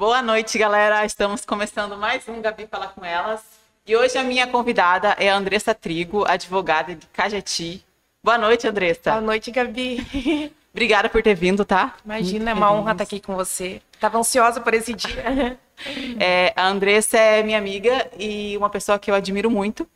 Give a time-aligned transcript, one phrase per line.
[0.00, 1.04] Boa noite, galera.
[1.04, 3.42] Estamos começando mais um Gabi Falar com Elas.
[3.86, 7.84] E hoje a minha convidada é a Andressa Trigo, advogada de Cajati.
[8.24, 9.10] Boa noite, Andressa.
[9.10, 10.50] Boa noite, Gabi.
[10.72, 11.96] Obrigada por ter vindo, tá?
[12.02, 13.82] Imagina, é uma honra estar aqui com você.
[13.92, 15.58] Estava ansiosa por esse dia.
[16.18, 19.88] É, a Andressa é minha amiga e uma pessoa que eu admiro muito.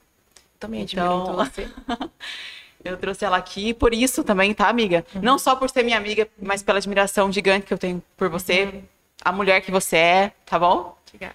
[0.59, 1.35] Também admiro então...
[1.35, 1.69] muito você.
[2.85, 5.05] eu trouxe ela aqui por isso também, tá, amiga?
[5.15, 5.21] Uhum.
[5.21, 8.65] Não só por ser minha amiga, mas pela admiração gigante que eu tenho por você,
[8.65, 8.83] uhum.
[9.25, 10.97] A mulher que você é, tá bom?
[11.09, 11.35] Obrigada.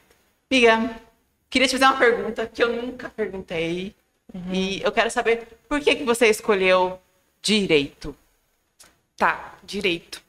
[0.50, 0.96] Amiga,
[1.50, 3.96] queria te fazer uma pergunta que eu nunca perguntei.
[4.34, 4.54] Uhum.
[4.54, 7.00] E eu quero saber por que, que você escolheu
[7.42, 8.16] direito?
[9.18, 10.22] Tá, direito.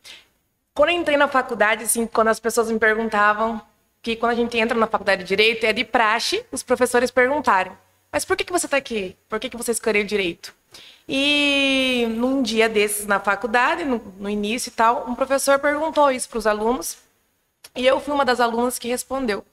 [0.75, 3.61] Quando eu entrei na faculdade, assim, quando as pessoas me perguntavam
[4.03, 7.73] que quando a gente entra na faculdade de Direito, é de praxe os professores perguntarem:
[8.11, 9.17] mas por que, que você está aqui?
[9.29, 10.55] Por que, que você escolheu Direito?
[11.09, 16.29] E num dia desses na faculdade, no, no início e tal, um professor perguntou isso
[16.29, 16.97] para os alunos
[17.75, 19.45] e eu fui uma das alunas que respondeu: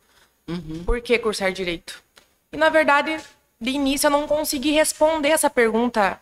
[0.48, 0.84] uhum.
[0.86, 2.02] por que cursar Direito?
[2.52, 3.18] E na verdade,
[3.60, 6.22] de início eu não consegui responder essa pergunta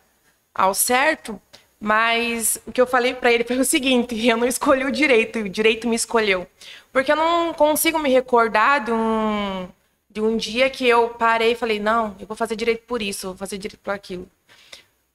[0.54, 1.40] ao certo,
[1.78, 5.40] mas o que eu falei para ele foi o seguinte: eu não escolhi o direito,
[5.40, 6.46] o direito me escolheu.
[6.92, 9.68] Porque eu não consigo me recordar de um,
[10.08, 13.28] de um dia que eu parei e falei: não, eu vou fazer direito por isso,
[13.28, 14.28] vou fazer direito por aquilo.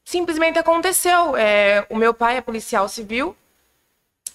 [0.06, 1.36] Simplesmente aconteceu.
[1.36, 3.36] É, o meu pai é policial civil,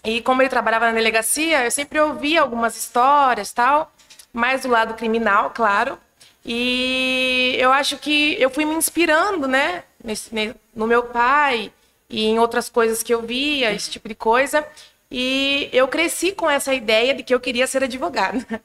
[0.07, 3.93] e como ele trabalhava na delegacia, eu sempre ouvia algumas histórias tal,
[4.33, 5.98] mais do lado criminal, claro.
[6.45, 10.31] E eu acho que eu fui me inspirando, né, nesse,
[10.73, 11.73] no meu pai
[12.09, 14.65] e em outras coisas que eu via, esse tipo de coisa.
[15.11, 18.45] E eu cresci com essa ideia de que eu queria ser advogada.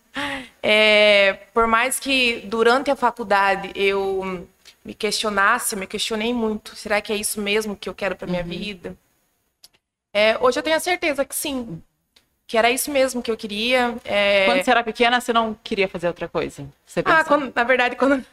[0.63, 4.47] É, por mais que durante a faculdade eu
[4.85, 6.75] me questionasse, eu me questionei muito.
[6.75, 8.49] Será que é isso mesmo que eu quero para minha uhum.
[8.49, 8.97] vida?
[10.13, 11.81] É, hoje eu tenho a certeza que sim.
[12.47, 13.95] Que era isso mesmo que eu queria.
[14.03, 14.45] É...
[14.45, 16.67] Quando você era pequena, você não queria fazer outra coisa?
[17.05, 18.25] ah, quando, na verdade, quando.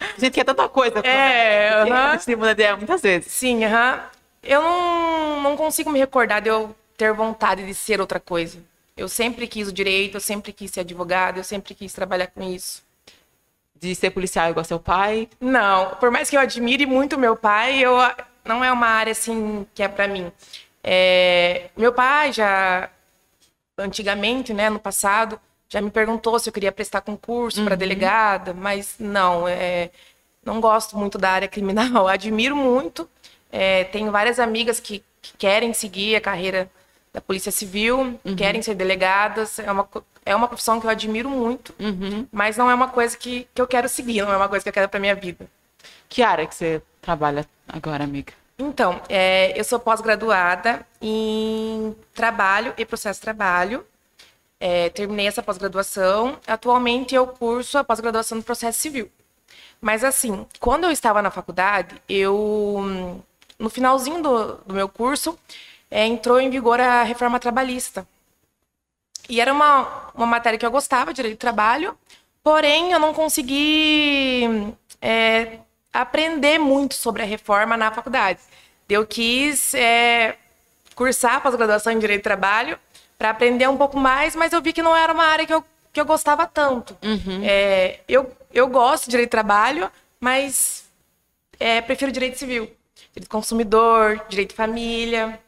[0.00, 1.00] A gente quer tanta coisa.
[1.00, 1.92] É, uh -huh.
[1.92, 3.32] A gente muda ideia muitas vezes.
[3.32, 3.94] Sim, aham.
[3.94, 4.14] Uh -huh.
[4.46, 8.58] Eu não, não consigo me recordar de eu ter vontade de ser outra coisa.
[8.96, 12.42] Eu sempre quis o direito, eu sempre quis ser advogado, eu sempre quis trabalhar com
[12.42, 12.82] isso.
[13.74, 15.28] De ser policial igual seu pai?
[15.40, 17.96] Não, por mais que eu admire muito meu pai, eu
[18.44, 20.30] não é uma área assim que é para mim.
[20.86, 22.90] É, meu pai já
[23.78, 27.64] antigamente, né, no passado, já me perguntou se eu queria prestar concurso uhum.
[27.64, 29.90] para delegada, mas não, é,
[30.44, 32.06] não gosto muito da área criminal.
[32.08, 33.08] Admiro muito,
[33.50, 36.70] é, tenho várias amigas que, que, querem seguir a carreira
[37.12, 38.36] da Polícia Civil, uhum.
[38.36, 39.58] querem ser delegadas.
[39.58, 39.88] É uma,
[40.26, 42.26] é uma profissão que eu admiro muito, uhum.
[42.30, 44.68] mas não é uma coisa que, que eu quero seguir, não é uma coisa que
[44.68, 45.46] eu quero para minha vida.
[46.08, 48.32] Que área que você trabalha agora, amiga?
[48.58, 53.84] Então, é, eu sou pós-graduada em trabalho e processo de trabalho.
[54.60, 56.38] É, terminei essa pós-graduação.
[56.46, 59.10] Atualmente eu curso a pós-graduação no processo civil.
[59.80, 63.22] Mas assim, quando eu estava na faculdade, eu
[63.58, 65.38] no finalzinho do, do meu curso,
[65.90, 68.06] é, entrou em vigor a reforma trabalhista.
[69.28, 71.96] E era uma, uma matéria que eu gostava, direito do trabalho,
[72.42, 75.58] porém eu não consegui é,
[75.94, 78.40] aprender muito sobre a reforma na faculdade.
[78.88, 80.36] Eu quis é,
[80.94, 82.78] cursar pós-graduação em direito do trabalho
[83.16, 85.64] para aprender um pouco mais, mas eu vi que não era uma área que eu,
[85.92, 86.94] que eu gostava tanto.
[87.02, 87.40] Uhum.
[87.42, 89.90] É, eu, eu gosto de direito do trabalho,
[90.20, 90.84] mas
[91.58, 92.70] é, prefiro direito civil
[93.14, 95.38] direito consumidor, direito de família.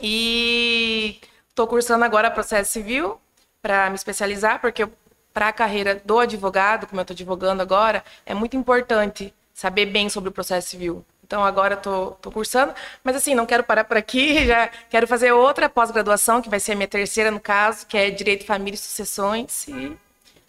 [0.00, 3.20] E estou cursando agora processo civil
[3.60, 4.88] para me especializar, porque
[5.34, 10.08] para a carreira do advogado, como eu estou advogando agora, é muito importante saber bem
[10.08, 11.04] sobre o processo civil.
[11.26, 15.68] Então agora estou cursando, mas assim, não quero parar por aqui, já quero fazer outra
[15.68, 19.66] pós-graduação, que vai ser a minha terceira no caso, que é Direito, Família e Sucessões,
[19.66, 19.96] e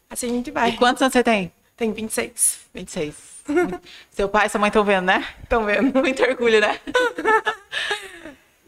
[0.08, 0.69] assim a gente vai.
[0.69, 1.52] E quantos anos você tem?
[1.75, 2.59] Tenho 26.
[2.72, 3.16] 26.
[4.12, 5.28] Seu pai e sua mãe estão vendo, né?
[5.42, 5.92] Estão vendo.
[6.00, 6.80] Muito orgulho, né?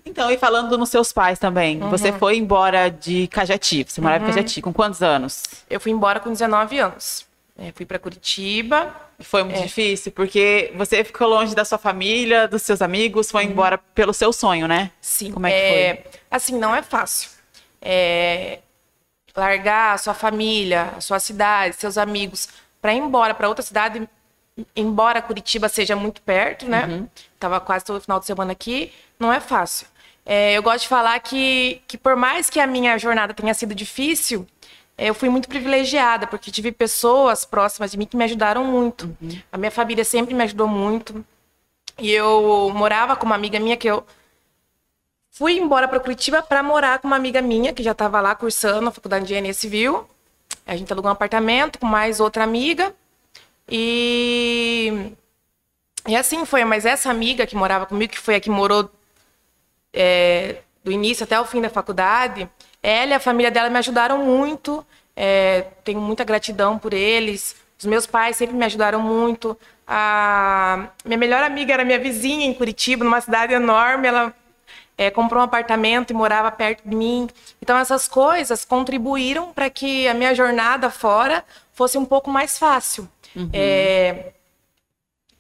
[0.04, 1.90] então, e falando nos seus pais também, uhum.
[1.92, 4.32] você foi embora de Cajati, você morava uhum.
[4.32, 5.44] em Cajati, com quantos anos?
[5.70, 7.30] Eu fui embora com 19 anos.
[7.62, 8.96] É, fui para Curitiba.
[9.20, 9.64] Foi muito é.
[9.64, 13.52] difícil, porque você ficou longe da sua família, dos seus amigos, foi uhum.
[13.52, 14.90] embora pelo seu sonho, né?
[15.00, 15.32] Sim.
[15.32, 16.12] Como é que é, foi?
[16.32, 17.30] Assim, não é fácil.
[17.80, 18.60] É,
[19.36, 22.50] largar a sua família, a sua cidade, seus amigos,
[22.82, 24.10] para ir embora para outra cidade
[24.76, 26.86] embora Curitiba seja muito perto, né?
[26.86, 27.08] Uhum.
[27.40, 29.88] Tava quase todo final de semana aqui, não é fácil.
[30.26, 33.74] É, eu gosto de falar que, que por mais que a minha jornada tenha sido
[33.74, 34.46] difícil,
[34.98, 39.06] eu fui muito privilegiada, porque tive pessoas próximas de mim que me ajudaram muito.
[39.22, 39.42] Uhum.
[39.52, 41.26] A minha família sempre me ajudou muito.
[42.00, 44.06] E eu morava com uma amiga minha que eu
[45.32, 48.90] fui embora para Curitiba para morar com uma amiga minha que já estava lá cursando
[48.90, 50.08] a faculdade de engenharia civil.
[50.66, 52.94] A gente alugou um apartamento com mais outra amiga.
[53.70, 55.14] E.
[56.08, 58.90] E assim foi, mas essa amiga que morava comigo, que foi a que morou
[59.94, 62.50] é, do início até o fim da faculdade,
[62.82, 64.86] ela e a família dela me ajudaram muito.
[65.16, 67.56] É, tenho muita gratidão por eles.
[67.78, 69.58] Os meus pais sempre me ajudaram muito.
[69.88, 74.08] A minha melhor amiga era minha vizinha em Curitiba, numa cidade enorme.
[74.08, 74.34] Ela
[74.98, 77.28] é, comprou um apartamento e morava perto de mim.
[77.62, 81.44] Então, essas coisas contribuíram para que a minha jornada fora
[81.74, 83.08] fosse um pouco mais fácil.
[83.36, 83.50] Uhum.
[83.54, 84.34] É,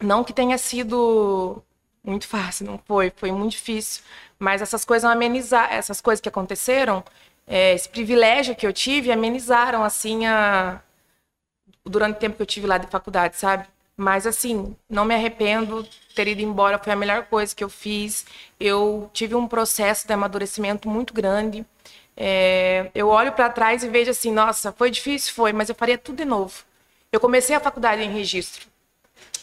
[0.02, 1.62] não que tenha sido
[2.04, 4.04] muito fácil, não foi, foi muito difícil.
[4.40, 7.04] Mas essas coisas amenizar, essas coisas que aconteceram,
[7.51, 10.81] é, esse privilégio que eu tive, amenizaram assim a
[11.86, 13.68] durante o tempo que eu tive lá de faculdade, sabe?
[13.98, 18.25] Mas assim, não me arrependo ter ido embora, foi a melhor coisa que eu fiz.
[18.57, 21.65] Eu tive um processo de amadurecimento muito grande.
[22.15, 25.98] É, eu olho para trás e vejo assim, nossa, foi difícil, foi, mas eu faria
[25.98, 26.63] tudo de novo.
[27.12, 28.71] Eu comecei a faculdade em registro.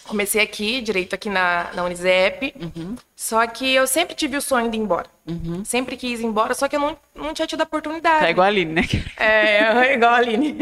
[0.09, 2.55] Comecei aqui, direito aqui na, na Unisep.
[2.59, 2.97] Uhum.
[3.15, 5.07] Só que eu sempre tive o sonho de ir embora.
[5.27, 5.63] Uhum.
[5.65, 8.25] Sempre quis ir embora, só que eu não, não tinha tido a oportunidade.
[8.25, 8.83] É igual a Aline, né?
[9.19, 9.59] É,
[9.89, 10.57] é igual a Aline.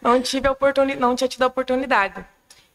[0.00, 2.24] não, tive a oportunidade, não tinha tido a oportunidade.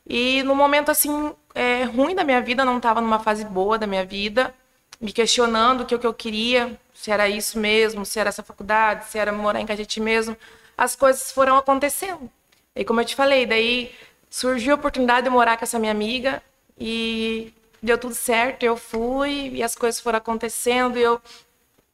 [0.08, 3.88] E no momento, assim, é, ruim da minha vida, não estava numa fase boa da
[3.88, 4.54] minha vida,
[5.02, 8.44] me questionando o que, o que eu queria, se era isso mesmo, se era essa
[8.44, 10.38] faculdade, se era morar em Cajeti mesmo.
[10.78, 12.30] As coisas foram acontecendo.
[12.76, 13.92] E como eu te falei, daí
[14.34, 16.42] surgiu a oportunidade de morar com essa minha amiga
[16.76, 17.54] e
[17.84, 20.98] deu tudo certo, eu fui e as coisas foram acontecendo.
[20.98, 21.22] Eu,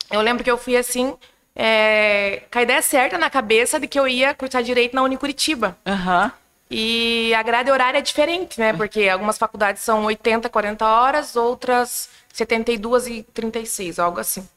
[0.09, 1.17] eu lembro que eu fui assim,
[1.53, 5.77] é, com a ideia certa na cabeça de que eu ia cursar direito na Unicuritiba.
[5.85, 6.31] Uhum.
[6.71, 8.71] E a grade horária é diferente, né?
[8.71, 14.47] Porque algumas faculdades são 80, 40 horas, outras 72 e 36, algo assim.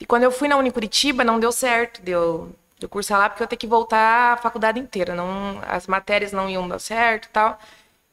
[0.00, 3.46] E quando eu fui na Unicuritiba, não deu certo, deu de cursar lá, porque eu
[3.46, 5.14] tenho que voltar a faculdade inteira.
[5.14, 7.58] Não, as matérias não iam dar certo e tal.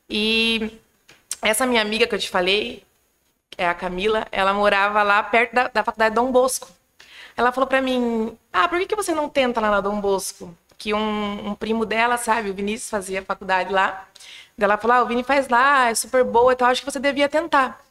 [0.10, 0.80] E
[1.42, 2.84] essa minha amiga que eu te falei,
[3.58, 6.70] é a Camila, ela morava lá perto da, da faculdade Dom Bosco.
[7.36, 10.56] Ela falou para mim: Ah, por que, que você não tenta lá na Dom Bosco?
[10.78, 14.08] Que um, um primo dela, sabe, o Vinícius fazia faculdade lá.
[14.58, 17.00] Ela falou: Ah, o Vini faz lá, é super boa e tal, acho que você
[17.00, 17.82] devia tentar.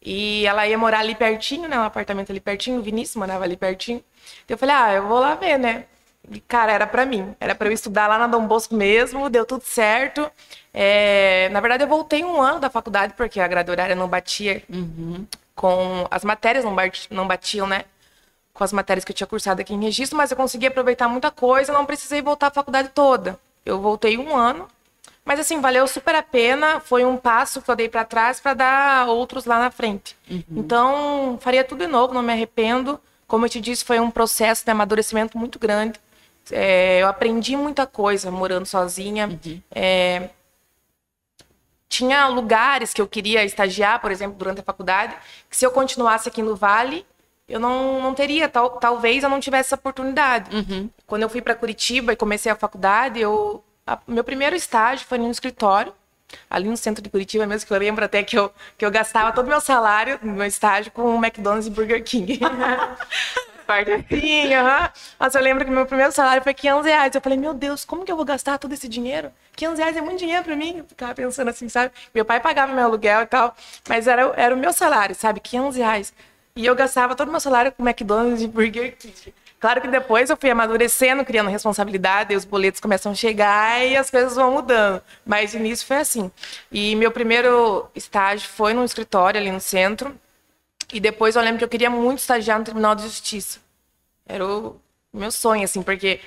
[0.00, 1.78] E ela ia morar ali pertinho, né?
[1.78, 4.02] Um apartamento ali pertinho, o Vinícius morava ali pertinho.
[4.48, 5.86] Eu falei: Ah, eu vou lá ver, né?
[6.30, 7.34] E, cara, era para mim.
[7.40, 10.30] Era para eu estudar lá na Dom Bosco mesmo, deu tudo certo.
[10.72, 14.62] É, na verdade, eu voltei um ano da faculdade, porque a grade horária não batia
[14.68, 15.26] uhum.
[15.54, 16.06] com.
[16.10, 16.74] As matérias não,
[17.10, 17.84] não batiam, né?
[18.54, 21.30] Com as matérias que eu tinha cursado aqui em registro, mas eu consegui aproveitar muita
[21.30, 23.38] coisa, não precisei voltar a faculdade toda.
[23.64, 24.68] Eu voltei um ano,
[25.24, 26.80] mas assim, valeu super a pena.
[26.80, 30.16] Foi um passo que eu dei para trás para dar outros lá na frente.
[30.30, 30.44] Uhum.
[30.50, 33.00] Então, faria tudo de novo, não me arrependo.
[33.26, 35.98] Como eu te disse, foi um processo de amadurecimento muito grande.
[36.50, 39.28] É, eu aprendi muita coisa morando sozinha.
[39.28, 39.62] Uhum.
[39.70, 40.30] É,
[41.88, 45.14] tinha lugares que eu queria estagiar, por exemplo, durante a faculdade,
[45.50, 47.04] que se eu continuasse aqui no Vale,
[47.46, 50.56] eu não, não teria, tal, talvez eu não tivesse essa oportunidade.
[50.56, 50.88] Uhum.
[51.06, 55.18] Quando eu fui para Curitiba e comecei a faculdade, eu, a, meu primeiro estágio foi
[55.18, 55.92] no escritório,
[56.48, 59.30] ali no centro de Curitiba mesmo, que eu lembro até que eu, que eu gastava
[59.32, 62.40] todo o meu salário no meu estágio com McDonald's e Burger King.
[64.10, 64.90] Sim, aham.
[65.18, 67.14] Mas eu lembro que meu primeiro salário foi 500 reais.
[67.14, 69.30] Eu falei, meu Deus, como que eu vou gastar todo esse dinheiro?
[69.56, 70.78] 500 reais é muito dinheiro pra mim.
[70.78, 71.92] Eu ficava pensando assim, sabe?
[72.14, 73.54] Meu pai pagava meu aluguel e tal,
[73.88, 75.40] mas era, era o meu salário, sabe?
[75.40, 76.12] 500 reais.
[76.54, 79.34] E eu gastava todo o meu salário com McDonald's e Burger King.
[79.58, 83.96] Claro que depois eu fui amadurecendo, criando responsabilidade, e os boletos começam a chegar e
[83.96, 85.00] as coisas vão mudando.
[85.24, 86.32] Mas o início foi assim.
[86.70, 90.14] E meu primeiro estágio foi num escritório ali no centro.
[90.92, 93.58] E depois eu lembro que eu queria muito estagiar no Tribunal de Justiça.
[94.26, 94.80] Era o
[95.12, 96.20] meu sonho, assim, porque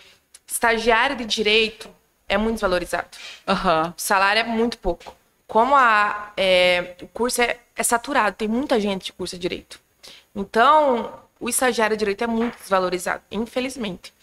[0.48, 1.90] estagiário de direito
[2.28, 3.08] é muito desvalorizado.
[3.48, 3.90] Uhum.
[3.90, 5.16] O salário é muito pouco.
[5.48, 9.80] Como a, é, o curso é, é, saturado, tem muita gente que cursa direito.
[10.36, 14.14] Então, o estagiário de direito é muito desvalorizado, infelizmente.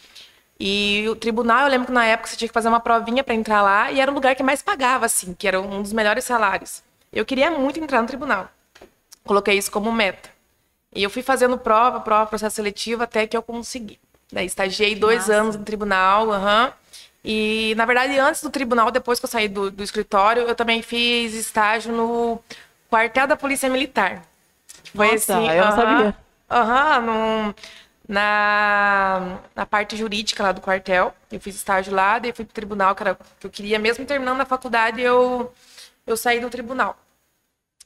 [0.58, 3.34] E o tribunal, eu lembro que na época você tinha que fazer uma provinha para
[3.34, 6.24] entrar lá e era o lugar que mais pagava, assim, que era um dos melhores
[6.24, 6.82] salários.
[7.12, 8.48] Eu queria muito entrar no tribunal.
[9.24, 10.30] Coloquei isso como meta.
[10.94, 13.98] E eu fui fazendo prova, prova, processo seletivo, até que eu consegui.
[14.30, 16.72] Daí estagiei dois anos no tribunal, uhum.
[17.24, 20.82] E, na verdade, antes do tribunal, depois que eu saí do, do escritório, eu também
[20.82, 22.42] fiz estágio no
[22.90, 24.22] quartel da Polícia Militar.
[24.94, 25.48] Foi Nossa, assim.
[25.48, 26.16] Eu não sabia.
[26.50, 27.54] Aham,
[28.08, 31.14] na, na parte jurídica lá do quartel.
[31.30, 34.40] Eu fiz estágio lá, daí fui pro tribunal, que, era, que eu queria, mesmo terminando
[34.40, 35.52] a faculdade, eu,
[36.06, 36.96] eu saí do tribunal.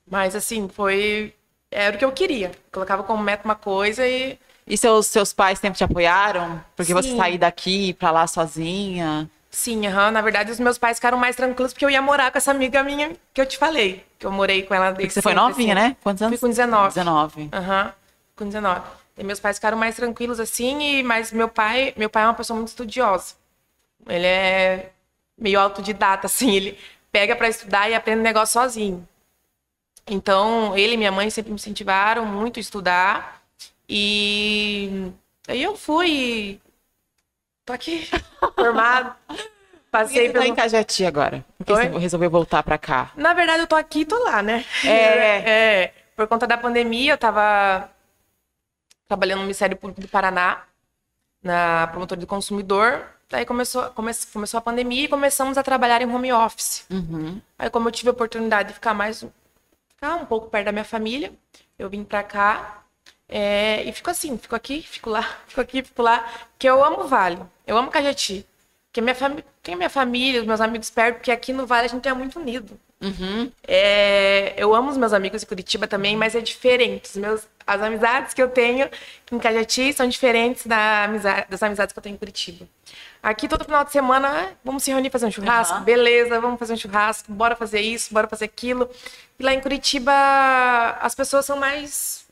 [0.09, 1.35] Mas, assim, foi
[1.71, 2.53] era o que eu queria.
[2.73, 4.39] Colocava como meta uma coisa e.
[4.67, 6.61] E seus, seus pais sempre te apoiaram?
[6.75, 7.03] Porque Sim.
[7.03, 9.31] você sair daqui para lá sozinha?
[9.49, 10.11] Sim, aham.
[10.11, 12.83] na verdade os meus pais ficaram mais tranquilos porque eu ia morar com essa amiga
[12.83, 14.05] minha que eu te falei.
[14.19, 15.89] Que eu morei com ela desde Porque você foi sempre, novinha, assim.
[15.89, 15.97] né?
[16.03, 16.39] Quantos anos?
[16.39, 16.89] Fui com 19.
[16.89, 17.49] 19.
[17.53, 17.93] Aham,
[18.35, 18.83] com 19.
[19.17, 22.35] E meus pais ficaram mais tranquilos assim, e, mas meu pai, meu pai é uma
[22.35, 23.35] pessoa muito estudiosa.
[24.07, 24.91] Ele é
[25.39, 26.79] meio autodidata, assim, ele
[27.13, 29.07] pega pra estudar e aprende o negócio sozinho.
[30.09, 33.43] Então, ele e minha mãe sempre me incentivaram muito a estudar.
[33.89, 35.11] E
[35.49, 36.61] aí eu fui.
[37.65, 38.09] Tô aqui,
[38.55, 39.15] formado.
[39.91, 40.45] Passei tá pelo.
[40.45, 41.45] em Cajati agora?
[41.59, 41.89] Por que Oi?
[41.89, 43.11] você resolveu voltar pra cá?
[43.17, 44.65] Na verdade, eu tô aqui e tô lá, né?
[44.85, 45.83] É.
[45.85, 47.89] É, Por conta da pandemia, eu tava
[49.09, 50.63] trabalhando no Ministério Público do Paraná,
[51.43, 53.07] na promotoria do consumidor.
[53.29, 56.85] Daí começou, come, começou a pandemia e começamos a trabalhar em home office.
[56.91, 57.41] Uhum.
[57.59, 59.25] Aí, como eu tive a oportunidade de ficar mais
[60.07, 61.33] ficar um pouco perto da minha família,
[61.79, 62.83] eu vim pra cá.
[63.29, 66.25] é, e fico assim, fico aqui, fico lá, fico aqui, fico lá.
[66.53, 68.47] Porque eu amo o Vale, eu amo Cajati.
[68.89, 69.45] Porque minha fami...
[69.63, 72.39] tem minha família, os meus amigos perto, porque aqui no Vale a gente é muito
[72.39, 72.79] unido.
[73.03, 73.53] Uhum.
[73.67, 77.07] É, eu amo os meus amigos de Curitiba também, mas é diferente.
[77.11, 78.89] Os meus, as amizades que eu tenho
[79.31, 82.67] em Cajati são diferentes da amiza- das amizades que eu tenho em Curitiba.
[83.27, 85.75] Aqui todo final de semana, vamos se reunir fazer um churrasco?
[85.75, 85.83] Aham.
[85.83, 88.89] Beleza, vamos fazer um churrasco, bora fazer isso, bora fazer aquilo.
[89.37, 90.13] E lá em Curitiba
[91.01, 92.25] as pessoas são mais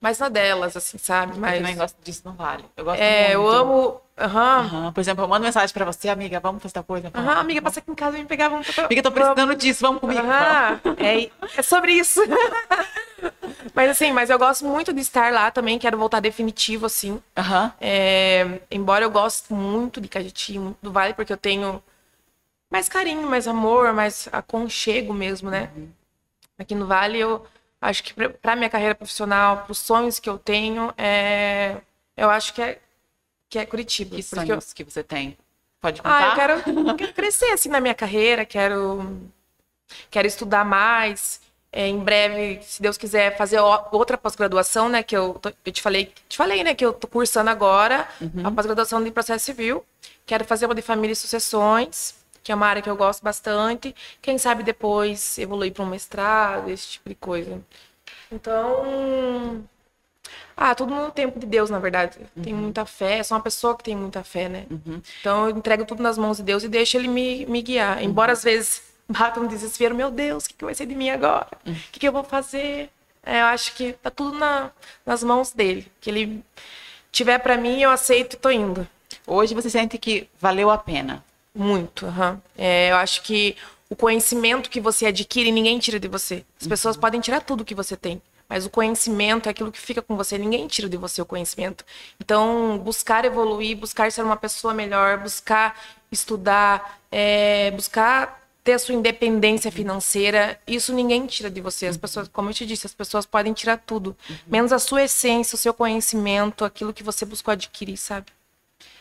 [0.00, 1.32] mais na delas, assim, sabe?
[1.32, 2.64] Eu Mais, também gosto disso no Vale.
[2.76, 3.56] Eu gosto é, eu muito.
[3.56, 4.00] amo.
[4.18, 4.60] Aham.
[4.60, 4.92] Aham.
[4.92, 7.10] Por exemplo, eu mando mensagem pra você, amiga, vamos fazer tal coisa.
[7.14, 8.48] Aham, amiga, passa aqui em casa e me pegar.
[8.48, 10.20] Vamos, Amiga, tô precisando disso, vamos comigo.
[10.20, 12.20] Aham, é, é sobre isso.
[13.74, 17.20] mas assim, mas eu gosto muito de estar lá também, quero voltar definitivo, assim.
[17.36, 17.72] Aham.
[17.80, 21.82] É, embora eu goste muito de Cajati, muito do Vale, porque eu tenho
[22.70, 25.70] mais carinho, mais amor, mais aconchego mesmo, né?
[26.58, 27.46] Aqui no Vale, eu
[27.82, 31.76] acho que pra- pra minha carreira profissional, pros sonhos que eu tenho, é,
[32.16, 32.78] eu acho que é,
[33.48, 34.16] que é Curitiba.
[34.16, 35.36] Que porque eu- sonhos que você tem?
[35.80, 36.30] Pode ah, contar?
[36.30, 39.20] eu quero, quero crescer assim na minha carreira, quero,
[40.10, 41.40] quero estudar mais.
[41.72, 45.02] É, em breve, se Deus quiser, fazer outra pós-graduação, né?
[45.02, 46.74] Que eu, tô- eu te falei, te falei, né?
[46.74, 48.08] Que eu tô cursando agora
[48.42, 49.84] a pós-graduação de processo civil.
[50.24, 53.94] Quero fazer uma de família e sucessões, que é uma área que eu gosto bastante.
[54.22, 57.60] Quem sabe depois evoluir para um mestrado, esse tipo de coisa.
[58.32, 59.62] Então,
[60.56, 62.18] ah, tudo no tempo de Deus, na verdade.
[62.42, 64.66] Tenho muita fé, sou uma pessoa que tem muita fé, né?
[65.20, 68.02] Então eu entrego tudo nas mãos de Deus e deixo ele me, me guiar.
[68.02, 71.10] Embora às vezes bata um desespero, meu Deus, o que, que vai ser de mim
[71.10, 71.48] agora?
[71.66, 72.88] O que, que eu vou fazer?
[73.24, 74.70] É, eu acho que tá tudo na-
[75.04, 75.90] nas mãos dele.
[76.00, 76.44] Que ele
[77.12, 78.86] tiver pra mim, eu aceito e tô indo.
[79.26, 81.24] Hoje você sente que valeu a pena.
[81.54, 82.40] Muito, aham.
[82.56, 83.56] É, eu acho que
[83.88, 86.44] o conhecimento que você adquire, ninguém tira de você.
[86.60, 90.02] As pessoas podem tirar tudo que você tem, mas o conhecimento é aquilo que fica
[90.02, 90.38] com você.
[90.38, 91.84] Ninguém tira de você o conhecimento.
[92.20, 98.96] Então, buscar evoluir, buscar ser uma pessoa melhor, buscar estudar, é, buscar ter a sua
[98.96, 101.86] independência financeira, isso ninguém tira de você.
[101.86, 105.54] As pessoas, como eu te disse, as pessoas podem tirar tudo, menos a sua essência,
[105.54, 108.26] o seu conhecimento, aquilo que você buscou adquirir, sabe?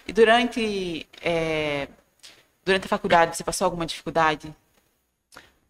[0.08, 1.88] E durante, é,
[2.64, 4.54] durante a faculdade, você passou alguma dificuldade?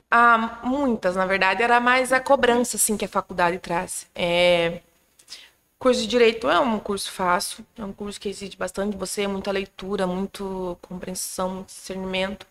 [0.09, 4.07] Ah, muitas, na verdade, era mais a cobrança assim que a faculdade traz.
[4.15, 4.81] É...
[5.79, 9.27] Curso de direito é um curso fácil, é um curso que exige bastante de você,
[9.27, 12.47] muita leitura, muito compreensão, muito discernimento,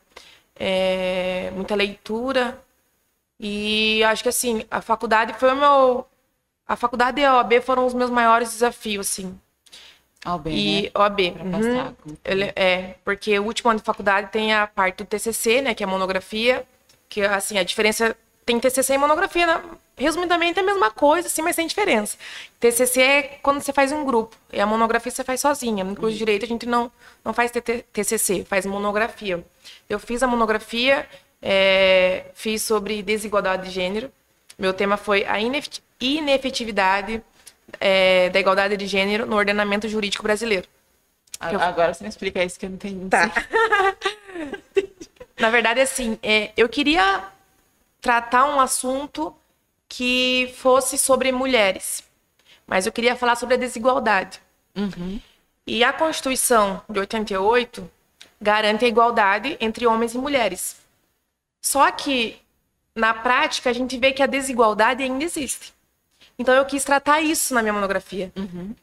[0.56, 1.50] é...
[1.52, 2.60] muita leitura.
[3.40, 6.06] E acho que assim, a faculdade foi o meu
[6.68, 9.38] a faculdade e a OAB foram os meus maiores desafios, assim.
[10.42, 10.90] Bem, E né?
[10.94, 11.20] OAB.
[11.40, 12.16] Uhum.
[12.24, 15.82] Ele- é, porque o último ano de faculdade tem a parte do TCC, né, que
[15.82, 16.66] é a monografia,
[17.14, 19.62] que assim, a diferença tem TCC e monografia, né?
[19.96, 22.18] resumidamente é a mesma coisa, assim, mas tem diferença.
[22.58, 25.84] TCC é quando você faz um grupo, e a monografia você faz sozinha.
[25.84, 26.90] No curso de direito a gente não
[27.24, 29.44] não faz TCC, faz monografia.
[29.88, 31.08] Eu fiz a monografia,
[31.40, 34.10] é, fiz sobre desigualdade de gênero.
[34.58, 37.22] Meu tema foi a inefet- inefetividade
[37.80, 40.66] é, da igualdade de gênero no ordenamento jurídico brasileiro.
[41.38, 43.08] Agora você me explica isso que eu não entendi.
[43.08, 43.30] Tá.
[45.38, 47.24] Na verdade, assim, é, eu queria
[48.00, 49.34] tratar um assunto
[49.88, 52.04] que fosse sobre mulheres,
[52.66, 54.40] mas eu queria falar sobre a desigualdade.
[54.76, 55.20] Uhum.
[55.66, 57.90] E a Constituição de 88
[58.40, 60.76] garante a igualdade entre homens e mulheres.
[61.62, 62.38] Só que,
[62.94, 65.72] na prática, a gente vê que a desigualdade ainda existe.
[66.38, 68.30] Então, eu quis tratar isso na minha monografia.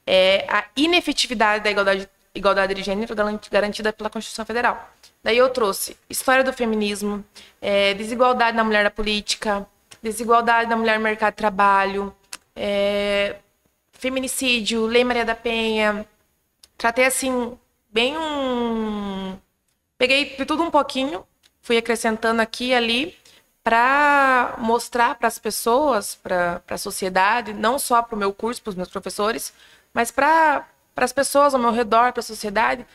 [0.07, 4.89] É a inefetividade da igualdade, igualdade de gênero garan- garantida pela Constituição Federal.
[5.23, 7.23] Daí eu trouxe história do feminismo,
[7.61, 9.67] é, desigualdade da mulher na política,
[10.01, 12.15] desigualdade da mulher no mercado de trabalho,
[12.55, 13.35] é,
[13.93, 16.05] feminicídio, Lei Maria da Penha.
[16.77, 17.57] Tratei, assim,
[17.91, 19.37] bem um,
[19.97, 21.23] peguei de tudo um pouquinho,
[21.61, 23.17] fui acrescentando aqui e ali
[23.63, 28.71] para mostrar para as pessoas, para a sociedade, não só para o meu curso, para
[28.71, 29.53] os meus professores,
[29.93, 32.85] mas para as pessoas ao meu redor, para a sociedade,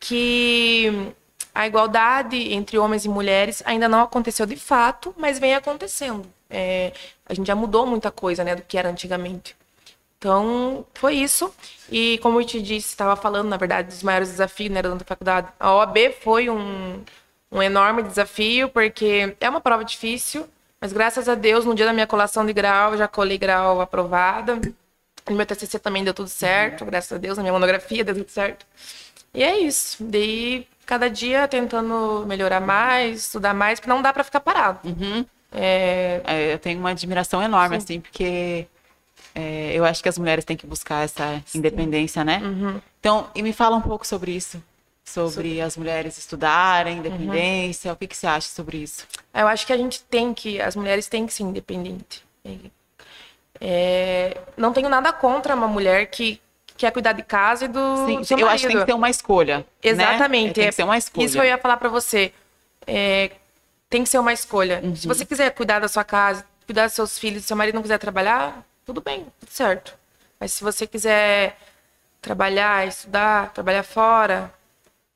[0.00, 1.14] que
[1.56, 6.26] a igualdade entre homens e mulheres ainda não aconteceu de fato, mas vem acontecendo.
[6.50, 6.92] É,
[7.24, 9.56] a gente já mudou muita coisa né, do que era antigamente.
[10.18, 11.50] Então, foi isso.
[11.90, 15.48] E como eu te disse, estava falando, na verdade, dos maiores desafios né, da faculdade.
[15.58, 17.02] A OAB foi um,
[17.50, 20.46] um enorme desafio, porque é uma prova difícil,
[20.78, 23.80] mas graças a Deus, no dia da minha colação de grau, eu já colei grau
[23.80, 24.60] aprovada.
[25.26, 28.28] No meu TCC também deu tudo certo, graças a Deus, na minha monografia deu tudo
[28.28, 28.66] certo.
[29.32, 29.96] E é isso.
[30.04, 34.78] Daí, cada dia tentando melhorar mais, estudar mais, porque não dá para ficar parado.
[34.84, 35.26] Uhum.
[35.52, 36.20] É...
[36.24, 37.84] É, eu tenho uma admiração enorme, Sim.
[37.84, 38.66] assim, porque
[39.34, 42.40] é, eu acho que as mulheres têm que buscar essa independência, né?
[42.42, 42.80] Uhum.
[43.00, 44.62] Então, e me fala um pouco sobre isso.
[45.04, 45.60] Sobre, sobre...
[45.60, 47.90] as mulheres estudarem, independência.
[47.90, 47.94] Uhum.
[47.94, 49.06] O que, que você acha sobre isso?
[49.34, 52.22] Eu acho que a gente tem que, as mulheres têm que ser independentes.
[53.60, 56.40] É, não tenho nada contra uma mulher que
[56.76, 58.48] quer cuidar de casa e do, Sim, do eu marido.
[58.48, 59.58] acho que tem que ter uma escolha.
[59.58, 59.64] Né?
[59.82, 60.46] Exatamente.
[60.48, 60.52] Né?
[60.52, 61.24] Tem que ser uma escolha.
[61.24, 62.32] Isso eu ia falar para você.
[62.86, 63.30] É,
[63.88, 64.80] tem que ser uma escolha.
[64.82, 64.96] Uhum.
[64.96, 67.82] Se você quiser cuidar da sua casa, cuidar dos seus filhos, se seu marido não
[67.82, 69.94] quiser trabalhar, tudo bem, tudo certo.
[70.38, 71.56] Mas se você quiser
[72.20, 74.52] trabalhar, estudar, trabalhar fora,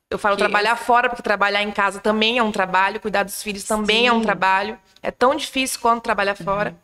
[0.09, 0.83] eu falo que trabalhar esse...
[0.83, 4.07] fora porque trabalhar em casa também é um trabalho, cuidar dos filhos também Sim.
[4.07, 4.77] é um trabalho.
[5.01, 6.45] É tão difícil quanto trabalhar uhum.
[6.45, 6.75] fora.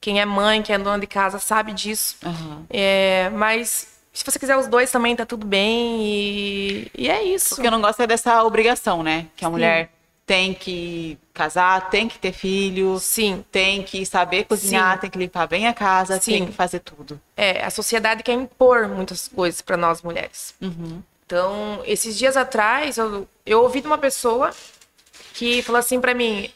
[0.00, 2.16] Quem é mãe, quem é dona de casa sabe disso.
[2.24, 2.64] Uhum.
[2.70, 6.02] É, mas se você quiser os dois também, tá tudo bem.
[6.02, 7.54] E, e é isso.
[7.54, 9.26] O que eu não gosto é dessa obrigação, né?
[9.36, 9.52] Que a Sim.
[9.52, 9.90] mulher
[10.26, 15.00] tem que casar, tem que ter filhos, sim, tem que saber cozinhar, sim.
[15.02, 16.32] tem que limpar bem a casa, sim.
[16.32, 17.18] tem que fazer tudo.
[17.36, 20.54] É, a sociedade quer impor muitas coisas para nós mulheres.
[20.60, 21.00] Uhum.
[21.24, 24.50] Então, esses dias atrás, eu, eu ouvi de uma pessoa
[25.32, 26.50] que falou assim para mim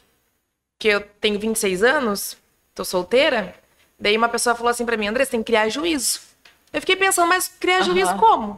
[0.77, 2.37] que eu tenho 26 anos,
[2.75, 3.55] tô solteira.
[3.97, 6.32] Daí uma pessoa falou assim para mim, André, você tem que criar juízo.
[6.73, 7.85] Eu fiquei pensando, mas criar uhum.
[7.85, 8.55] juízo como?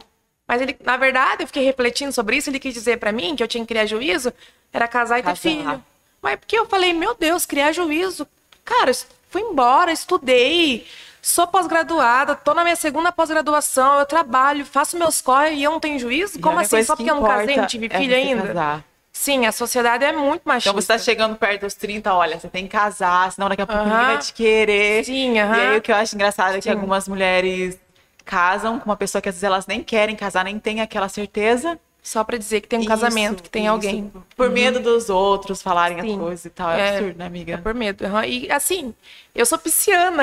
[0.48, 3.42] Mas ele, na verdade, eu fiquei refletindo sobre isso, ele quis dizer para mim que
[3.42, 4.32] eu tinha que criar juízo
[4.72, 5.82] era casar e ter filho.
[6.22, 8.26] Mas porque eu falei, meu Deus, criar juízo.
[8.64, 8.92] Cara,
[9.28, 10.86] fui embora, estudei,
[11.20, 15.80] sou pós-graduada, tô na minha segunda pós-graduação, eu trabalho, faço meus corre e eu não
[15.80, 16.40] tenho juízo?
[16.40, 16.82] Como assim?
[16.82, 18.46] Só porque eu não casei, não tive é filho ainda?
[18.46, 18.84] Casar.
[19.12, 20.68] Sim, a sociedade é muito machista.
[20.68, 23.66] Então você tá chegando perto dos 30, olha, você tem que casar, senão daqui a
[23.66, 23.90] pouco uh -huh.
[23.90, 25.04] ninguém vai te querer.
[25.04, 25.56] Sim, uh -huh.
[25.56, 26.70] E aí o que eu acho engraçado é que Sim.
[26.70, 27.78] algumas mulheres
[28.26, 31.78] casam com uma pessoa que às vezes elas nem querem casar, nem têm aquela certeza.
[32.02, 33.72] Só para dizer que tem um isso, casamento, que tem isso.
[33.72, 34.12] alguém.
[34.36, 34.52] Por uhum.
[34.52, 36.12] medo dos outros falarem Sim.
[36.12, 36.70] as coisas e tal.
[36.70, 37.54] É, é, absurdo, né, amiga?
[37.54, 38.04] É por medo.
[38.04, 38.22] Uhum.
[38.22, 38.94] E assim,
[39.34, 40.22] eu sou pisciana.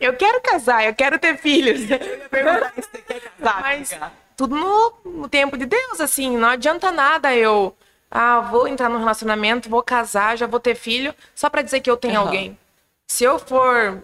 [0.00, 1.82] Eu quero casar, eu quero ter filhos.
[1.82, 3.60] Eu ia perguntar se você quer casar.
[3.60, 4.12] Mas amiga.
[4.34, 6.34] tudo no, no, tempo de Deus, assim.
[6.34, 7.76] Não adianta nada eu.
[8.10, 11.90] Ah, vou entrar num relacionamento, vou casar, já vou ter filho, só para dizer que
[11.90, 12.26] eu tenho uhum.
[12.26, 12.58] alguém.
[13.06, 14.02] Se eu for.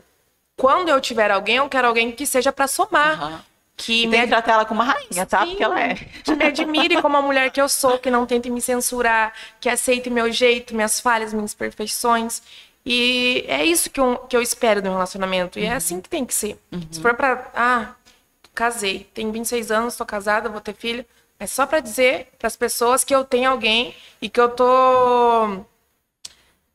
[0.57, 3.45] Quando eu tiver alguém, eu quero alguém que seja para somar
[3.77, 5.40] que me tratar ela como uma rainha, tá?
[5.40, 5.95] Sim, Porque ela é.
[5.95, 9.69] Que me admire como a mulher que eu sou, que não tente me censurar, que
[9.69, 12.43] aceite meu jeito, minhas falhas, minhas perfeições.
[12.87, 15.59] E é isso que eu, que eu espero do relacionamento.
[15.59, 15.73] E uhum.
[15.73, 16.59] é assim que tem que ser.
[16.71, 16.83] Uhum.
[16.90, 17.51] Se for pra.
[17.55, 17.95] Ah,
[18.55, 21.05] casei, tenho 26 anos, tô casada, vou ter filho.
[21.38, 25.64] É só para dizer para as pessoas que eu tenho alguém e que eu tô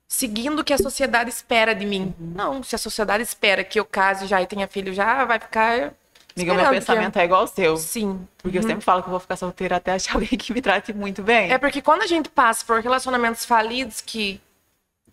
[0.09, 2.13] seguindo o que a sociedade espera de mim.
[2.19, 2.33] Uhum.
[2.35, 5.93] Não, se a sociedade espera que eu case já e tenha filho já, vai ficar
[6.35, 7.77] Amiga, meu pensamento é igual ao seu.
[7.77, 8.27] Sim.
[8.39, 8.63] Porque uhum.
[8.63, 11.21] eu sempre falo que eu vou ficar solteira até achar alguém que me trate muito
[11.21, 11.51] bem.
[11.51, 14.41] É porque quando a gente passa por relacionamentos falidos que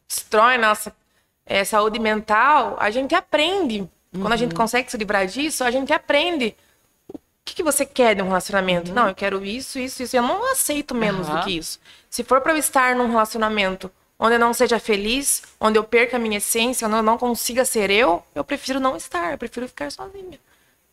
[0.09, 0.95] destroem nossa
[1.45, 3.81] é, saúde mental, a gente aprende.
[3.81, 4.23] Uhum.
[4.23, 4.57] Quando a gente uhum.
[4.57, 6.57] consegue se livrar disso, a gente aprende.
[7.13, 8.89] O que, que você quer de um relacionamento?
[8.89, 8.95] Uhum.
[8.95, 10.17] Não, eu quero isso, isso, isso.
[10.17, 11.79] Eu não aceito menos do que isso.
[12.09, 16.17] Se for para eu estar num relacionamento onde eu não seja feliz, onde eu perca
[16.17, 19.69] a minha essência, onde eu não consiga ser eu, eu prefiro não estar, eu prefiro
[19.69, 20.39] ficar sozinha.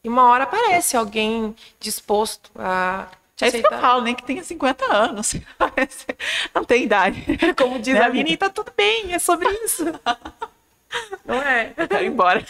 [0.03, 3.07] E uma hora aparece alguém disposto a.
[3.41, 5.33] É isso que eu falo, nem que tenha 50 anos.
[6.53, 7.25] Não tem idade.
[7.57, 9.83] Como diz né, a Vini, tá tudo bem, é sobre isso.
[11.25, 11.73] Não é?
[11.75, 12.45] Eu quero ir embora.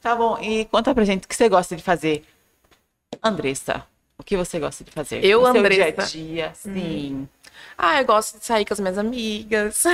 [0.00, 2.24] tá bom, e conta pra gente o que você gosta de fazer.
[3.22, 3.84] Andressa,
[4.16, 5.24] o que você gosta de fazer?
[5.24, 6.06] Eu, no Andressa.
[6.06, 7.14] Seu dia a dia, sim.
[7.14, 7.28] Hum.
[7.76, 9.84] Ah, eu gosto de sair com as minhas amigas.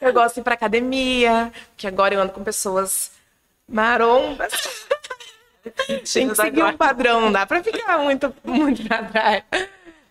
[0.00, 3.12] Eu gosto de ir pra academia, que agora eu ando com pessoas
[3.68, 4.52] marombas.
[6.12, 9.44] Tem que seguir um padrão, não dá pra ficar muito, muito pra trás.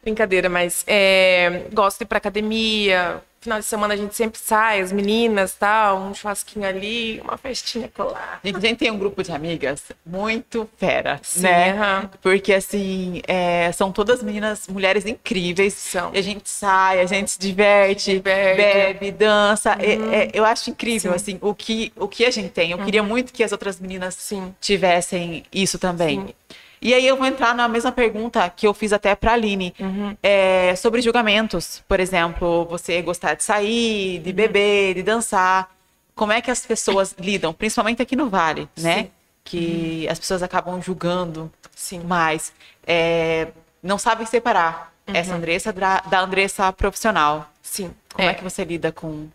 [0.01, 4.82] Brincadeira, mas é, gosto de ir pra academia, final de semana a gente sempre sai,
[4.82, 8.39] as meninas, tal, um churrasquinho ali, uma festinha colar.
[8.43, 12.08] A gente tem um grupo de amigas muito fera, Sim, né?
[12.21, 15.73] Porque, assim, é, são todas meninas, mulheres incríveis.
[15.73, 16.12] São.
[16.13, 18.58] E a gente sai, a gente se diverte, diverte.
[18.58, 19.75] bebe, dança.
[19.80, 19.93] É-
[20.25, 21.15] é- eu acho incrível, Sim.
[21.15, 22.71] assim, o que, o que a gente tem.
[22.71, 24.54] Eu queria muito que as outras meninas Sim.
[24.62, 26.27] tivessem isso também.
[26.27, 26.34] Sim.
[26.81, 29.73] E aí eu vou entrar na mesma pergunta que eu fiz até pra Aline.
[29.79, 30.17] Uhum.
[30.23, 31.83] É, sobre julgamentos.
[31.87, 34.23] Por exemplo, você gostar de sair, Uhum.
[34.23, 35.69] de beber, de dançar.
[36.15, 37.53] Como é que as pessoas lidam?
[37.53, 38.95] Principalmente aqui no Vale, né?
[38.95, 39.01] Sim.
[39.03, 39.09] Uhum.
[39.43, 41.99] Que as pessoas acabam julgando Sim.
[41.99, 42.51] mais.
[42.85, 43.49] É,
[43.81, 47.49] não sabem separar essa Andressa da, da Andressa profissional.
[47.61, 47.93] Sim.
[48.13, 48.31] Como é.
[48.31, 48.33] É.
[48.33, 49.27] que você lida com...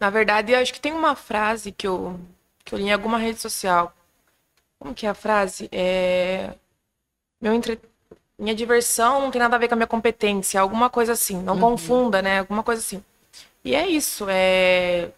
[0.00, 2.18] Na verdade, eu acho que tem uma frase que eu,
[2.64, 3.92] que eu li em alguma rede social.
[4.78, 5.68] Como que é a frase?
[5.72, 6.50] É...
[7.40, 7.80] Meu entre...
[8.38, 11.42] Minha diversão não tem nada a ver com a minha competência, alguma coisa assim.
[11.42, 12.40] Não confunda, né?
[12.40, 13.02] Alguma coisa assim.
[13.64, 14.26] E é isso.
[14.28, 15.10] É...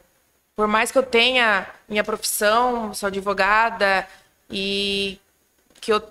[0.55, 4.09] Por mais que eu tenha minha profissão, sou advogada,
[4.51, 5.18] e
[5.81, 6.03] que eu,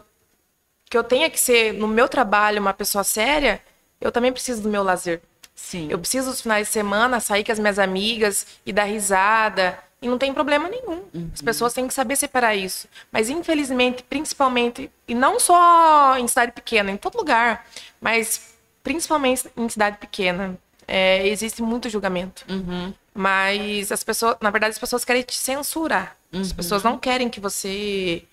[0.86, 3.62] que eu tenha que ser, no meu trabalho, uma pessoa séria,
[4.00, 5.22] eu também preciso do meu lazer.
[5.56, 5.88] Sim.
[5.90, 9.78] Eu preciso dos finais de semana sair com as minhas amigas e dar risada.
[10.02, 11.04] E não tem problema nenhum.
[11.34, 12.88] As pessoas têm que saber separar isso.
[13.12, 17.66] Mas, infelizmente, principalmente, e não só em cidade pequena, em todo lugar,
[18.00, 20.58] mas principalmente em cidade pequena,
[20.88, 22.46] é, existe muito julgamento.
[22.48, 22.94] Uhum.
[23.14, 26.16] Mas as pessoas, na verdade, as pessoas querem te censurar.
[26.32, 28.24] As pessoas não querem que você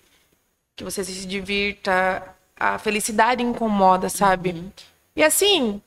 [0.75, 2.23] que você se divirta.
[2.57, 4.71] A felicidade incomoda, sabe?
[5.13, 5.81] E assim,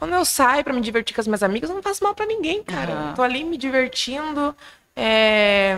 [0.00, 2.26] quando eu saio pra me divertir com as minhas amigas, eu não faço mal pra
[2.26, 2.92] ninguém, cara.
[2.92, 3.08] Aham.
[3.10, 4.56] Eu tô ali me divertindo.
[4.96, 5.76] é,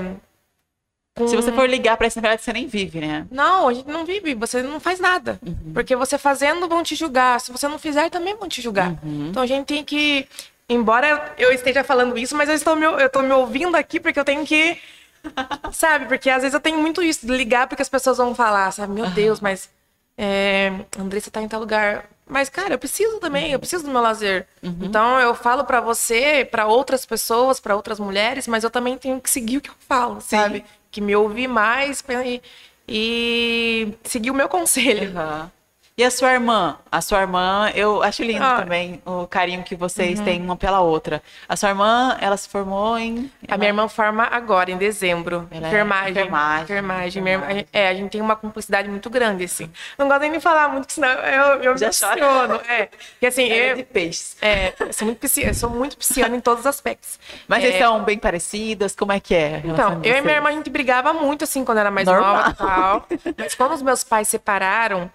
[1.14, 3.26] com- Se você for ligar pra isso, na verdade, você nem vive, né?
[3.30, 5.38] Não, a gente não vive, você não faz nada.
[5.74, 7.38] Porque você fazendo vão te julgar.
[7.40, 8.94] Se você não fizer, também vão te julgar.
[9.04, 10.26] Então a gente tem que.
[10.68, 14.18] Embora eu esteja falando isso, mas eu estou me, eu estou me ouvindo aqui porque
[14.18, 14.78] eu tenho que.
[15.72, 16.06] Sabe?
[16.06, 18.92] Porque às vezes eu tenho muito isso, de ligar porque as pessoas vão falar, sabe?
[18.92, 19.68] Meu Deus, mas.
[20.16, 22.08] É, Andressa tá em tal lugar.
[22.26, 24.46] Mas, cara, eu preciso também, eu preciso do meu lazer.
[24.80, 29.20] Então eu falo pra você, pra outras pessoas, pra outras mulheres, mas eu também tenho
[29.20, 30.64] que seguir o que eu falo, sabe?
[30.90, 32.42] Que me ouvir mais e,
[32.88, 35.10] e seguir o meu conselho.
[35.18, 35.50] Aham.
[35.96, 36.78] E a sua irmã?
[36.90, 38.56] A sua irmã, eu acho lindo Ah.
[38.62, 41.22] também o carinho que vocês têm uma pela outra.
[41.46, 43.30] A sua irmã, ela se formou em.
[43.46, 45.46] A minha irmã forma agora, em dezembro.
[45.50, 46.10] Ela é enfermagem.
[46.12, 47.22] enfermagem, Enfermagem.
[47.22, 47.66] Enfermagem.
[47.70, 49.70] é, a gente tem uma cumplicidade muito grande, assim.
[49.98, 52.60] Não gosto nem de falar muito, senão eu, eu me Já emociono.
[52.66, 52.88] É.
[53.26, 54.36] Assim, Ela é eu, de peixes.
[54.40, 57.18] é, eu sou muito pisci- eu sou muito pisciana em todos os aspectos.
[57.46, 58.96] Mas É, vocês são bem parecidas?
[58.96, 59.60] Como é que é?
[59.62, 62.36] Então, eu e minha irmã, a gente brigava muito, assim, quando era mais Normal.
[62.36, 63.06] nova e tal.
[63.36, 65.10] Mas quando os meus pais separaram,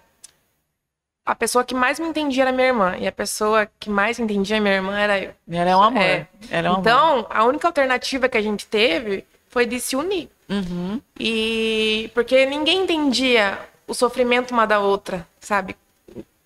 [1.28, 2.96] a pessoa que mais me entendia era minha irmã.
[2.98, 5.34] E a pessoa que mais entendia minha irmã era eu.
[5.50, 6.02] Ela é um amor.
[6.02, 6.26] É.
[6.50, 6.80] Ela é um amor.
[6.80, 10.30] então, a única alternativa que a gente teve foi de se unir.
[10.48, 10.98] Uhum.
[11.20, 15.76] E porque ninguém entendia o sofrimento uma da outra, sabe?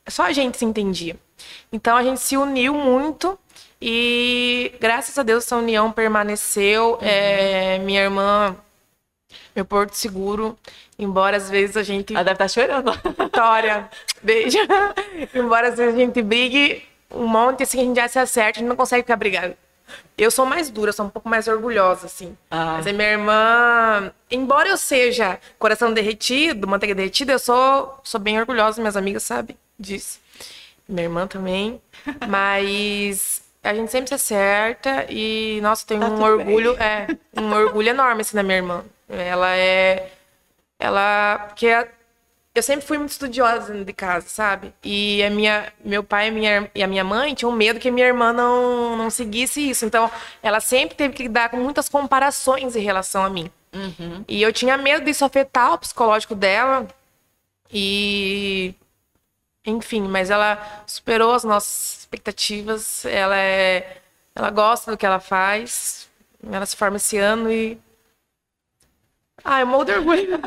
[0.08, 1.14] Só a gente se entendia.
[1.72, 3.38] Então a gente se uniu muito
[3.80, 6.98] e graças a Deus essa união permaneceu.
[7.00, 8.56] É, minha irmã,
[9.54, 10.58] meu porto seguro,
[10.98, 12.92] embora às vezes a gente Ela deve estar chorando.
[13.18, 13.88] Vitória,
[14.22, 14.58] beijo.
[15.34, 18.60] Embora às vezes a gente brigue um monte, assim, a gente já se acerta, a
[18.60, 19.54] gente não consegue ficar brigado.
[20.16, 22.36] Eu sou mais dura, sou um pouco mais orgulhosa, assim.
[22.50, 22.74] Ah.
[22.76, 28.38] Mas a minha irmã, embora eu seja coração derretido, manteiga derretida, eu sou, sou bem
[28.38, 30.20] orgulhosa, minhas amigas sabem disso.
[30.88, 31.80] Minha irmã também.
[32.28, 37.88] Mas a gente sempre se acerta e, nossa, tem Tá um orgulho, é, um orgulho
[37.88, 38.84] enorme, assim, da minha irmã.
[39.12, 40.10] Ela é
[40.78, 41.86] ela porque a-
[42.54, 44.74] eu sempre fui muito estudiosa dentro de casa, sabe?
[44.84, 47.92] E a minha, meu pai e, minha, e a minha mãe tinham medo que a
[47.92, 49.86] minha irmã não, não seguisse isso.
[49.86, 50.10] Então,
[50.42, 53.50] ela sempre teve que lidar com muitas comparações em relação a mim.
[54.28, 56.86] E eu tinha medo disso afetar o psicológico dela.
[57.72, 58.74] E.
[59.64, 63.04] Enfim, mas ela superou as nossas expectativas.
[63.06, 63.98] Ela é.
[64.34, 66.08] Ela gosta do que ela faz.
[66.50, 67.78] Ela se forma esse ano e.
[69.44, 70.40] Ah, eu morro de orgulho.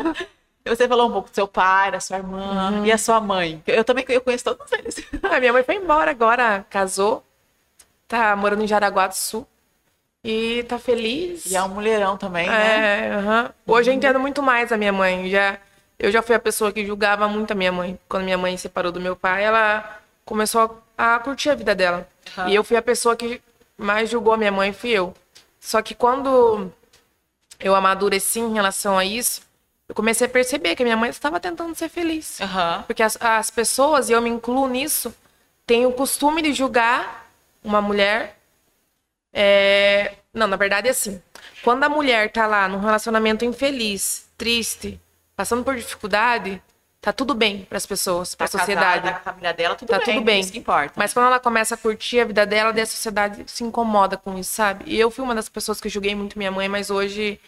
[0.66, 2.86] Você falou um pouco do seu pai, da sua irmã Uhum.
[2.86, 3.62] e a sua mãe.
[3.68, 4.96] Eu também eu conheço todos eles.
[5.22, 7.24] A minha mãe foi embora agora, casou.
[8.08, 9.48] Tá morando em Jaraguá do Sul.
[10.24, 11.46] E tá feliz.
[11.46, 13.10] E é um mulherão também, né?
[13.10, 13.52] É, aham.
[13.68, 15.30] Hoje eu entendo muito mais a minha mãe.
[15.30, 15.58] Já,
[16.00, 18.00] eu já fui a pessoa que julgava muito a minha mãe.
[18.10, 22.08] Quando minha mãe se separou do meu pai, ela começou a, curtir a vida dela.
[22.36, 22.50] Aham.
[22.50, 23.40] E eu fui a pessoa que
[23.78, 25.14] mais julgou a minha mãe, fui eu.
[25.60, 26.72] Só que quando
[27.60, 29.42] eu amadureci em relação a isso,
[29.88, 32.42] eu comecei a perceber que a minha mãe estava tentando ser feliz.
[32.42, 32.84] Aham.
[32.88, 35.14] Porque as, as pessoas, e eu me incluo nisso,
[35.66, 37.30] têm o costume de julgar
[37.64, 38.38] uma mulher
[39.34, 40.14] É...
[40.34, 41.22] Não, na verdade é assim.
[41.64, 45.00] Quando a mulher tá lá num relacionamento infeliz, triste,
[45.36, 46.62] passando por dificuldade,
[47.06, 49.02] tá tudo bem para as pessoas, para a Tá sociedade.
[49.04, 50.06] casada, com a família dela, tudo tá bem.
[50.16, 50.40] tudo bem.
[50.42, 50.94] Isso que importa.
[50.98, 54.38] Mas quando ela começa a curtir a vida dela, daí a sociedade se incomoda com
[54.38, 54.84] isso, sabe?
[54.88, 57.40] E eu fui uma das pessoas que julguei muito minha mãe, mas hoje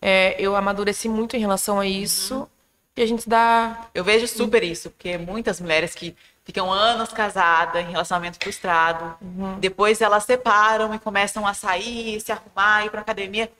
[0.00, 2.48] é, eu amadureci muito em relação a isso.
[2.96, 3.86] E a gente dá.
[3.94, 9.58] Eu vejo super isso, porque muitas mulheres que ficam anos casadas, em relacionamento frustrado, Uhum.
[9.58, 13.50] depois elas separam e começam a sair, se arrumar, ir pra academia.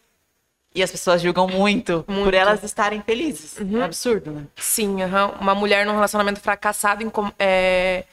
[0.77, 2.29] E as pessoas julgam muito, por Muito.
[2.29, 2.35] Uhum.
[2.39, 3.57] elas estarem felizes.
[3.59, 4.45] É absurdo, né?
[4.57, 5.33] Sim, aham.
[5.41, 7.03] uma mulher num relacionamento fracassado
[7.39, 8.05] é,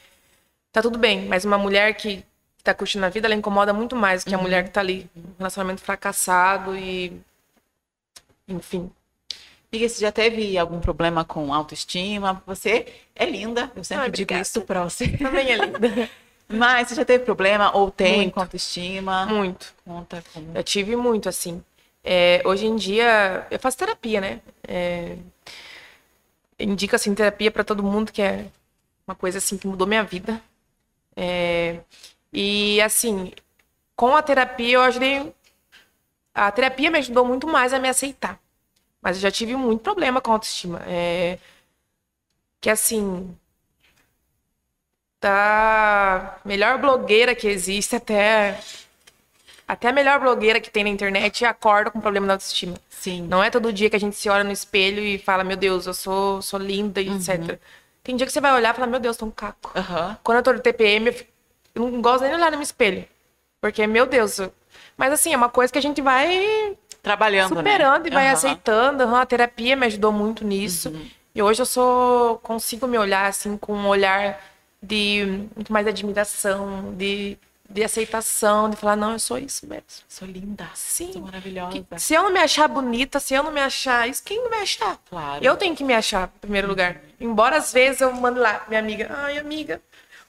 [0.72, 2.24] tá tudo bem, mas uma mulher que
[2.62, 5.06] tá curtindo a vida, ela incomoda muito mais que a mulher que tá ali.
[5.14, 7.12] Um relacionamento fracassado e.
[8.48, 8.90] Enfim.
[9.70, 12.42] Amiga, você já teve algum problema com autoestima?
[12.46, 15.08] Você é linda, eu sempre Ai, digo isso pra você.
[15.18, 16.10] Também é linda.
[16.48, 18.34] Mas você já teve problema ou tem Muito.
[18.34, 19.26] com autoestima?
[19.26, 19.74] muito.
[19.84, 20.50] Conta como.
[20.54, 21.62] Eu tive muito, assim.
[22.04, 24.40] É, hoje em dia, eu faço terapia, né?
[24.68, 25.16] É,
[26.58, 28.46] indico, assim, terapia pra todo mundo, que é
[29.06, 30.40] uma coisa, assim, que mudou minha vida.
[31.16, 31.80] É,
[32.32, 33.32] e, assim,
[33.96, 35.34] com a terapia, eu ajudei...
[36.34, 38.38] A terapia me ajudou muito mais a me aceitar.
[39.00, 40.82] Mas eu já tive muito problema com a autoestima.
[40.86, 41.38] É,
[42.60, 43.34] que, assim...
[45.20, 48.60] Da melhor blogueira que existe até
[49.66, 52.76] até a melhor blogueira que tem na internet acorda com problema da autoestima.
[52.88, 53.22] Sim.
[53.28, 55.86] Não é todo dia que a gente se olha no espelho e fala, meu Deus,
[55.86, 57.58] eu sou, sou linda e etc.
[58.02, 59.70] Tem dia que você vai olhar e falar, meu Deus, tô um caco.
[59.74, 60.16] Aham.
[60.22, 61.30] Quando eu tô no TPM, eu, fico-
[61.74, 63.04] eu não gosto nem de olhar no meu espelho.
[63.60, 64.38] Porque, meu Deus.
[64.38, 64.52] eu-
[64.96, 68.08] Mas assim, é uma coisa que a gente vai Trabalhando, superando né?
[68.10, 68.34] e vai Aham.
[68.34, 69.02] aceitando.
[69.02, 70.92] Aham, A terapia me ajudou muito nisso.
[71.34, 74.40] E hoje eu sou consigo me olhar assim com um olhar
[74.82, 77.36] de muito mais admiração, de,
[77.68, 79.84] de aceitação, de falar, não, eu sou isso mesmo.
[80.08, 80.68] Sou linda.
[80.74, 81.12] Sim.
[81.12, 81.72] Sou maravilhosa.
[81.72, 84.62] Que- se eu não me achar bonita, se eu não me achar isso, quem vai
[84.62, 84.98] achar?
[85.08, 85.44] Claro.
[85.44, 86.96] Eu tenho que me achar, em primeiro lugar.
[87.20, 89.80] Embora às vezes eu mando lá, minha amiga, ai, amiga,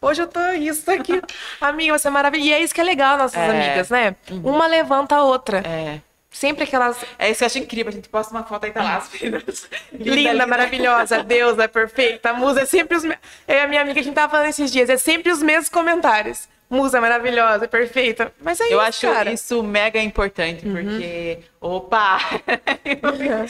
[0.01, 1.21] hoje eu tô isso, aqui.
[1.59, 2.49] amiga, você é maravilhosa.
[2.49, 3.49] E é isso que é legal, nossas É.
[3.49, 4.15] amigas, né?
[4.43, 5.59] Uma levanta a outra.
[5.59, 5.99] É.
[6.31, 6.97] Sempre aquelas.
[7.17, 7.89] É isso que eu acho incrível.
[7.91, 9.69] A gente posta uma foto aí, tá lá as meninas.
[9.93, 13.23] Linda, maravilhosa, deusa, perfeita, musa, é sempre os mesmos.
[13.47, 15.69] Eu e a minha amiga, a gente tava falando esses dias, é sempre os mesmos
[15.69, 16.49] comentários.
[16.75, 18.31] Musa maravilhosa, perfeita.
[18.41, 19.31] Mas é Eu isso, acho cara.
[19.31, 21.39] isso mega importante, porque.
[21.59, 22.19] Opa!
[23.01, 23.47] Pouquinho.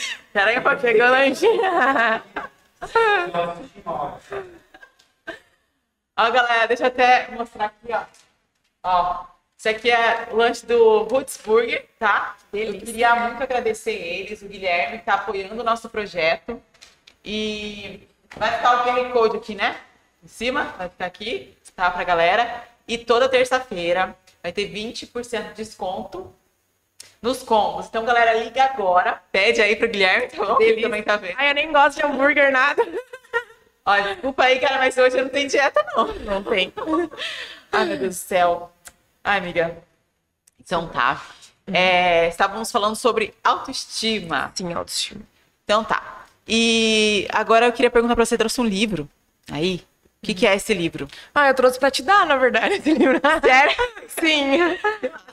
[0.80, 2.22] Chegou lanchinha.
[6.18, 8.02] Ó, galera, deixa eu até mostrar aqui, ó.
[8.82, 9.24] Ó,
[9.58, 12.36] isso aqui é o lanche do Roots Burger, tá?
[12.52, 16.62] Eu queria muito agradecer eles, o Guilherme, que tá apoiando o nosso projeto.
[17.24, 19.76] E vai ficar o QR Code aqui, né?
[20.22, 21.90] Em cima, vai ficar aqui, tá?
[21.90, 22.64] Pra galera.
[22.86, 26.32] E toda terça-feira vai ter 20% de desconto
[27.20, 27.86] nos combos.
[27.86, 29.20] Então, galera, liga agora.
[29.32, 30.60] Pede aí pro Guilherme, tá bom?
[30.60, 31.34] Ele também tá vendo.
[31.36, 32.82] Ai, eu nem gosto de hambúrguer, nada.
[33.84, 36.06] Olha, desculpa aí, cara, mas hoje eu não tenho dieta, não.
[36.14, 36.72] Não tem.
[37.70, 38.72] Ai, meu Deus do céu.
[39.22, 39.76] Ai, amiga.
[40.60, 41.24] Então tá.
[41.72, 44.52] É, estávamos falando sobre autoestima.
[44.54, 45.22] Sim, autoestima.
[45.64, 46.24] Então tá.
[46.46, 49.08] E agora eu queria perguntar pra você, trouxe um livro
[49.50, 49.84] aí.
[50.22, 51.06] O que, que é esse livro?
[51.34, 53.20] Ah, eu trouxe pra te dar, na verdade, esse livro.
[53.44, 53.76] Sério?
[54.08, 54.56] Sim.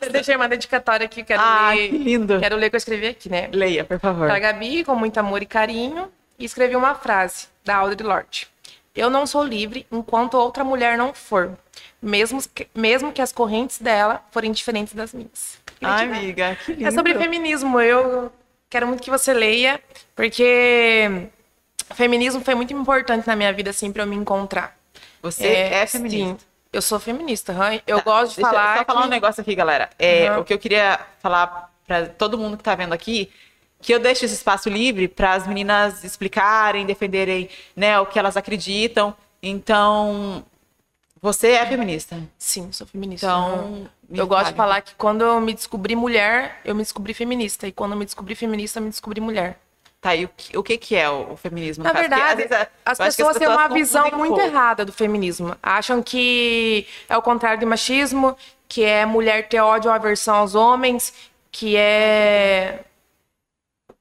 [0.02, 1.90] Eu deixei uma dedicatória aqui, quero Ah, ler.
[1.90, 2.40] que lindo.
[2.40, 3.50] Quero ler o que eu escrevi aqui, né?
[3.52, 4.28] Leia, por favor.
[4.28, 8.48] Pra Gabi, com muito amor e carinho, e escrevi uma frase da Audre Lorde.
[8.96, 11.58] Eu não sou livre enquanto outra mulher não for,
[12.00, 15.58] mesmo que, mesmo que as correntes dela forem diferentes das minhas.
[15.82, 16.88] Ai, amiga, que lindo.
[16.88, 17.80] É sobre feminismo.
[17.82, 18.32] Eu
[18.70, 19.82] quero muito que você leia,
[20.16, 21.10] porque
[21.94, 24.76] o feminismo foi muito importante na minha vida, assim, pra eu me encontrar.
[25.22, 26.40] Você é, feminista.
[26.40, 27.52] Sim, eu sou feminista.
[27.54, 27.80] aham.
[27.86, 28.78] Eu Tá, gosto de deixa eu falar.
[28.80, 29.90] só falar que- um negócio aqui, galera.
[30.00, 30.40] É, Uhum.
[30.40, 33.30] O que eu queria falar pra todo mundo que tá vendo aqui,
[33.82, 38.36] que eu deixo esse espaço livre para as meninas explicarem, defenderem né, o que elas
[38.36, 39.16] acreditam.
[39.42, 40.44] Então,
[41.22, 42.20] você é feminista.
[42.38, 43.26] Sim, sou feminista.
[43.28, 47.68] Então, eu gosto de falar que quando eu me descobri mulher, eu me descobri feminista.
[47.68, 49.60] E quando eu me descobri feminista, eu me descobri mulher.
[50.04, 51.82] Tá, e o que, o que que é o, o feminismo?
[51.82, 55.56] Na verdade, vezes, as acho que pessoas têm uma visão muito errada do feminismo.
[55.64, 58.36] Acham que é o contrário do machismo,
[58.68, 61.14] que é mulher ter ódio ou aversão aos homens,
[61.50, 62.84] que é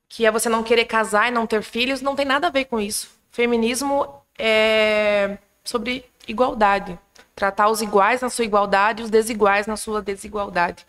[0.09, 2.03] que é você não querer casar e não ter filhos.
[2.03, 3.09] Não tem nada a ver com isso.
[3.31, 6.99] Feminismo é sobre igualdade.
[7.37, 10.85] Tratar os iguais na sua igualdade e os desiguais na sua desigualdade.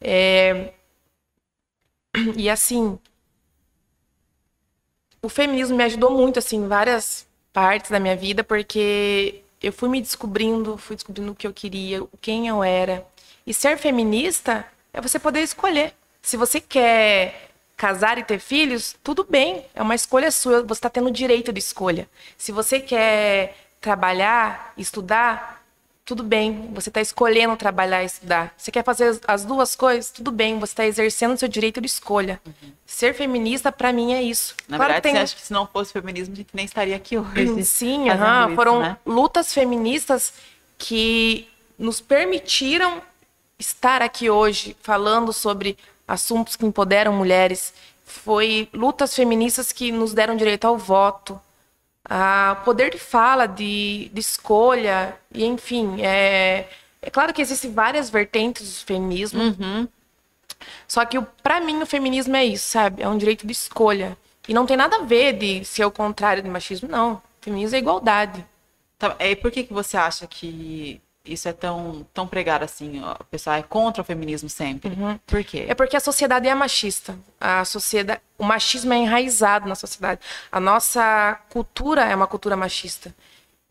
[0.00, 0.72] É,
[2.36, 2.98] E assim,
[5.26, 9.88] o feminismo me ajudou muito, assim, em várias partes da minha vida, porque eu fui
[9.88, 13.04] me descobrindo, fui descobrindo o que eu queria, quem eu era.
[13.44, 15.94] E ser feminista é você poder escolher.
[16.22, 20.88] Se você quer casar e ter filhos, tudo bem, é uma escolha sua, você está
[20.88, 22.08] tendo direito de escolha.
[22.38, 25.55] Se você quer trabalhar, estudar,
[26.06, 28.54] tudo bem, você está escolhendo trabalhar e estudar.
[28.56, 31.88] Você quer fazer as duas coisas, tudo bem, você está exercendo o seu direito de
[31.88, 32.40] escolha.
[32.46, 32.72] Uhum.
[32.86, 34.54] Ser feminista, para mim, é isso.
[34.68, 35.12] Na claro verdade, tem...
[35.14, 37.64] você acha que se não fosse feminismo, a gente nem estaria aqui hoje.
[37.64, 38.96] Sim, uhum, foram né?
[39.04, 40.32] lutas feministas
[40.78, 43.02] que nos permitiram
[43.58, 47.74] estar aqui hoje falando sobre assuntos que empoderam mulheres.
[48.04, 51.40] Foi lutas feministas que nos deram direito ao voto,
[52.08, 56.68] a poder de fala, de, de escolha, e enfim, é,
[57.02, 59.88] é claro que existem várias vertentes do feminismo, uhum.
[60.86, 63.02] só que para mim o feminismo é isso, sabe?
[63.02, 64.16] É um direito de escolha.
[64.48, 67.14] E não tem nada a ver de ser o contrário do machismo, não.
[67.14, 68.46] O feminismo é igualdade.
[68.98, 73.02] Tá, e por que, que você acha que isso é tão, tão pregado assim?
[73.02, 74.90] O pessoal é contra o feminismo sempre.
[74.90, 75.18] Uhum.
[75.26, 75.66] Por quê?
[75.68, 77.18] É porque a sociedade é machista.
[77.40, 80.20] A sociedade, o machismo é enraizado na sociedade.
[80.50, 83.14] A nossa cultura é uma cultura machista.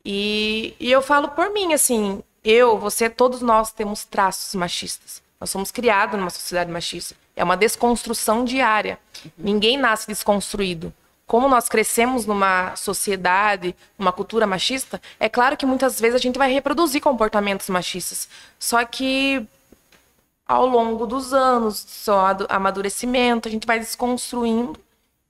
[0.03, 5.23] E, e eu falo por mim, assim, eu, você, todos nós temos traços machistas.
[5.39, 7.15] Nós somos criados numa sociedade machista.
[7.35, 8.99] É uma desconstrução diária.
[9.23, 9.31] Uhum.
[9.37, 10.93] Ninguém nasce desconstruído
[11.27, 16.37] como nós crescemos numa sociedade, numa cultura machista, é claro que muitas vezes a gente
[16.37, 18.29] vai reproduzir comportamentos machistas.
[18.59, 19.47] Só que
[20.47, 24.79] ao longo dos anos, só amadurecimento, a gente vai desconstruindo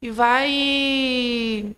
[0.01, 1.75] e vai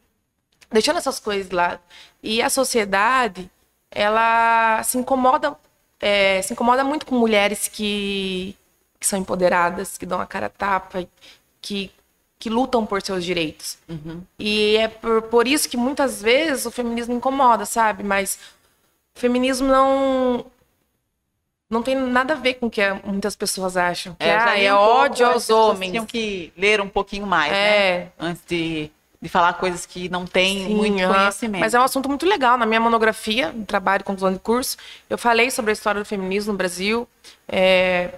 [0.71, 1.79] deixando essas coisas lá.
[2.21, 3.49] E a sociedade,
[3.91, 5.55] ela se incomoda,
[5.99, 8.55] é, se incomoda muito com mulheres que,
[8.99, 11.07] que são empoderadas, que dão a cara a tapa,
[11.61, 11.91] que
[12.39, 13.77] que lutam por seus direitos.
[13.89, 14.21] Uhum.
[14.37, 18.03] E é por, por isso que muitas vezes o feminismo incomoda, sabe?
[18.03, 18.37] Mas
[19.15, 20.45] o feminismo não
[21.69, 24.15] não tem nada a ver com o que muitas pessoas acham.
[24.15, 25.91] Que é, ah, é um ódio aos homens.
[25.91, 27.57] Tinham que ler um pouquinho mais, né?
[27.57, 27.99] é.
[27.99, 28.11] né?
[28.17, 28.89] Antes de,
[29.21, 31.13] de falar coisas que não têm Sim, muito uh -huh.
[31.13, 31.59] conhecimento.
[31.59, 32.57] Mas é um assunto muito legal.
[32.57, 34.77] Na minha monografia, trabalho conclusão de curso,
[35.09, 37.07] eu falei sobre a história do feminismo no Brasil.
[37.47, 38.11] É,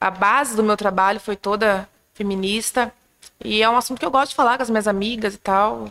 [0.00, 2.92] a base do meu trabalho foi toda feminista.
[3.44, 5.90] E é um assunto que eu gosto de falar com as minhas amigas e tal.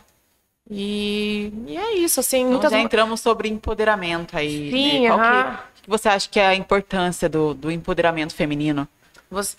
[0.70, 2.40] E, e é isso, assim.
[2.40, 2.72] Então muitas...
[2.72, 4.72] já entramos sobre empoderamento aí.
[4.72, 5.08] Sim, né?
[5.10, 5.58] Qual uh -huh.
[5.76, 8.88] que, que, você acha que é a importância do, do empoderamento feminino?
[9.30, 9.56] Você,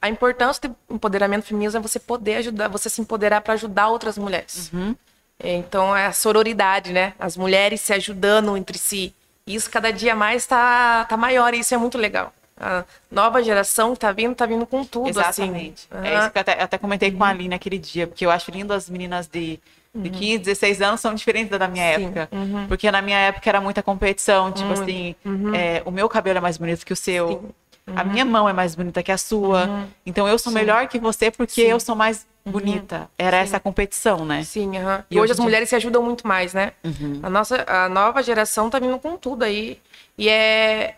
[0.00, 4.16] a importância do empoderamento feminino é você poder ajudar, você se empoderar para ajudar outras
[4.16, 4.70] mulheres.
[4.72, 4.94] Uhum.
[5.42, 7.12] Então é a sororidade, né?
[7.18, 9.14] As mulheres se ajudando entre si.
[9.46, 12.32] Isso cada dia mais está tá maior e isso é muito legal.
[12.58, 15.42] A nova geração que tá vindo, tá vindo com tudo, assim.
[15.42, 15.86] Exatamente.
[15.90, 16.08] Assim.
[16.08, 17.18] É isso que eu até, até comentei uhum.
[17.18, 19.60] com a Aline aquele dia, porque eu acho lindo as meninas de,
[19.94, 20.86] de 15, 16 uhum.
[20.86, 22.04] anos são diferentes da minha Sim.
[22.04, 22.28] época.
[22.32, 22.66] Uhum.
[22.66, 25.54] Porque na minha época era muita competição, tipo assim, uhum.
[25.54, 27.54] é, o meu cabelo é mais bonito que o seu.
[27.94, 29.66] A minha mão é mais bonita que a sua.
[29.66, 29.86] Uhum.
[30.04, 30.58] Então eu sou Sim.
[30.58, 31.68] melhor que você porque Sim.
[31.68, 33.08] eu sou mais bonita.
[33.16, 33.42] Era Sim.
[33.44, 34.42] essa competição, né?
[34.42, 35.02] Sim, uhum.
[35.10, 36.72] e, e, hoje as mulheres se ajudam muito mais, né?
[36.82, 37.20] Uhum.
[37.22, 39.78] A nossa a nova geração tá vindo com tudo aí.
[40.18, 40.96] E é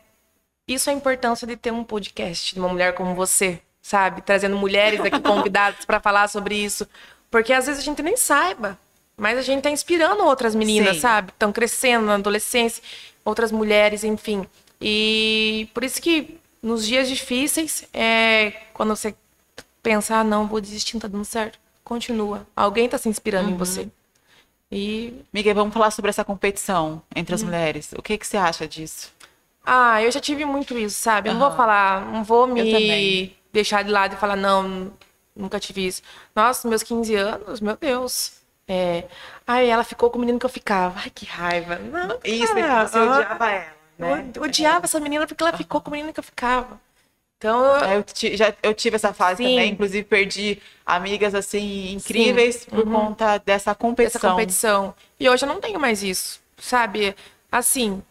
[0.68, 4.20] isso é a importância de ter um podcast de uma mulher como você, sabe?
[4.20, 6.86] Trazendo mulheres aqui convidadas para falar sobre isso.
[7.30, 8.78] Porque às vezes a gente nem saiba,
[9.16, 11.02] mas a gente tá inspirando outras meninas, Sim.
[11.02, 11.30] sabe?
[11.30, 12.82] Estão crescendo na adolescência,
[13.24, 14.46] outras mulheres, enfim.
[14.80, 19.14] E por isso que nos dias difíceis, é, quando você
[19.82, 22.46] pensa, ah, não, vou desistir, não tá dando certo, continua.
[22.54, 23.54] Alguém tá se inspirando uhum.
[23.54, 23.88] em você.
[24.70, 25.14] E.
[25.32, 27.46] Miguel, vamos falar sobre essa competição entre as uhum.
[27.46, 27.92] mulheres.
[27.96, 29.10] O que, que você acha disso?
[29.64, 31.28] Ah, eu já tive muito isso, sabe?
[31.28, 34.92] Eu não vou falar, não vou me deixar de lado e falar, não,
[35.36, 36.02] nunca tive isso.
[36.34, 38.38] Nossa, meus 15 anos, meu Deus.
[38.66, 39.04] É...
[39.46, 41.00] Ai, ela ficou com o menino que eu ficava.
[41.00, 41.76] Ai, que raiva.
[41.76, 43.78] Não, isso, cara, você odiava ela.
[43.98, 44.30] Né?
[44.34, 44.84] Eu odiava é.
[44.84, 46.80] essa menina porque ela ficou com o menino que eu ficava.
[47.38, 49.50] Então, eu, eu, já, eu tive essa fase sim.
[49.50, 52.70] também, inclusive perdi amigas assim incríveis sim.
[52.70, 52.92] por uhum.
[52.92, 54.20] conta dessa competição.
[54.20, 54.94] Dessa competição.
[55.20, 57.14] E hoje eu não tenho mais isso, sabe?
[57.50, 58.02] Assim,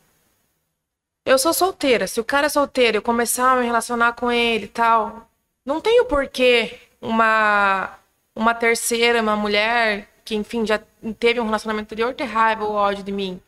[1.28, 2.08] eu sou solteira.
[2.08, 5.30] Se o cara é solteiro, eu começar a me relacionar com ele e tal,
[5.66, 7.98] não tenho porquê uma
[8.36, 10.80] uma terceira, uma mulher que, enfim, já
[11.20, 13.42] teve um relacionamento anterior ter raiva ou ódio de mim.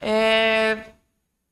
[0.00, 0.78] É...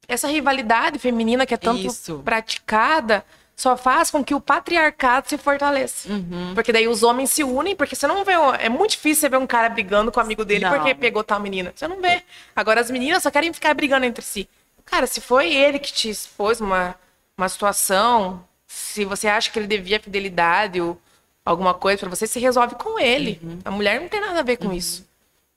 [0.09, 2.20] Essa rivalidade feminina que é tanto Isso.
[2.24, 3.24] praticada
[3.55, 6.11] só faz com que o patriarcado se fortaleça.
[6.11, 6.53] Uhum.
[6.55, 8.33] Porque daí os homens se unem, porque você não vê.
[8.59, 10.72] É muito difícil você ver um cara brigando com o amigo dele não.
[10.72, 11.70] porque pegou tal menina.
[11.76, 12.22] Você não vê.
[12.57, 14.49] Agora as meninas só querem ficar brigando entre si.
[14.91, 16.97] Cara, se foi ele que te expôs uma,
[17.38, 21.01] uma situação, se você acha que ele devia fidelidade ou
[21.45, 23.41] alguma coisa para você, se resolve com ele.
[23.43, 23.59] Uhum.
[23.64, 24.72] A mulher não tem nada a ver com uhum.
[24.74, 25.09] isso.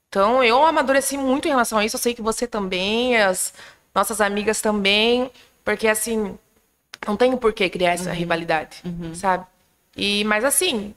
[0.09, 1.95] Então, eu amadureci muito em relação a isso.
[1.95, 3.53] Eu sei que você também, as
[3.93, 5.31] nossas amigas também,
[5.63, 6.37] porque assim,
[7.05, 8.81] Não tem por que criar essa rivalidade,
[9.15, 9.45] sabe?
[9.95, 10.95] E, mas assim,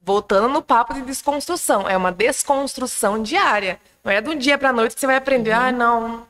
[0.00, 3.80] voltando no papo de desconstrução, é uma desconstrução diária.
[4.02, 6.26] Não é do dia pra noite que você vai aprender, ah, não.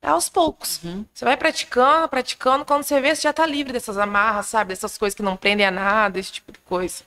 [0.00, 0.80] É aos poucos.
[1.12, 4.68] Você vai praticando, praticando, quando você vê, você já tá livre dessas amarras, sabe?
[4.70, 7.02] Dessas coisas que não prendem a nada, esse tipo de coisa.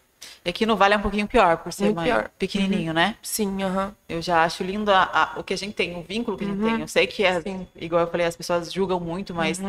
[0.46, 2.30] E aqui no Vale é um pouquinho pior, por ser pior.
[2.38, 3.16] pequenininho, né?
[3.24, 3.96] Sim, aham.
[4.08, 5.04] Eu já acho lindo a-
[5.36, 6.82] a- o que a gente tem, o vínculo que a gente tem.
[6.82, 7.42] Eu sei que, é.
[7.46, 7.66] Uhum.
[7.76, 9.60] igual eu falei, as pessoas julgam muito, mas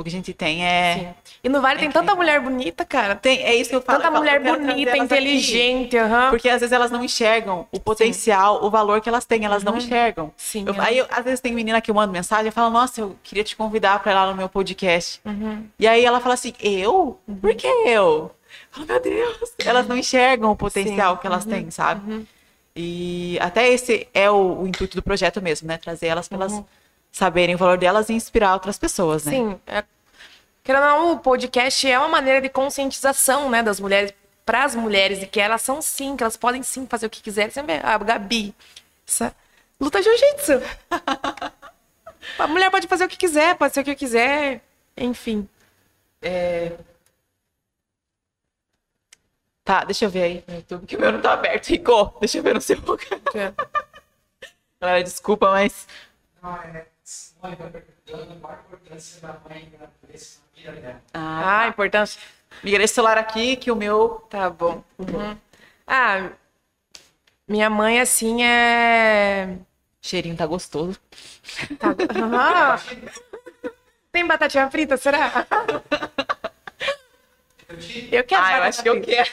[0.00, 0.94] o que a gente tem é...
[0.94, 1.14] Sim.
[1.44, 3.14] E no Vale É tem tanta mulher bonita, cara.
[3.14, 3.98] Tem, é isso que eu falo.
[3.98, 6.30] Tanta eu falo, mulher bonita, inteligente, aham.
[6.30, 9.76] Porque às vezes elas não enxergam o potencial, o valor que elas têm, elas não
[9.76, 10.26] enxergam.
[10.26, 10.30] Uhum.
[10.36, 13.00] Sim, Eu- aí, eu- às vezes, tem menina que eu mando mensagem e fala, nossa,
[13.00, 15.20] eu queria te convidar para ir lá no meu podcast.
[15.24, 15.66] Uhum.
[15.78, 17.18] E aí ela fala assim, eu?
[17.40, 18.30] Por que eu?
[18.76, 19.52] Oh, meu Deus!
[19.64, 21.14] Elas não enxergam o potencial Sim.
[21.14, 21.16] Uhum.
[21.18, 22.26] que elas têm, sabe?
[22.74, 25.76] E até esse é o, o intuito do projeto mesmo, né?
[25.76, 26.62] Trazer elas para elas
[27.10, 29.32] saberem o valor delas e inspirar outras pessoas, né?
[29.32, 29.60] Sim.
[29.66, 29.84] É...
[30.62, 34.12] Querendo ou não, o podcast é uma maneira de conscientização, né, das mulheres
[34.44, 37.22] para as mulheres de que elas são sim, que elas podem sim fazer o que
[37.22, 37.50] quiserem.
[37.64, 38.54] Vê a Gabi,
[39.06, 39.34] essa
[39.80, 40.60] luta jiu-jitsu.
[42.38, 44.60] a mulher pode fazer o que quiser, pode ser o que quiser,
[44.96, 45.48] enfim.
[49.64, 51.68] Tá, deixa eu ver aí no YouTube, que o meu não tá aberto.
[51.68, 52.76] Rico, deixa eu ver no seu.
[54.80, 55.86] Galera, desculpa, mas
[56.42, 56.86] Não, é.
[57.10, 61.02] Simone está perguntando qual a importância da mãe na cabeça na vida dela.
[61.12, 62.20] Ah, a importância.
[62.62, 64.84] migrei esse celular aqui, que o meu Tá bom.
[64.96, 65.36] Uhum.
[65.84, 66.30] Ah,
[67.48, 69.58] minha mãe, assim, é.
[70.00, 71.00] cheirinho tá gostoso.
[71.80, 71.88] Tá...
[72.32, 72.80] Ah.
[74.12, 75.46] Tem batatinha frita, será?
[78.12, 79.10] Eu quero Ah, eu acho que eu frita.
[79.10, 79.30] quero.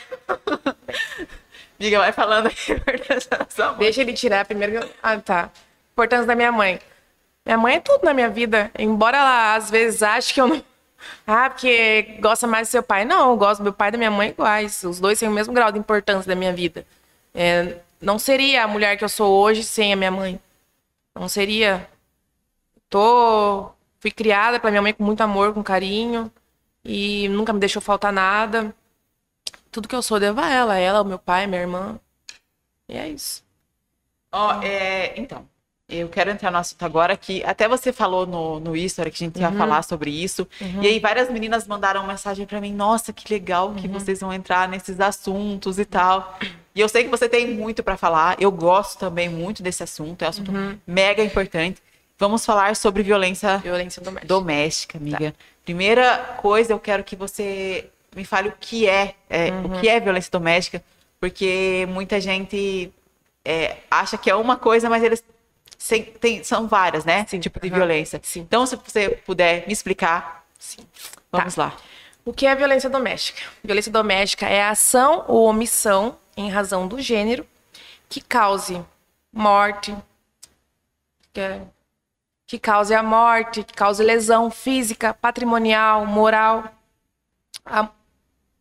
[1.80, 3.78] Miga, vai falando aí a importância da sua mãe.
[3.82, 4.90] Deixa ele tirar primeiro.
[5.02, 5.52] Ah, tá.
[5.92, 6.80] Importância da minha mãe.
[7.48, 8.70] Minha mãe é tudo na minha vida.
[8.78, 10.62] Embora ela às vezes ache que eu não.
[11.26, 13.06] Ah, porque gosta mais do seu pai.
[13.06, 14.84] Não, eu gosto do meu pai e da minha mãe iguais.
[14.84, 16.86] Os dois têm o mesmo grau de importância da minha vida.
[17.34, 20.38] É, não seria a mulher que eu sou hoje sem a minha mãe.
[21.16, 21.90] Não seria.
[22.90, 23.72] Tô.
[24.00, 26.30] Fui criada pela minha mãe com muito amor, com carinho.
[26.84, 28.76] E nunca me deixou faltar nada.
[29.72, 30.78] Tudo que eu sou devo a ela.
[30.78, 31.98] Ela, o meu pai, minha irmã.
[32.90, 33.42] E é isso.
[34.34, 35.48] Ó, é, então,
[35.90, 39.28] eu quero entrar no assunto agora que até você falou no, no History que a
[39.28, 39.58] gente ia Uhum.
[39.58, 40.46] falar sobre isso.
[40.82, 43.76] E aí várias meninas mandaram mensagem pra mim, nossa, que legal Uhum.
[43.76, 46.38] que vocês vão entrar nesses assuntos e tal.
[46.76, 48.36] E eu sei que você tem muito pra falar.
[48.40, 50.78] Eu gosto também muito desse assunto, é um assunto Uhum.
[50.86, 51.82] mega importante.
[52.20, 54.28] Vamos falar sobre violência Violência doméstica.
[54.28, 55.36] doméstica, amiga.
[55.64, 59.66] Primeira coisa, eu quero que você me fale o que é, é, Uhum.
[59.78, 60.84] o que é violência doméstica,
[61.20, 62.92] porque muita gente
[63.46, 65.24] é, acha que é uma coisa, mas eles
[65.78, 67.26] sem- tem- são várias, né?
[67.28, 68.20] Sim, Tipo de violência.
[68.24, 68.42] sim.
[68.42, 70.82] Então, se você puder me explicar, Sim.
[71.32, 71.76] vamos lá.
[72.26, 73.42] O que é violência doméstica?
[73.64, 77.48] Violência doméstica é a ação ou omissão em razão do gênero
[78.10, 78.84] que cause
[79.32, 79.96] morte,
[81.34, 81.62] que, é-
[82.46, 86.66] que cause a morte, que cause lesão física, patrimonial, moral
[87.66, 87.90] a,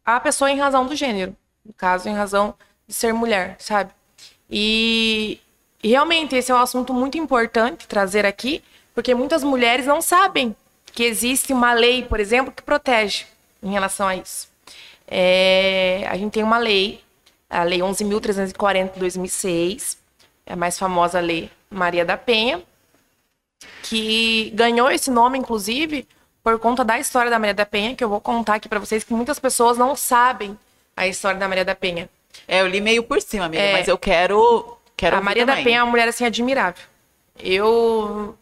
[0.04, 2.54] a pessoa em razão do gênero, no caso, em razão
[2.86, 3.90] de ser mulher, sabe?
[4.50, 5.40] E,
[5.86, 8.60] e realmente esse é um assunto muito importante trazer aqui,
[8.92, 10.52] porque muitas mulheres não sabem
[10.92, 13.24] que existe uma lei, por exemplo, que protege
[13.62, 14.48] em relação a isso.
[15.06, 17.00] É, a gente tem uma lei,
[17.48, 19.96] a Lei 11.340 de 2006,
[20.44, 22.60] é a mais famosa lei Maria da Penha,
[23.84, 26.04] que ganhou esse nome, inclusive,
[26.42, 29.04] por conta da história da Maria da Penha, que eu vou contar aqui para vocês,
[29.04, 30.58] que muitas pessoas não sabem
[30.96, 32.08] a história da Maria da Penha.
[32.48, 33.72] É, eu li meio por cima, amiga, É.
[33.72, 34.75] mas eu quero.
[34.96, 35.54] Quero a Maria da.
[35.64, 36.82] Penha é uma mulher assim admirável.
[37.38, 38.36] Eu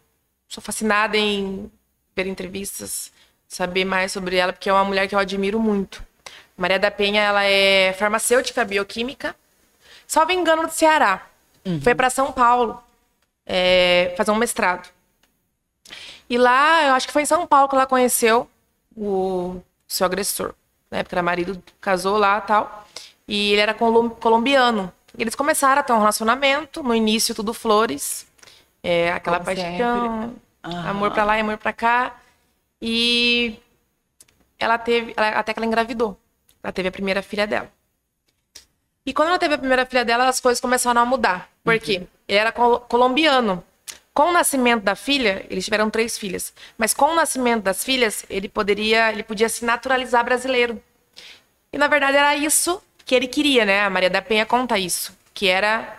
[0.48, 1.70] sou fascinada em
[2.14, 3.12] ver entrevistas,
[3.48, 6.02] saber mais sobre ela, porque é uma mulher que eu admiro muito.
[6.56, 9.34] Maria da Penha, ela é farmacêutica bioquímica,
[10.06, 11.26] só me engano do Ceará.
[11.82, 12.80] Foi para São Paulo
[13.46, 14.88] é, fazer um mestrado.
[16.28, 18.48] E lá, eu acho que foi em São Paulo que ela conheceu
[18.96, 20.54] o seu agressor.
[20.90, 22.86] Na época era marido, casou lá e tal.
[23.26, 24.92] E ele era colom- colombiano.
[25.18, 26.82] Eles começaram a ter um relacionamento.
[26.82, 28.26] No início, tudo flores.
[28.82, 30.34] É, aquela Como paixão.
[30.62, 32.16] Amor pra lá e amor pra cá.
[32.80, 33.58] E
[34.58, 35.14] ela teve.
[35.16, 36.18] ela- até que ela engravidou.
[36.62, 37.70] Ela teve a primeira filha dela.
[39.06, 41.48] E quando ela teve a primeira filha dela, as coisas começaram a mudar.
[41.62, 42.06] Por quê?
[42.26, 43.62] Ele era col- colombiano.
[44.14, 46.54] Com o nascimento da filha, eles tiveram três filhas.
[46.78, 50.80] Mas com o nascimento das filhas, ele poderia, ele podia se naturalizar brasileiro.
[51.72, 53.84] E na verdade era isso que ele queria, né?
[53.84, 55.98] A Maria da Penha conta isso, que era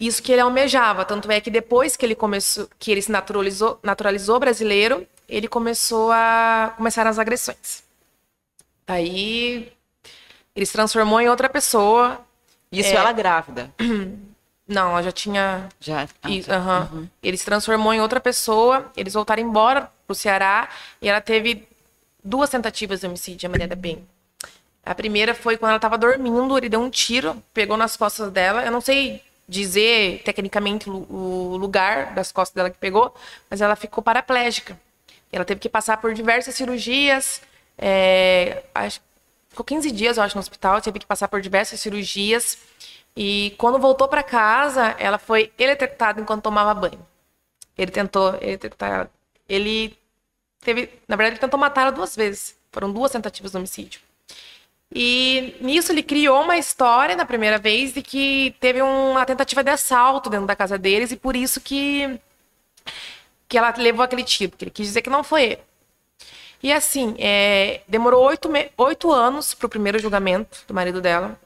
[0.00, 1.04] isso que ele almejava.
[1.04, 6.10] Tanto é que depois que ele começou, que ele se naturalizou, naturalizou brasileiro, ele começou
[6.12, 7.84] a começar as agressões.
[8.86, 9.72] Daí
[10.54, 12.20] ele se transformou em outra pessoa.
[12.70, 12.94] Isso É.
[12.94, 13.70] ela grávida.
[14.66, 16.08] Não, ela já tinha Já.
[16.22, 16.56] ah, Isso, tá.
[16.56, 17.08] aham.
[17.22, 20.68] Ele se transformou em outra pessoa, eles voltaram embora pro Ceará
[21.00, 21.66] e ela teve
[22.24, 24.02] duas tentativas de homicídio, a Maria da Penha.
[24.84, 28.64] A primeira foi quando ela estava dormindo, ele deu um tiro, pegou nas costas dela.
[28.64, 33.14] Eu não sei dizer tecnicamente o lugar das costas dela que pegou,
[33.50, 34.78] mas ela ficou paraplégica.
[35.30, 37.40] Ela teve que passar por diversas cirurgias,
[37.78, 39.00] é, acho-
[39.48, 42.58] ficou 15 dias, eu acho, no hospital, teve que passar por diversas cirurgias.
[43.16, 47.04] E quando voltou para casa, ela foi eletrocutada enquanto tomava banho.
[47.76, 48.34] Ele tentou
[48.80, 49.10] ela.
[49.48, 49.96] Ele
[50.60, 52.56] teve, na verdade, ele tentou matar ela duas vezes.
[52.72, 54.00] Foram duas tentativas de homicídio.
[54.94, 59.70] E nisso ele criou uma história na primeira vez de que teve uma tentativa de
[59.70, 62.20] assalto dentro da casa deles e por isso que
[63.48, 65.58] que ela levou aquele tiro, porque ele quis dizer que não foi ele.
[66.62, 71.38] E assim, é, demorou oito, me- oito anos para o primeiro julgamento do marido dela.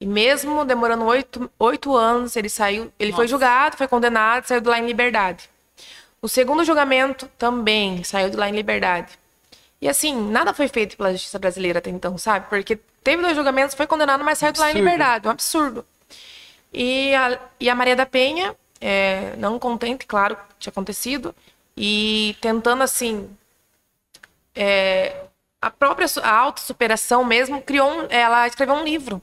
[0.00, 3.28] E mesmo demorando oito, oito anos, ele saiu, ele foi Nossa.
[3.30, 5.48] julgado, foi condenado, saiu de lá em liberdade.
[6.20, 9.18] O segundo julgamento também saiu de lá em liberdade.
[9.82, 12.48] E assim, nada foi feito pela justiça brasileira até então, sabe?
[12.48, 15.26] Porque teve dois julgamentos, foi condenado, mas saiu de lá em liberdade.
[15.26, 15.84] Um absurdo.
[16.72, 21.34] E a, e a Maria da Penha, é, não contente, claro, que tinha acontecido,
[21.76, 23.28] e tentando, assim,
[24.54, 25.16] é,
[25.60, 29.20] a própria a autossuperação mesmo, criou um, ela escreveu um livro.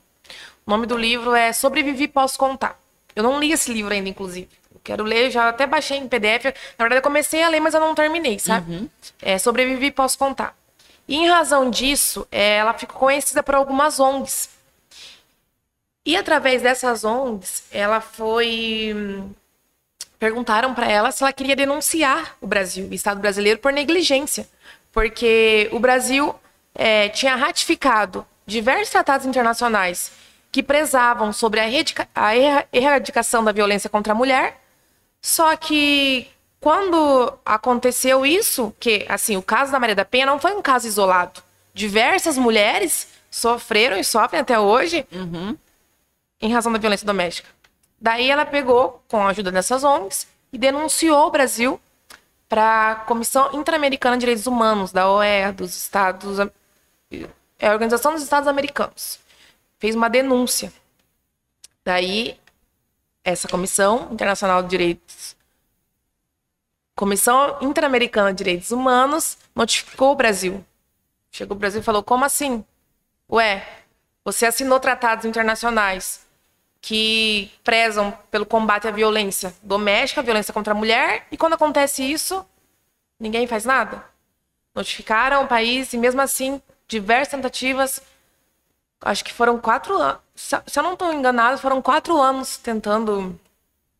[0.67, 2.77] O nome do livro é Sobrevivi Posso Contar.
[3.15, 4.49] Eu não li esse livro ainda, inclusive.
[4.83, 6.45] Quero ler, já até baixei em PDF.
[6.77, 8.89] Na verdade, eu comecei a ler, mas eu não terminei, sabe?
[9.21, 10.55] É, Sobrevivi Posso Contar.
[11.07, 14.49] E em razão disso, é, ela ficou conhecida por algumas ONGs.
[16.05, 19.23] E através dessas ONGs, ela foi.
[20.17, 24.47] Perguntaram para ela se ela queria denunciar o Brasil, o Estado brasileiro, por negligência.
[24.91, 26.35] Porque o Brasil
[26.75, 30.11] eh, tinha ratificado diversos tratados internacionais
[30.51, 34.59] que prezavam sobre a, erradica- a erra- erradicação da violência contra a mulher.
[35.21, 36.27] Só que
[36.59, 40.87] quando aconteceu isso, que assim, o caso da Maria da Penha não foi um caso
[40.87, 41.41] isolado.
[41.73, 45.05] Diversas mulheres sofreram e sofrem até hoje
[46.41, 47.49] em razão da violência doméstica.
[48.01, 51.79] Daí ela pegou, com a ajuda dessas ONGs, e denunciou o Brasil
[52.47, 56.39] para a Comissão Interamericana de Direitos Humanos, da OEA, dos Estados.
[57.59, 59.19] É a Organização dos Estados Americanos.
[59.77, 60.73] Fez uma denúncia.
[61.85, 62.39] Daí,
[63.23, 65.35] essa Comissão Internacional de Direitos.
[66.95, 70.65] Comissão Interamericana de Direitos Humanos notificou o Brasil.
[71.31, 72.63] Chegou o Brasil e falou: como assim?
[73.31, 73.65] Ué,
[74.23, 76.27] você assinou tratados internacionais
[76.81, 82.45] que prezam pelo combate à violência doméstica, violência contra a mulher, e quando acontece isso,
[83.19, 84.03] ninguém faz nada.
[84.73, 88.01] Notificaram o país e, mesmo assim, diversas tentativas.
[89.01, 90.21] Acho que foram quatro anos.
[90.39, 93.37] Se eu não estou enganado, foram quatro anos tentando,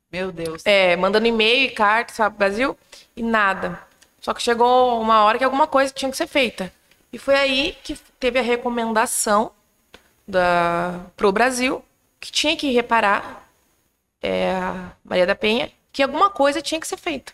[0.10, 0.62] Meu Deus.
[0.66, 2.78] é, mandando e-mail e cartas para o Brasil
[3.14, 3.78] e nada.
[4.22, 6.72] Só que chegou uma hora que alguma coisa tinha que ser feita.
[7.12, 9.52] E foi aí que teve a recomendação
[10.26, 11.84] da, pro Brasil
[12.20, 13.50] que tinha que reparar
[14.22, 17.34] é, a Maria da Penha que alguma coisa tinha que ser feita.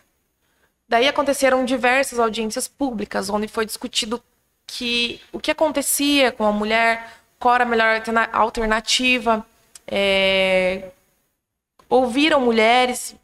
[0.88, 4.20] Daí aconteceram diversas audiências públicas onde foi discutido
[4.66, 7.08] que o que acontecia com a mulher,
[7.38, 9.44] qual era a melhor alterna- alternativa.
[9.88, 10.90] é,
[11.88, 13.14] ouviram mulheres,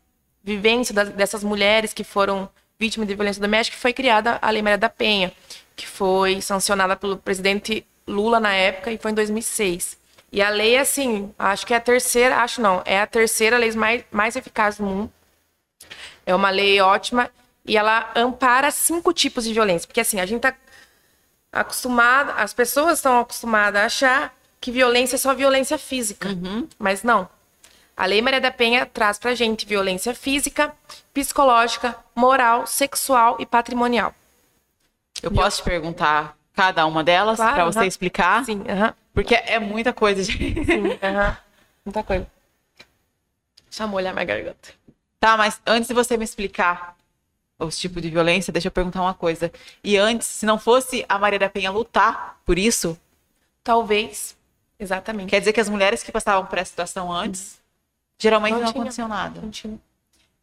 [0.44, 2.48] vivência dessas mulheres que foram
[2.78, 5.32] vítimas de violência doméstica, foi criada a Lei Maria da Penha,
[5.74, 9.96] que foi sancionada pelo presidente Lula na época e foi em 2006.
[10.30, 13.70] E a lei, assim, acho que é a terceira, acho não, é a terceira lei
[13.72, 15.12] mais, mais eficaz do mundo.
[16.24, 17.30] É uma lei ótima
[17.66, 19.86] e ela ampara cinco tipos de violência.
[19.86, 20.54] Porque, assim, a gente tá
[21.53, 26.28] acostumada, as pessoas estão acostumadas a achar que violência é só violência física.
[26.78, 27.28] Mas não.
[27.96, 30.74] A Lei Maria da Penha traz pra gente violência física,
[31.12, 34.14] psicológica, moral, sexual e patrimonial.
[35.22, 38.44] Eu posso te perguntar cada uma delas Claro, para você explicar?
[38.44, 38.94] Sim, aham.
[39.12, 40.64] Porque é muita coisa, gente.
[40.64, 40.82] Sim.
[41.84, 42.26] Muita coisa.
[43.68, 44.70] Deixa eu molhar minha garganta.
[45.20, 46.96] Tá, mas antes de você me explicar
[47.64, 49.50] os tipos de violência, deixa eu perguntar uma coisa.
[49.82, 52.98] E antes, se não fosse a Maria da Penha lutar por isso,
[53.64, 54.36] Talvez.
[54.78, 55.30] Exatamente.
[55.30, 57.60] quer dizer que as mulheres que passavam por essa situação antes,
[58.18, 58.82] geralmente Não não, tinha.
[58.82, 59.40] aconteceu nada.
[59.40, 59.78] Continua.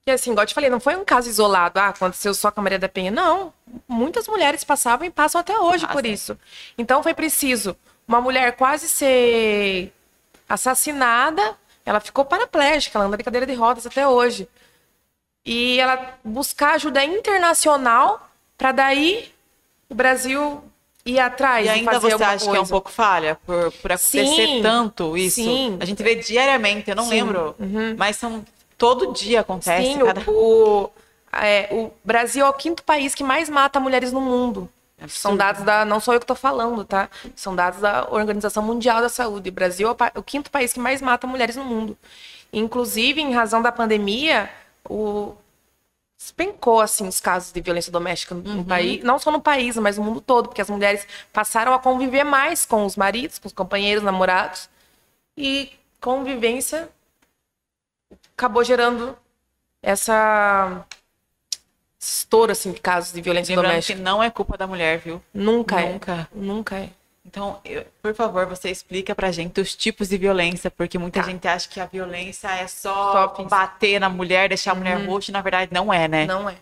[0.07, 2.61] E assim, igual eu te falei, não foi um caso isolado, ah, aconteceu só com
[2.61, 3.11] a Maria da Penha.
[3.11, 3.53] Não.
[3.87, 6.37] Muitas mulheres passavam e passam até hoje por isso.
[6.77, 7.75] Então foi preciso
[8.07, 9.93] uma mulher quase ser
[10.47, 11.55] assassinada,
[11.85, 14.47] ela ficou paraplégica, ela anda de cadeira de rodas até hoje.
[15.51, 19.31] E ela buscar ajuda internacional Para daí
[19.89, 20.63] o Brasil
[21.05, 22.71] ir atrás E e ainda fazer você acha que é um coisa.
[22.71, 25.35] pouco falha por, por acontecer Sim, tanto isso?
[25.35, 25.77] sim.
[25.79, 27.95] A gente vê diariamente, eu não Sim, lembro, uhum.
[27.97, 28.45] mas são
[28.77, 29.93] todo dia acontece.
[29.93, 30.21] Sim, cada...
[30.27, 30.91] o, o,
[31.31, 34.69] é, o Brasil é o quinto país que mais mata mulheres no mundo.
[35.07, 35.37] São Absurdo.
[35.37, 35.85] dados da.
[35.85, 37.09] Não sou eu que estou falando, tá?
[37.35, 39.49] São dados da Organização Mundial da Saúde.
[39.49, 41.97] O Brasil é o quinto país que mais mata mulheres no mundo.
[42.51, 44.49] Inclusive, em razão da pandemia,
[44.89, 45.35] o.
[46.17, 48.63] Despencou, assim, os casos de violência doméstica no, Uhum.
[48.65, 49.01] país.
[49.03, 50.49] Não só no país, mas no mundo todo.
[50.49, 54.69] Porque as mulheres passaram a conviver mais com os maridos, com os companheiros, namorados.
[55.37, 55.71] E
[56.01, 56.89] convivência
[58.35, 59.17] acabou gerando
[59.81, 60.85] essa
[61.97, 63.97] estouro assim de casos de violência Lembrando doméstica.
[63.97, 65.21] que não é culpa da mulher, viu?
[65.33, 66.13] Nunca, Nunca.
[66.33, 66.37] é.
[66.37, 66.89] Nunca é.
[67.29, 71.27] Então, eu- por favor, você explica pra gente os tipos de violência, porque muita Tá.
[71.27, 75.29] gente acha que a violência é Só só, bater na mulher, deixar a mulher roxa,
[75.29, 76.25] e na verdade não é, né?
[76.25, 76.55] Não é.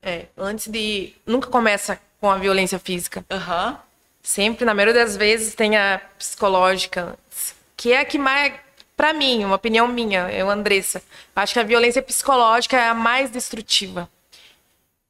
[0.00, 3.24] É, antes de nunca começa com a violência física.
[3.28, 3.76] Aham.
[4.22, 7.18] Sempre, na maioria das vezes, tem a psicológica,
[7.76, 8.54] que é a que mais
[8.94, 11.02] Pra mim, uma opinião minha, eu, Andressa,
[11.34, 14.08] acho que a violência psicológica é a mais destrutiva.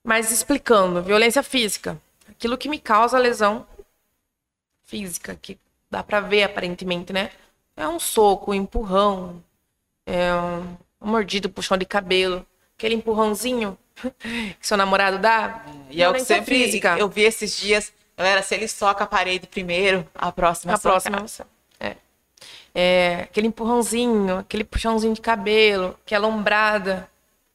[0.03, 2.01] Mas explicando, violência física,
[2.31, 3.67] aquilo que me causa lesão
[4.93, 5.59] física, que
[5.91, 7.31] dá pra ver aparentemente, né?
[7.75, 9.43] É um soco, um empurrão,
[10.05, 12.45] é um, um mordido, puxão de cabelo,
[12.77, 13.79] aquele empurrãozinho
[14.21, 15.65] que seu namorado dá.
[15.91, 16.99] E é o que sempre física.
[16.99, 20.91] eu vi esses dias, galera, se ele soca a parede primeiro, a próxima A soca.
[20.91, 21.25] próxima
[21.81, 21.87] é.
[21.89, 21.97] É.
[22.75, 27.09] É, aquele empurrãozinho, aquele puxãozinho de cabelo, aquela ombrada.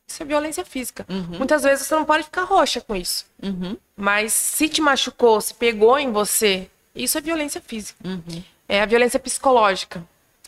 [0.07, 1.05] Isso é violência física.
[1.37, 3.25] Muitas vezes você não pode ficar roxa com isso.
[3.43, 3.75] Uhum.
[3.95, 6.69] Mas se te machucou, se pegou em você,
[7.03, 7.97] isso é violência física.
[8.03, 8.43] Uhum.
[8.67, 10.03] É a violência psicológica.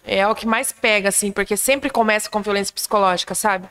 [0.05, 3.69] É o que mais pega, assim, porque sempre começa com violência psicológica, sabe?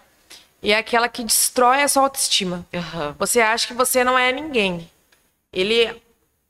[0.62, 2.66] E é aquela que destrói a sua autoestima.
[2.74, 3.14] Aham.
[3.18, 4.90] Você acha que você não é ninguém.
[5.52, 6.00] Ele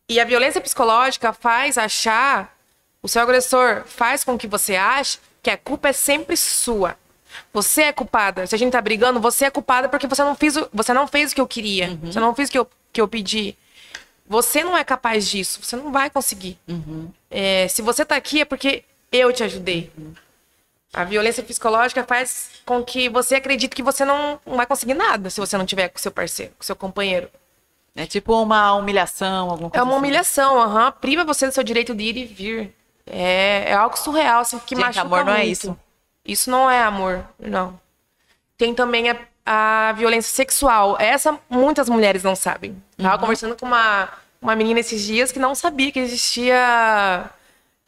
[0.09, 2.57] e a violência psicológica faz achar
[3.03, 6.97] o seu agressor faz com que você ache que a culpa é sempre sua.
[7.53, 8.47] Você é culpada.
[8.47, 11.07] Se a gente tá brigando, você é culpada porque você não fez o, você não
[11.07, 11.99] fez o que eu queria.
[12.03, 13.57] Você não fez o que eu, que eu pedi.
[14.29, 15.61] Você não é capaz disso.
[15.63, 16.59] Você não vai conseguir.
[17.31, 19.91] É, se você tá aqui é porque eu te ajudei.
[20.93, 25.29] A violência psicológica faz com que você acredite que você não, não vai conseguir nada
[25.31, 27.29] se você não tiver com seu parceiro, com seu companheiro.
[27.95, 29.99] É tipo uma humilhação, alguma É coisa uma assim.
[29.99, 30.93] humilhação, aham.
[30.93, 32.75] Priva você do seu direito de ir e vir.
[33.07, 35.51] É, é algo surreal, assim, que Gente, machuca amor não é muito.
[35.51, 35.79] isso.
[36.25, 37.79] Isso não é amor, não.
[38.57, 39.17] Tem também a,
[39.51, 40.97] a violência sexual.
[41.01, 42.77] Essa muitas mulheres não sabem.
[42.97, 43.21] Tava Uhum.
[43.21, 44.09] conversando com uma,
[44.43, 47.31] uma menina esses dias que não sabia que existia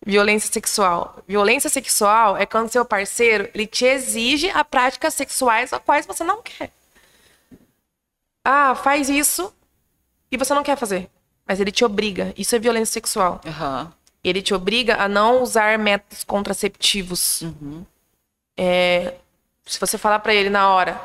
[0.04, 1.22] violência sexual.
[1.28, 6.24] Violência sexual é quando seu parceiro ele te exige a práticas sexuais a quais você
[6.24, 6.70] não quer.
[8.42, 9.52] Ah, faz isso
[10.32, 11.10] e você não quer fazer.
[11.46, 12.32] Mas ele te obriga.
[12.38, 13.40] Isso é violência sexual.
[13.46, 13.92] Aham.
[14.24, 17.42] Ele te obriga a não usar métodos contraceptivos.
[18.58, 19.14] É,
[19.66, 21.00] se você falar pra ele na hora,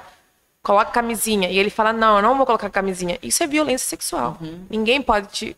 [0.65, 3.19] coloca camisinha, e ele fala, não, eu não vou colocar camisinha.
[3.21, 4.35] Isso é violência sexual.
[4.67, 5.57] Ninguém pode te.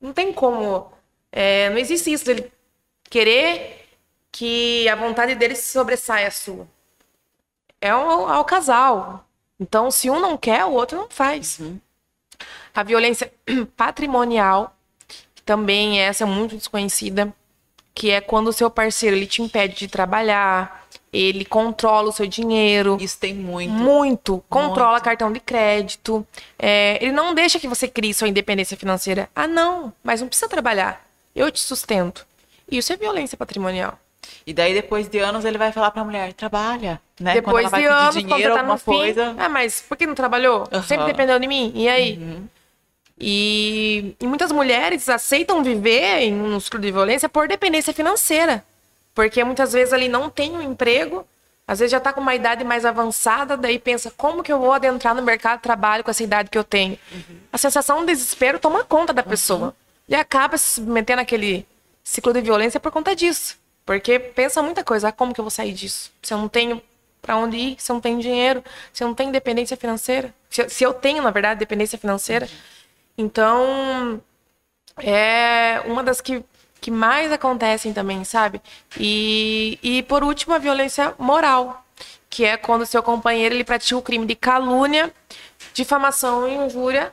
[0.00, 0.90] Não tem como.
[1.30, 2.52] é, não existe isso dele
[3.08, 3.86] querer
[4.32, 6.66] que a vontade dele se sobressaia a sua.
[7.80, 9.24] É ao, ao casal.
[9.60, 11.60] Então, se um não quer, o outro não faz.
[12.74, 13.32] A violência
[13.76, 17.32] patrimonial, que também essa é muito desconhecida,
[17.94, 20.85] que é quando o seu parceiro ele te impede de trabalhar,
[21.22, 23.72] ele controla o seu dinheiro, Isso tem muito.
[23.72, 26.26] muito, controla cartão de crédito,
[26.58, 29.28] é, ele não deixa que você crie sua independência financeira.
[29.34, 32.26] Ah, não, mas não precisa trabalhar, eu te sustento.
[32.70, 33.98] Isso é violência patrimonial.
[34.44, 37.34] E daí, depois de anos, ele vai falar pra mulher, trabalha, né?
[37.34, 39.34] Depois Quando de anos, quando dinheiro, você tá no fim, coisa.
[39.38, 40.64] ah, mas por que não trabalhou?
[40.72, 40.82] Aham.
[40.82, 41.72] Sempre dependeu de mim.
[41.74, 42.18] E aí?
[43.18, 48.64] E, e muitas mulheres aceitam viver em um ciclo de violência por dependência financeira.
[49.16, 51.26] Porque muitas vezes ali não tem um emprego,
[51.66, 54.72] às vezes já tá com uma idade mais avançada, daí pensa, como que eu vou
[54.74, 56.98] adentrar no mercado de trabalho com essa idade que eu tenho?
[57.50, 59.74] A sensação de desespero toma conta da pessoa.
[60.06, 61.66] E acaba se submetendo àquele
[62.04, 63.56] ciclo de violência por conta disso.
[63.86, 66.12] Porque pensa muita coisa, ah, como que eu vou sair disso?
[66.22, 66.80] Se eu não tenho
[67.22, 68.62] para onde ir, se eu não tenho dinheiro,
[68.92, 70.32] se eu não tenho independência financeira.
[70.50, 72.48] Se, eu- se eu tenho, na verdade, dependência financeira.
[73.16, 74.20] Então,
[74.98, 76.44] é uma das que,
[76.86, 78.62] que mais acontecem também, sabe?
[78.96, 81.84] E, e por último, a violência moral,
[82.30, 85.12] que é quando o seu companheiro ele pratica o crime de calúnia,
[85.74, 87.12] difamação e injúria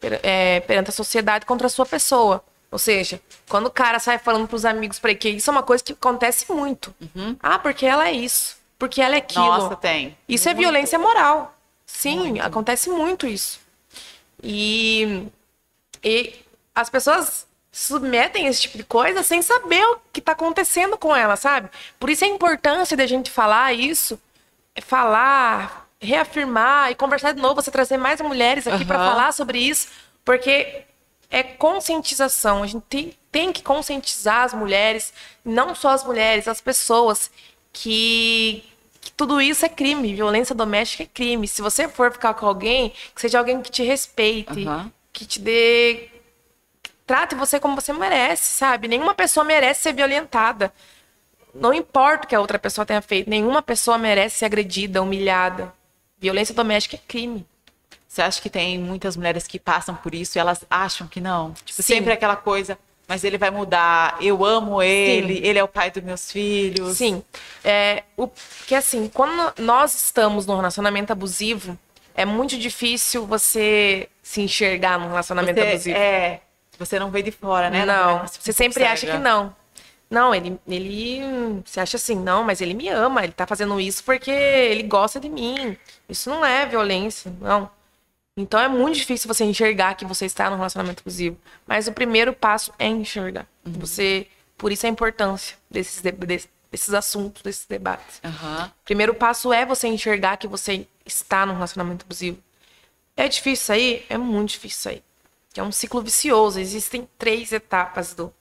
[0.00, 2.42] per- é, perante a sociedade contra a sua pessoa.
[2.68, 5.62] Ou seja, quando o cara sai falando pros amigos por aí, que isso é uma
[5.62, 6.92] coisa que acontece muito.
[7.40, 8.56] Ah, porque ela é isso.
[8.76, 9.44] Porque ela é aquilo.
[9.44, 10.16] Nossa, tem.
[10.28, 11.54] Isso é violência moral.
[11.86, 13.60] Sim, acontece muito isso.
[14.42, 15.28] E,
[16.02, 16.34] e
[16.74, 21.36] as pessoas submetem esse tipo de coisa sem saber o que está acontecendo com ela,
[21.36, 21.70] sabe?
[21.98, 24.20] Por isso a importância da gente falar isso,
[24.74, 29.10] é falar, reafirmar e conversar de novo, você trazer mais mulheres aqui para Aham.
[29.10, 29.88] falar sobre isso,
[30.22, 30.82] porque
[31.30, 32.62] é conscientização.
[32.62, 35.12] A gente tem, tem que conscientizar as mulheres,
[35.42, 37.30] não só as mulheres, as pessoas,
[37.72, 38.62] que,
[39.00, 40.14] que tudo isso é crime.
[40.14, 41.48] Violência doméstica é crime.
[41.48, 44.92] Se você for ficar com alguém, que seja alguém que te respeite, Aham.
[45.10, 46.10] que te dê.
[47.12, 48.88] Trate você como você merece, sabe?
[48.88, 50.72] Nenhuma pessoa merece ser violentada.
[51.54, 55.70] Não importa o que a outra pessoa tenha feito, nenhuma pessoa merece ser agredida, humilhada.
[56.18, 57.44] Violência doméstica é crime.
[58.08, 61.52] Você acha que tem muitas mulheres que passam por isso e elas acham que não?
[61.52, 61.82] Tipo, Sim.
[61.82, 66.02] sempre aquela coisa, mas ele vai mudar, eu amo ele, ele é o pai dos
[66.02, 66.96] meus filhos.
[66.96, 67.22] Sim.
[67.62, 68.26] É, o,
[68.66, 71.78] que assim, quando nós estamos num relacionamento abusivo,
[72.14, 75.98] é muito difícil você se enxergar num relacionamento Você, abusivo.
[75.98, 76.40] é,
[76.84, 77.84] você não vê de fora, né?
[77.84, 79.54] Não, se você sempre acha que não.
[80.10, 81.20] Não, ele, ele.
[81.64, 85.18] Você acha assim, não, mas ele me ama, ele tá fazendo isso porque ele gosta
[85.18, 85.76] de mim.
[86.08, 87.70] Isso não é violência, não.
[88.36, 91.36] Então é muito difícil você enxergar que você está num relacionamento abusivo.
[91.66, 93.46] Mas o primeiro passo é enxergar.
[93.64, 93.72] Uhum.
[93.80, 94.26] Você,
[94.58, 98.20] por isso a importância desses, de- des- desses assuntos, desses debates.
[98.24, 98.70] Aham.
[98.84, 102.38] Primeiro passo é você enxergar que você está num relacionamento abusivo.
[103.16, 104.06] É difícil sair?
[104.08, 105.02] É muito difícil sair.
[105.52, 106.58] Que é um ciclo vicioso.
[106.58, 108.32] Existem três etapas do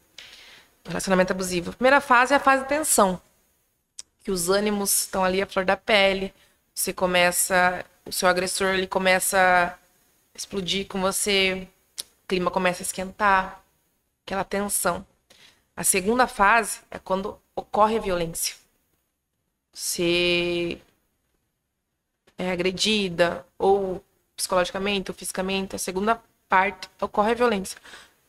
[0.86, 1.72] relacionamento abusivo.
[1.72, 3.22] A primeira fase é a fase de tensão.
[4.24, 6.34] Que os ânimos estão ali à flor da pele.
[6.74, 7.86] Você começa.
[8.06, 11.68] O seu agressor ele começa a explodir com você.
[12.24, 13.62] O clima começa a esquentar.
[14.26, 15.06] Aquela tensão.
[15.76, 18.56] A segunda fase é quando ocorre a violência.
[19.74, 20.82] Você
[22.38, 24.04] é agredida, ou
[24.36, 25.76] psicologicamente, ou fisicamente.
[25.76, 26.22] A segunda
[26.52, 27.80] parte ocorre a violência.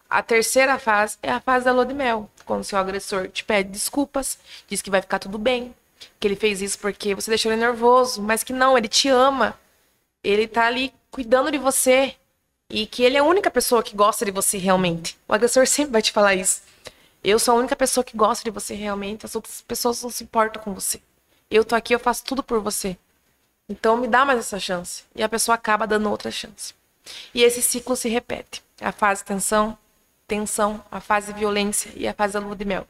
[0.08, 3.70] A terceira fase é a fase da lua de mel, quando seu agressor te pede
[3.70, 5.74] desculpas, diz que vai ficar tudo bem,
[6.20, 9.58] que ele fez isso porque você deixou ele nervoso, mas que não, ele te ama.
[10.22, 12.14] Ele tá ali cuidando de você
[12.70, 15.18] e que ele é a única pessoa que gosta de você realmente.
[15.26, 16.62] O agressor sempre vai te falar isso.
[17.24, 20.22] Eu sou a única pessoa que gosta de você realmente, as outras pessoas não se
[20.22, 21.00] importam com você.
[21.50, 22.96] Eu tô aqui, eu faço tudo por você.
[23.68, 25.04] Então me dá mais essa chance.
[25.14, 26.74] E a pessoa acaba dando outra chance.
[27.34, 28.62] E esse ciclo se repete.
[28.80, 29.76] A fase tensão,
[30.26, 32.86] tensão, a fase violência e a fase da lua de mel.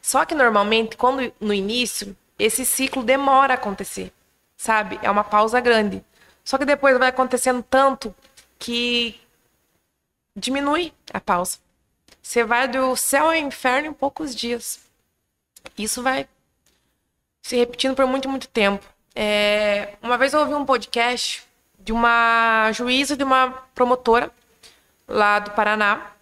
[0.00, 4.12] Só que normalmente, quando no início, esse ciclo demora a acontecer,
[4.56, 4.98] sabe?
[5.02, 6.02] É uma pausa grande.
[6.44, 8.14] Só que depois vai acontecendo tanto
[8.58, 9.20] que
[10.34, 11.58] diminui a pausa.
[12.22, 14.80] Você vai do céu ao inferno em poucos dias.
[15.76, 16.26] Isso vai
[17.42, 18.84] se repetindo por muito, muito tempo.
[19.14, 21.42] É, uma vez eu ouvi um podcast
[21.80, 24.30] de uma juíza de uma promotora
[25.08, 26.12] lá do Paraná,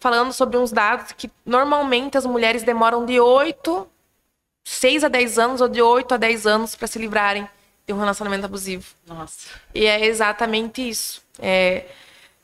[0.00, 3.86] falando sobre uns dados que normalmente as mulheres demoram de 8,
[4.64, 7.48] 6 a 10 anos ou de 8 a 10 anos para se livrarem
[7.86, 8.86] de um relacionamento abusivo.
[9.06, 9.48] Nossa.
[9.74, 11.22] E é exatamente isso.
[11.38, 11.84] É,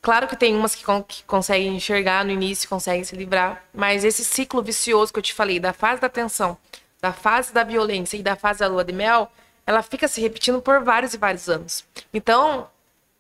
[0.03, 4.05] claro que tem umas que, con- que conseguem enxergar no início, conseguem se livrar, mas
[4.05, 6.57] esse ciclo vicioso que eu te falei, da fase da tensão,
[7.01, 9.31] da fase da violência e da fase da lua de mel,
[9.69, 11.85] ela fica se repetindo por vários e vários anos.
[12.11, 12.71] Então,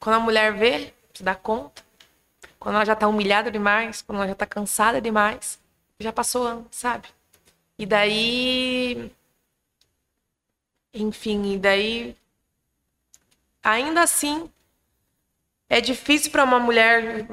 [0.00, 1.84] quando a mulher vê, se dá conta,
[2.58, 5.60] quando ela já tá humilhada demais, quando ela já tá cansada demais,
[6.00, 7.06] já passou ano, sabe?
[7.78, 9.12] E daí.
[10.94, 12.16] Enfim, e daí.
[13.62, 14.50] Ainda assim,
[15.68, 17.26] é difícil para uma mulher,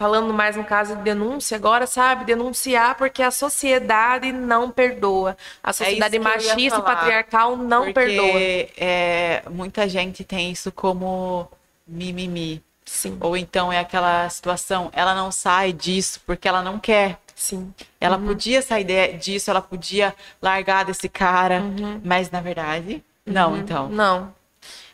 [0.00, 2.24] falando mais no caso de denúncia agora, sabe?
[2.24, 5.36] Denunciar porque a sociedade não perdoa.
[5.62, 8.40] A sociedade É eu ia machista e patriarcal não Porque perdoa.
[8.78, 11.46] é, muita gente tem isso como
[11.86, 12.62] mimimi.
[12.86, 17.18] Sim, Ou então é aquela situação, ela não sai disso porque ela não quer.
[17.34, 17.70] sim.
[18.00, 18.26] Ela Uhum.
[18.28, 22.00] podia sair de- disso, ela podia largar desse cara, Uhum.
[22.02, 23.88] mas na verdade, não, então.
[23.90, 24.34] Não.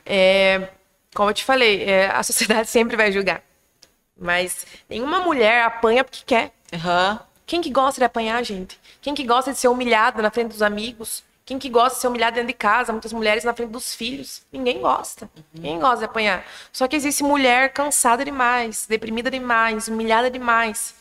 [0.04, 0.68] É,
[1.14, 2.22] como eu te falei, é, a
[2.62, 3.40] sociedade sempre vai julgar.
[4.19, 6.53] Mas nenhuma mulher apanha porque quer.
[6.73, 7.21] Aham.
[7.45, 8.81] Quem que gosta de apanhar, gente?
[9.01, 11.23] Quem que gosta de ser humilhada na frente dos amigos?
[11.45, 12.91] Quem que gosta de ser humilhada dentro de casa?
[12.91, 14.43] Muitas mulheres na frente dos filhos.
[14.51, 15.31] Ninguém gosta.
[15.55, 16.45] Ninguém gosta de apanhar.
[16.73, 20.95] Só que existe mulher cansada demais, deprimida demais, humilhada demais,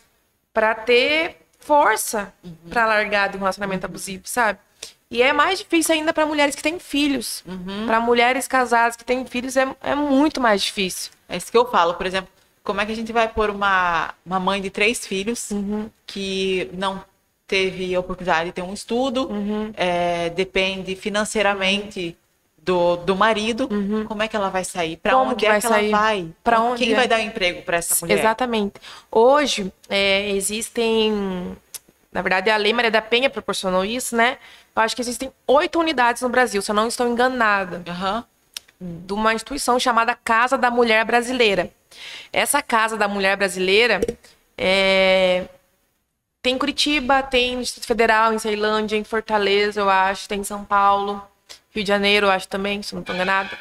[0.53, 2.31] pra ter força
[2.69, 4.59] pra largar de um relacionamento abusivo, sabe?
[5.09, 7.43] E é mais difícil ainda pra mulheres que têm filhos.
[7.87, 11.11] Pra mulheres casadas que têm filhos é, é muito mais difícil.
[11.27, 12.29] É isso que eu falo, por exemplo,
[12.65, 15.89] como é que a gente vai pôr uma, uma mãe de três filhos Uhum.
[16.05, 17.01] que não
[17.47, 19.71] teve a oportunidade de ter um estudo, Uhum.
[19.77, 22.17] é, depende financeiramente
[22.57, 23.69] do, do marido,
[24.07, 24.97] como é que ela vai sair?
[24.97, 25.91] Para onde é que sair?
[25.91, 26.27] ela vai?
[26.43, 26.95] Pra onde Quem é?
[26.95, 28.17] vai dar emprego para essa mulher?
[28.17, 28.73] Exatamente.
[29.11, 31.55] Hoje, é, existem.
[32.11, 34.37] Na verdade, a Lei Maria da Penha proporcionou isso, né?
[34.75, 38.25] Eu acho que existem oito unidades no Brasil, se eu não estou enganada, Aham.
[38.79, 41.69] De uma instituição chamada Casa da Mulher Brasileira.
[42.31, 44.01] Essa Casa da Mulher Brasileira
[44.57, 45.45] é,
[46.41, 50.43] tem em Curitiba, tem no Distrito Federal, em Ceilândia, em Fortaleza, eu acho, tem em
[50.43, 51.25] São Paulo,
[51.71, 53.57] Rio de Janeiro, eu acho também, se não estou enganada.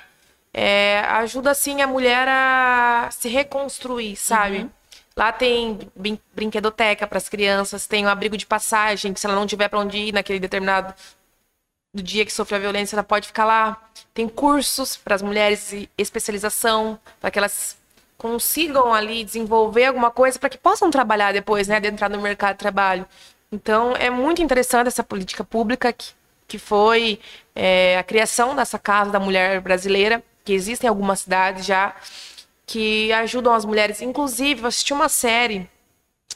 [0.52, 4.70] É, ajuda, assim, a mulher a se reconstruir, sabe?
[5.16, 9.34] Lá tem brin- brinquedoteca para as crianças, tem um abrigo de passagem, que se ela
[9.34, 10.92] não tiver para onde ir naquele determinado
[11.94, 13.80] do dia que sofreu a violência, ela pode ficar lá.
[14.12, 17.76] Tem cursos para as mulheres e especialização, para que elas
[18.18, 22.58] consigam ali desenvolver alguma coisa para que possam trabalhar depois, né, adentrar no mercado de
[22.58, 23.06] trabalho.
[23.52, 26.12] Então, é muito interessante essa política pública que,
[26.48, 27.20] que foi
[27.54, 31.94] é, a criação dessa Casa da Mulher Brasileira, que existe em algumas cidades já,
[32.66, 34.02] que ajudam as mulheres.
[34.02, 35.68] Inclusive, eu assisti uma série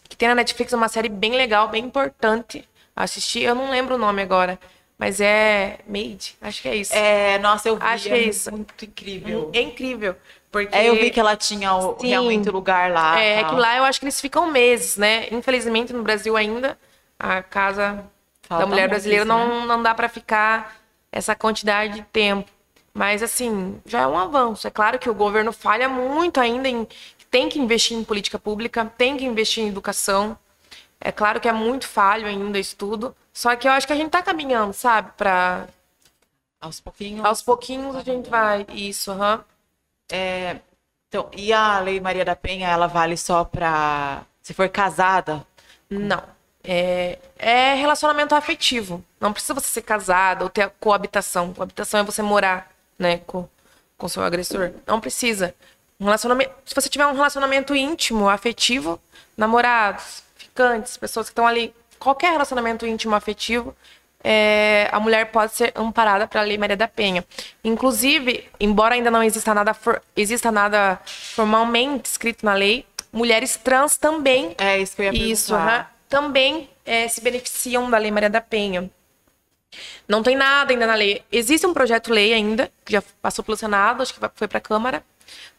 [0.08, 2.68] que tem na Netflix, uma série bem legal, bem importante.
[2.94, 4.58] Assisti, eu não lembro o nome agora,
[4.98, 6.92] mas é Made, acho que é isso.
[6.94, 7.82] É, nossa, eu vi.
[7.86, 8.50] Acho que é isso.
[8.50, 9.50] Muito incrível.
[9.54, 10.16] É incrível,
[10.50, 13.18] porque É, eu vi que ela tinha o, realmente o lugar lá.
[13.20, 13.50] é tal.
[13.54, 15.28] que lá eu acho que eles ficam meses, né?
[15.30, 16.76] Infelizmente no Brasil ainda
[17.18, 18.04] a casa
[18.42, 19.46] Falta da mulher brasileira isso, né?
[19.46, 20.76] não, não dá para ficar
[21.12, 22.50] essa quantidade de tempo.
[22.92, 24.66] Mas assim, já é um avanço.
[24.66, 26.86] É claro que o governo falha muito ainda em
[27.30, 30.36] tem que investir em política pública, tem que investir em educação.
[31.00, 33.96] É claro que é muito falho ainda isso tudo, só que eu acho que a
[33.96, 35.66] gente tá caminhando, sabe, para
[36.60, 37.24] Aos pouquinhos.
[37.24, 39.44] aos pouquinhos a gente vai isso, aham.
[41.08, 44.22] Então, e a Lei Maria da Penha, ela vale só pra.
[44.42, 45.46] Se for casada?
[45.88, 46.22] Não.
[46.62, 49.02] É, é relacionamento afetivo.
[49.20, 51.54] Não precisa você ser casada ou ter a coabitação.
[51.54, 53.48] Coabitação é você morar, né, com
[53.96, 54.72] com seu agressor.
[54.86, 55.54] Não precisa.
[55.98, 59.00] Um relacionamento, se você tiver um relacionamento íntimo, afetivo,
[59.36, 60.22] namorados,
[60.58, 63.74] ficantes, pessoas que estão ali, qualquer relacionamento íntimo afetivo,
[64.24, 67.24] é, a mulher pode ser amparada pela Lei Maria da Penha.
[67.62, 73.96] Inclusive, embora ainda não exista nada, for- exista nada formalmente escrito na lei, mulheres trans
[73.96, 75.54] também É isso que eu ia isso,
[76.08, 78.90] também eh, se beneficiam da Lei Maria da Penha.
[80.08, 81.22] Não tem nada ainda na lei.
[81.30, 85.04] Existe um projeto-lei ainda, que já passou pelo Senado, acho que foi para a Câmara,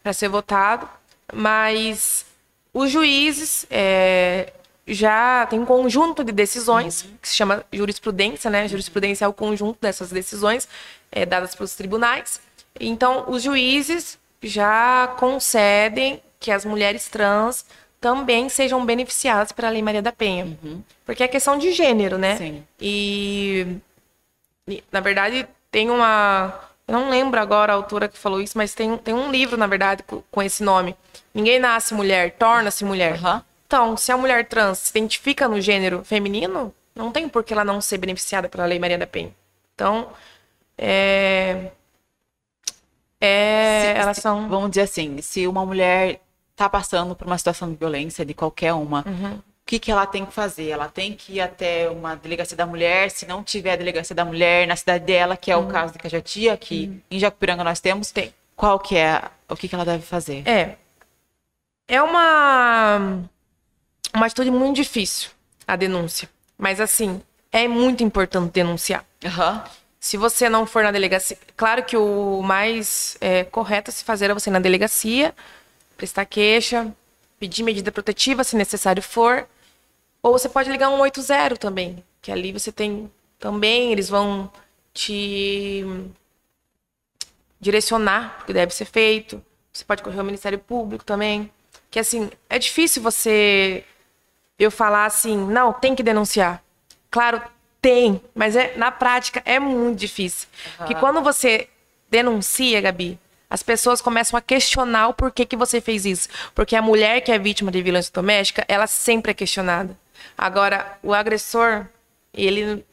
[0.02, 0.88] para ser votado,
[1.32, 2.26] mas
[2.74, 4.52] os juízes eh,
[4.90, 8.66] já tem um conjunto de decisões, que se chama jurisprudência, né?
[8.66, 10.68] Jurisprudência é o conjunto dessas decisões
[11.12, 12.40] eh, dadas pelos tribunais.
[12.78, 17.64] Então, os juízes já concedem que as mulheres trans
[18.00, 20.58] também sejam beneficiadas pela Lei Maria da Penha.
[21.04, 22.36] Porque é questão de gênero, né?
[22.36, 22.64] Sim.
[22.80, 23.76] E,
[24.90, 26.58] na verdade, tem uma.
[26.88, 29.66] Eu não lembro agora a autora que falou isso, mas tem, tem um livro, na
[29.66, 30.96] verdade, com, esse nome.
[31.32, 33.14] Ninguém nasce mulher, torna-se mulher.
[33.14, 33.44] Aham.
[33.70, 37.64] Então, se a mulher trans se identifica no gênero feminino, não tem por que ela
[37.64, 39.32] não ser beneficiada pela Lei Maria da Penha.
[39.72, 40.08] Então,
[40.76, 41.70] é.
[43.20, 44.48] É, Se- elas são.
[44.48, 46.20] Vamos dizer assim, se uma mulher
[46.56, 49.34] tá passando por uma situação de violência, de qualquer uma, Uhum.
[49.36, 50.70] o que, que ela tem que fazer?
[50.70, 54.24] Ela tem que ir até uma delegacia da mulher, se não tiver a delegacia da
[54.24, 58.08] mulher na cidade dela, que é o caso de Cajatia, que em Jacupiranga nós temos,
[58.08, 58.14] Uhum.
[58.14, 58.34] Tem.
[58.56, 60.42] qual que é, o que, que ela deve fazer?
[60.48, 60.76] É.
[61.86, 63.22] É uma
[64.14, 65.30] uma atitude muito difícil
[65.66, 69.04] a denúncia, mas assim, é muito importante denunciar.
[69.24, 69.64] Aham.
[70.00, 74.30] Se você não for na delegacia, claro que o mais é, correto a se fazer
[74.30, 75.34] é você ir na delegacia,
[75.96, 76.92] prestar queixa,
[77.38, 79.46] pedir medida protetiva se necessário for,
[80.22, 84.50] ou você pode ligar 180 também, que ali você tem também, eles vão
[84.92, 85.84] te
[87.60, 89.42] direcionar o que deve ser feito.
[89.72, 91.50] Você pode correr ao Ministério Público também.
[91.90, 93.84] Que assim, é difícil você
[94.60, 96.62] eu falar assim, não, tem que denunciar.
[97.10, 97.42] Claro,
[97.82, 100.48] tem, mas é, na prática é muito difícil.
[100.76, 101.68] Porque quando você
[102.10, 106.28] denuncia, Gabi, as pessoas começam a questionar o porquê que você fez isso.
[106.54, 109.98] Porque a mulher que é vítima de violência doméstica, ela sempre é questionada.
[110.38, 111.86] Agora, o agressor,
[112.34, 112.84] ele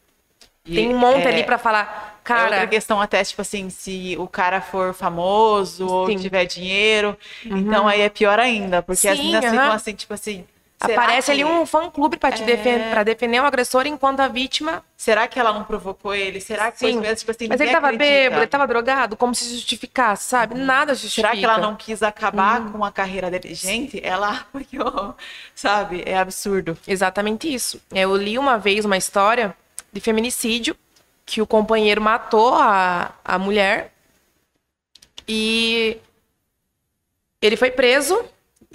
[0.65, 3.70] E tem um monte é- ali pra falar, É cara, outra questão até, tipo assim,
[3.70, 6.15] se o cara for famoso ou Sim.
[6.15, 6.22] Uhum.
[6.22, 9.76] tiver dinheiro, então aí é pior ainda, porque as Sim, meninas ficam aham.
[9.76, 10.45] assim, tipo assim,
[10.80, 12.45] será aparece que- ali um fã-clube pra te É.
[12.45, 16.39] defender, para defender o agressor enquanto a vítima Será que ela não provocou ele?
[16.41, 16.99] Será que foi Sim.
[16.99, 18.09] mesmo, tipo assim, Mas ele tava acredita?
[18.11, 20.55] bêbado, ele tava drogado, como se justificasse, sabe?
[20.55, 21.28] Nada justifica.
[21.30, 22.71] Será que ela não quis acabar Uhum.
[22.73, 23.53] com a carreira dele?
[23.53, 25.15] Gente, ela apoiou,
[25.55, 26.03] sabe?
[26.05, 26.78] É absurdo.
[26.88, 27.80] Exatamente isso.
[27.91, 29.55] Eu li uma vez uma história
[29.93, 30.75] de feminicídio
[31.25, 33.91] que o companheiro matou a, a mulher
[35.28, 35.97] E
[37.41, 38.23] ele foi preso.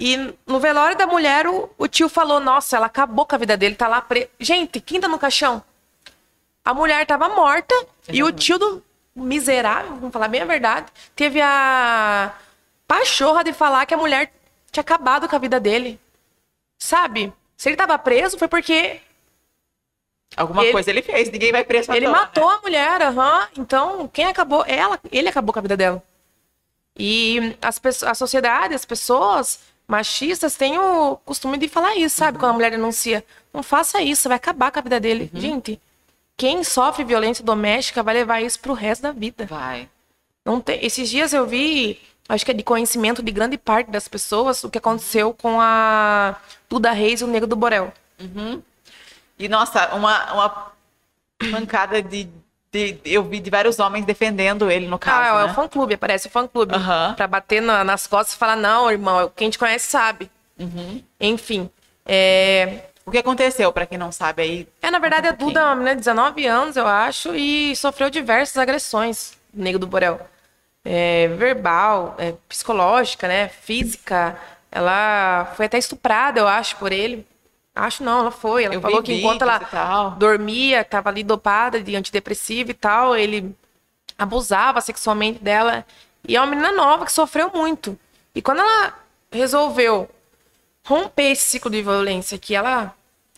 [0.05, 3.55] E no velório da mulher, o, o tio falou: Nossa, ela acabou com a vida
[3.55, 4.27] dele, tá lá preso.
[4.37, 5.63] Gente, quem tá no caixão?
[6.65, 7.73] A mulher tava morta
[8.09, 8.83] e o tio do
[9.15, 12.33] miserável, vamos falar bem a verdade, teve a
[12.85, 14.29] pachorra de falar que a mulher
[14.73, 15.97] tinha acabado com a vida dele.
[16.77, 17.31] Sabe?
[17.55, 18.99] Se ele tava preso, foi porque
[20.35, 22.55] Alguma Ele- coisa ele fez, ninguém vai preso ele toa, matou né?
[22.55, 23.47] a mulher, aham.
[23.57, 24.65] Então, quem acabou?
[24.67, 26.03] Ela, ele acabou com a vida dela.
[26.97, 32.37] E as a sociedade, as pessoas machistas têm o costume de falar isso, sabe?
[32.37, 33.23] Quando a mulher denuncia.
[33.53, 35.29] Não faça isso, vai acabar com a vida dele.
[35.33, 35.39] Uhum.
[35.39, 35.81] Gente,
[36.35, 39.45] quem sofre violência doméstica vai levar isso pro resto da vida.
[39.45, 39.89] Vai.
[40.45, 40.83] Não tem...
[40.83, 44.69] Esses dias eu vi, acho que é de conhecimento de grande parte das pessoas, o
[44.69, 46.35] que aconteceu com a
[46.69, 47.93] Duda Reis e o Negro do Borel.
[49.37, 50.71] E, nossa, uma, uma
[51.51, 52.29] mancada de,
[52.73, 55.21] de- Eu vi de vários homens defendendo ele, no caso.
[55.37, 55.51] Ah, é né?
[55.51, 56.73] o fã-clube, aparece o fã-clube.
[56.75, 57.13] Aham.
[57.15, 60.29] Pra bater na- nas costas e falar, não, irmão, quem te conhece sabe.
[60.59, 61.01] Uhum.
[61.19, 61.69] Enfim.
[62.05, 62.79] É...
[63.05, 64.67] O que aconteceu, pra quem não sabe aí?
[64.81, 67.75] é, na verdade, Um a Duda é uma menina de 19 anos, eu acho, e
[67.75, 70.19] sofreu diversas agressões Nego do Borel.
[70.85, 73.49] É, verbal, é, psicológica, né?
[73.49, 74.37] Física.
[74.71, 77.27] Ela foi até estuprada, eu acho, por ele.
[77.75, 78.65] Acho não, ela foi.
[78.65, 83.55] Ela Eu falou que enquanto ela dormia, estava ali dopada de antidepressivo e tal, ele
[84.17, 85.85] abusava sexualmente dela.
[86.27, 87.97] E é uma menina nova que sofreu muito.
[88.35, 88.93] E quando ela
[89.31, 90.09] resolveu
[90.85, 92.93] romper esse ciclo de violência que ela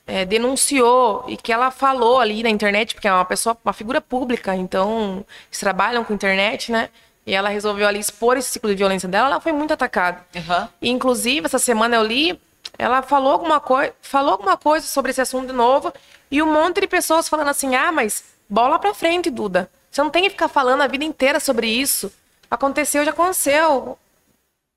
[0.05, 4.01] é, denunciou e que ela falou ali na internet, porque é uma pessoa, uma figura
[4.01, 6.89] pública, então eles trabalham com internet, né?
[7.25, 10.23] E ela resolveu ali expor esse ciclo de violência dela, ela foi muito atacada.
[10.35, 10.69] Aham.
[10.79, 12.39] E, inclusive, essa semana eu li,
[12.77, 15.93] ela falou alguma, coi falou alguma coisa sobre esse assunto de novo,
[16.29, 19.69] e um monte de pessoas falando assim: ah, mas bola pra frente, Duda.
[19.89, 22.11] Você não tem que ficar falando a vida inteira sobre isso.
[22.51, 23.97] Aconteceu, já aconteceu.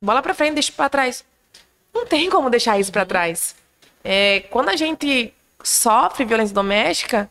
[0.03, 1.24] Bola pra frente, deixa pra trás.
[1.92, 3.57] Não tem como deixar isso pra trás.
[4.05, 7.28] É, quando a gente sofre violência doméstica,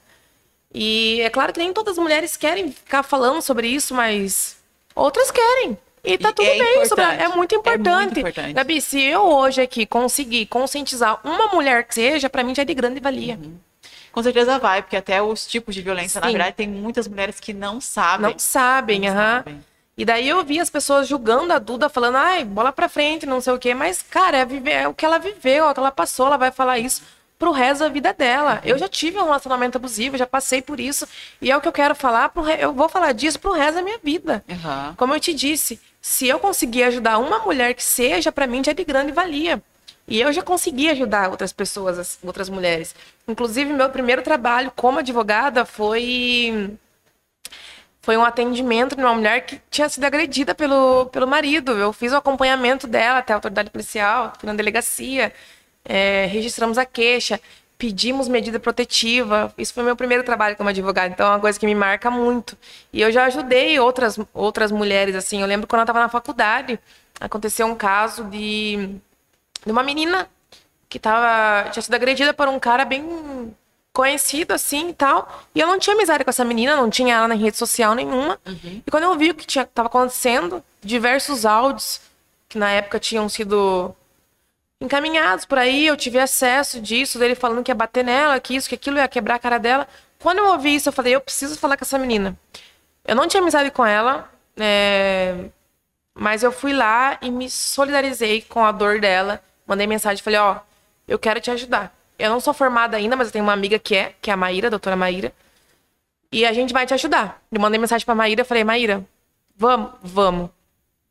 [0.73, 4.57] e é claro que nem todas as mulheres querem ficar falando sobre isso, mas
[4.93, 5.77] outras querem.
[6.07, 7.21] E tá E tudo é bem, sobre- importante.
[7.23, 8.03] é muito É importante.
[8.05, 8.53] muito importante.
[8.53, 12.65] Gabi, se eu hoje aqui conseguir conscientizar uma mulher que seja, pra mim já é
[12.65, 13.37] de grande valia.
[14.11, 16.33] Com certeza vai, porque até os tipos de violência, na Sim.
[16.33, 18.31] verdade, tem muitas mulheres que não sabem.
[18.31, 19.37] Não sabem, Não aham.
[19.37, 19.65] sabem.
[19.97, 23.41] E daí eu vi as pessoas julgando a Duda, falando, ai, bola pra frente, não
[23.41, 23.73] sei o quê.
[23.73, 26.37] Mas, cara, é, viver- é o que ela viveu, é o que ela passou, ela
[26.37, 27.01] vai falar isso
[27.39, 28.59] pro resto da vida dela.
[28.63, 31.07] Eu já tive um relacionamento abusivo, já passei por isso.
[31.41, 32.57] E é o que eu quero falar, pro re...
[32.59, 34.43] eu vou falar disso pro resto da minha vida.
[34.49, 34.93] Aham.
[34.97, 38.71] Como eu te disse, se eu conseguir ajudar uma mulher que seja, pra mim já
[38.71, 39.61] é de grande valia.
[40.07, 42.95] E eu já consegui ajudar outras pessoas, as- outras mulheres.
[43.27, 46.77] Inclusive, meu primeiro trabalho como advogada foi
[48.01, 51.73] foi um atendimento de uma mulher que tinha sido agredida pelo, pelo marido.
[51.73, 55.33] Eu fiz o acompanhamento dela até a autoridade policial, fui na delegacia,
[55.83, 57.37] é, registramos a queixa,
[57.77, 59.53] pedimos medida protetiva.
[59.57, 62.57] Isso foi meu primeiro trabalho como advogada, então é uma coisa que me marca muito.
[62.91, 65.41] E eu já ajudei outras, outras mulheres, assim.
[65.41, 66.79] Eu lembro quando eu estava na faculdade,
[67.19, 68.89] aconteceu um caso de,
[69.65, 70.27] de uma menina
[70.89, 73.53] que tava, tinha sido agredida por um cara bem
[73.93, 75.43] conhecido assim e tal.
[75.53, 78.39] E eu não tinha amizade com essa menina, não tinha ela na rede social nenhuma.
[78.85, 81.99] E quando eu vi o que tinha, tava acontecendo, diversos áudios
[82.47, 83.93] que na época tinham sido
[84.79, 88.69] encaminhados por aí, eu tive acesso disso, dele falando que ia bater nela, que isso,
[88.69, 89.87] que aquilo ia quebrar a cara dela.
[90.19, 92.37] Quando eu ouvi isso, eu falei, eu preciso falar com essa menina.
[93.05, 95.45] Eu não tinha amizade com ela, é,
[96.13, 99.41] mas eu fui lá e me solidarizei com a dor dela.
[99.65, 100.59] Mandei mensagem, falei, ó,
[101.07, 101.95] eu quero te ajudar.
[102.17, 104.37] Eu não sou formada ainda, mas eu tenho uma amiga que é, que é a
[104.37, 105.31] Maíra, a doutora Maíra.
[106.31, 107.41] E a gente vai te ajudar.
[107.51, 109.05] Eu mandei mensagem pra Maíra, falei, Maíra,
[109.55, 110.49] vamos, vamos.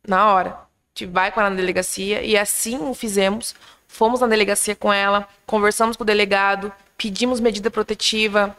[0.07, 0.66] Na hora.
[0.97, 2.23] Gente vai com ela na delegacia.
[2.23, 3.53] E assim o fizemos.
[3.87, 8.55] Fomos na delegacia com ela, conversamos com o delegado, pedimos medida protetiva.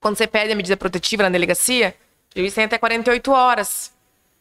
[0.00, 1.94] Quando você pede a medida protetiva na delegacia,
[2.34, 3.92] o juiz tem até 48 horas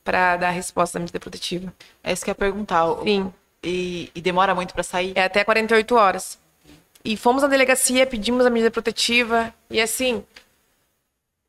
[0.04, 1.72] para dar a resposta da medida protetiva.
[2.04, 2.86] É isso que eu ia perguntar.
[3.04, 3.32] Sim.
[3.64, 5.14] E, e demora muito pra sair?
[5.16, 6.39] É até 48 horas.
[7.06, 9.54] E fomos na delegacia, pedimos a medida protetiva.
[9.70, 10.24] E assim.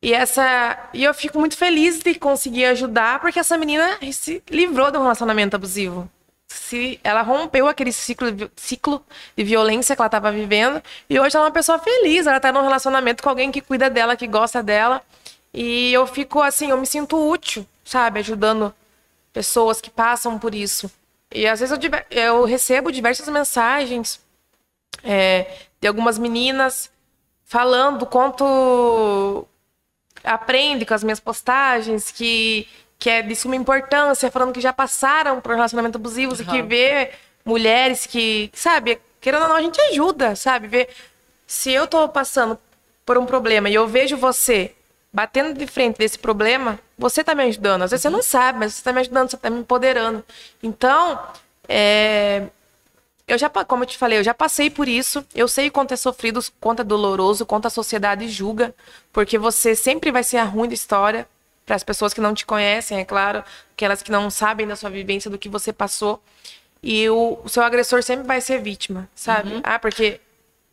[0.04, 0.90] E essa.
[0.92, 5.00] E eu fico muito feliz de conseguir ajudar, porque essa menina se livrou de um
[5.00, 6.10] relacionamento abusivo.
[6.46, 9.02] Se ela rompeu aquele ciclo, ciclo
[9.34, 10.82] de violência que ela estava vivendo.
[11.08, 12.26] E hoje ela é uma pessoa feliz.
[12.26, 15.02] Ela está num relacionamento com alguém que cuida dela, que gosta dela.
[15.54, 18.20] E eu fico assim, eu me sinto útil, sabe?
[18.20, 18.74] Ajudando
[19.32, 20.90] pessoas que passam por isso.
[21.32, 24.20] E às vezes eu, eu recebo diversas mensagens
[25.02, 25.46] é,
[25.80, 26.90] de algumas meninas
[27.46, 29.46] falando quanto
[30.24, 32.66] aprende com as minhas postagens, que,
[32.98, 37.10] que é de suma importância, falando que já passaram por relacionamento abusivos e que vê
[37.44, 40.66] mulheres que, sabe, querendo ou não, a gente ajuda, sabe?
[40.66, 40.88] Ver
[41.46, 42.58] se eu tô passando
[43.04, 44.74] por um problema e eu vejo você
[45.12, 47.82] batendo de frente desse problema, você tá me ajudando.
[47.82, 50.24] Às vezes você não sabe, mas você tá me ajudando, você tá me empoderando.
[50.60, 51.20] Então,
[51.68, 52.48] é,
[53.26, 55.24] eu já, como eu te falei, eu já passei por isso.
[55.34, 58.74] Eu sei quanto é sofrido, quanto é doloroso, quanto a sociedade julga,
[59.12, 61.26] porque você sempre vai ser a ruim da história
[61.64, 64.90] para as pessoas que não te conhecem, é claro, aquelas que não sabem da sua
[64.90, 66.22] vivência, do que você passou.
[66.82, 69.60] E o, o seu agressor sempre vai ser vítima, sabe?
[69.62, 70.20] Ah, porque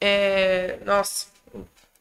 [0.01, 1.27] é, nossa,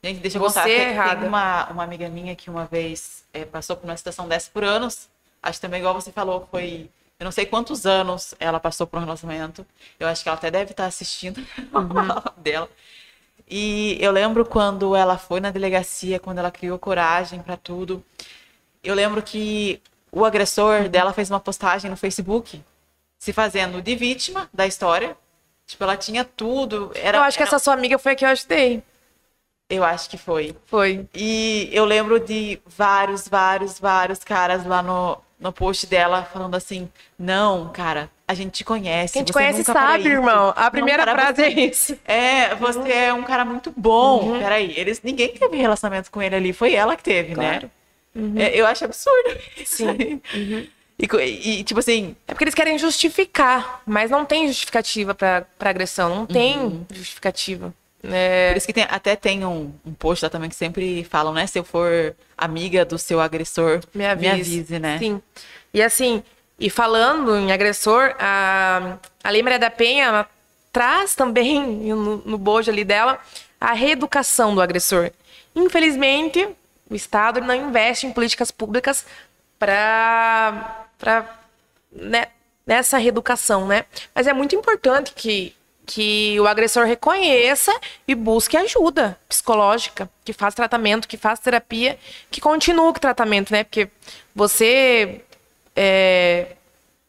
[0.02, 0.70] Gente, deixa eu Você contar.
[0.70, 1.26] é Tem, tem errada.
[1.26, 5.08] uma, uma amiga minha que uma vez eh, passou por uma situação dessa por anos.
[5.42, 6.88] Acho também, igual você falou, foi.
[7.20, 9.64] Eu não sei quantos anos ela passou por um relacionamento.
[9.98, 11.38] Eu acho que ela até deve estar assistindo
[11.72, 12.42] Uhum.
[12.42, 12.68] dela.
[13.46, 18.02] E eu lembro quando ela foi na delegacia, quando ela criou coragem pra tudo.
[18.82, 22.64] Eu lembro que o agressor dela fez uma postagem no Facebook
[23.18, 25.14] se fazendo de vítima da história.
[25.66, 26.90] Tipo, ela tinha tudo.
[26.94, 28.82] Era, eu acho que era- essa sua amiga foi a que eu ajudei.
[29.68, 30.56] Eu acho que foi.
[30.66, 31.06] Foi.
[31.14, 36.88] E eu lembro de vários, vários, vários caras lá no, no post dela falando assim:
[37.18, 39.14] Não, cara, a gente te conhece.
[39.14, 40.52] Quem te você conhece sabe, irmão.
[40.54, 41.98] A Não, primeira cara, frase você- é isso.
[42.04, 44.38] É, você é um cara muito bom.
[44.38, 47.70] Peraí, eles, ninguém teve relacionamento com ele ali, foi ela que teve, Claro.
[48.14, 48.44] né?
[48.44, 49.36] É, eu acho absurdo.
[49.56, 49.88] isso Sim.
[49.88, 50.70] aí.
[51.02, 55.70] E, e, tipo assim, É porque eles querem justificar, mas não tem justificativa pra, pra
[55.70, 56.84] agressão, não tem Uhum.
[56.92, 57.72] justificativa.
[58.02, 61.32] É, por isso que tem- até tem um, um post lá também que sempre falam,
[61.34, 61.46] né?
[61.46, 64.78] Se eu for amiga do seu agressor, me avise.
[64.78, 64.98] né?
[64.98, 65.20] Sim.
[65.74, 66.22] E assim,
[66.58, 70.26] e falando em agressor, a, a Lei Maria da Penha
[70.72, 71.60] traz também
[71.92, 73.18] no, no bojo ali dela
[73.60, 75.10] a reeducação do agressor.
[75.54, 76.48] Infelizmente,
[76.88, 79.04] o Estado não investe em políticas públicas
[79.58, 80.86] para
[81.92, 82.28] né,
[82.66, 83.84] nessa reeducação, né?
[84.14, 85.54] Mas é muito importante que,
[85.92, 87.72] que o agressor reconheça
[88.06, 91.98] e busque ajuda psicológica, que faz tratamento, que faz terapia,
[92.30, 93.64] que continue o tratamento, né?
[93.64, 93.88] Porque
[94.32, 95.20] você
[95.74, 96.54] é,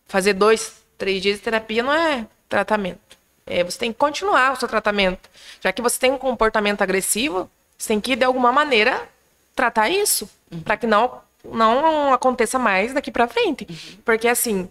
[0.08, 3.00] fazer dois, três dias de terapia não é tratamento.
[3.46, 5.30] É, você tem que continuar o seu tratamento.
[5.62, 9.08] Já que você tem um comportamento agressivo, você tem que, de alguma maneira,
[9.56, 10.28] tratar isso.
[10.66, 13.68] para que não, não aconteça mais daqui para frente.
[14.04, 14.68] Porque, assim,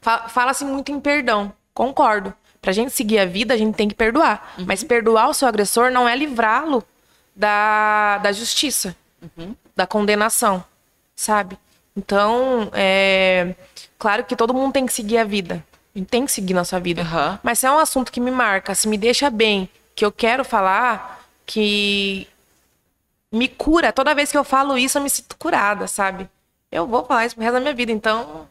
[0.00, 1.52] fa- fala-se muito em perdão.
[1.74, 2.32] Concordo.
[2.62, 4.54] Pra gente seguir a vida, a gente tem que perdoar.
[4.64, 6.84] Mas perdoar o seu agressor não é livrá-lo
[7.34, 8.94] da, da justiça,
[9.74, 10.64] da condenação,
[11.16, 11.58] sabe?
[11.96, 13.56] Então, é
[13.98, 15.62] claro que todo mundo tem que seguir a vida.
[15.94, 17.02] A gente tem que seguir nossa vida.
[17.02, 17.40] Aham.
[17.42, 20.44] Mas se é um assunto que me marca, se me deixa bem, que eu quero
[20.44, 22.28] falar, que
[23.32, 26.28] me cura, toda vez que eu falo isso, eu me sinto curada, sabe?
[26.70, 28.48] Eu vou falar isso pro resto da minha vida, então.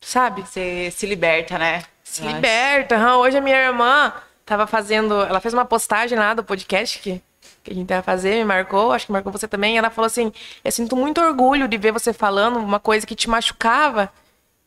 [0.00, 0.42] Sabe?
[0.42, 1.82] Você se liberta, né?
[2.10, 2.96] Se liberta.
[2.96, 3.18] aham.
[3.18, 4.12] Hoje a minha irmã
[4.44, 5.22] tava fazendo.
[5.22, 7.22] Ela fez uma postagem lá do podcast que,
[7.62, 9.76] que a gente ia fazer, me marcou, acho que marcou você também.
[9.76, 10.32] Ela falou assim:
[10.64, 14.10] Eu sinto muito orgulho de ver você falando uma coisa que te machucava.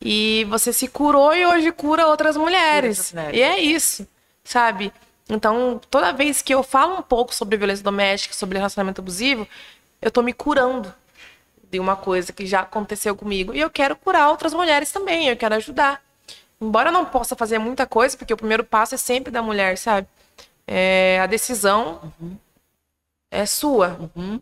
[0.03, 2.97] E você se curou e hoje cura outras mulheres.
[2.97, 3.39] outras mulheres.
[3.39, 4.07] E é isso,
[4.43, 4.91] sabe?
[5.29, 9.47] Então, toda vez que eu falo um pouco sobre violência doméstica, sobre relacionamento abusivo,
[10.01, 10.91] eu tô me curando
[11.69, 13.53] de uma coisa que já aconteceu comigo.
[13.53, 16.01] E eu quero curar outras mulheres também, eu quero ajudar.
[16.61, 19.77] Embora eu não possa fazer muita coisa, porque o primeiro passo é sempre da mulher,
[19.77, 20.07] sabe?
[20.67, 21.99] É, a decisão
[23.31, 23.97] é sua.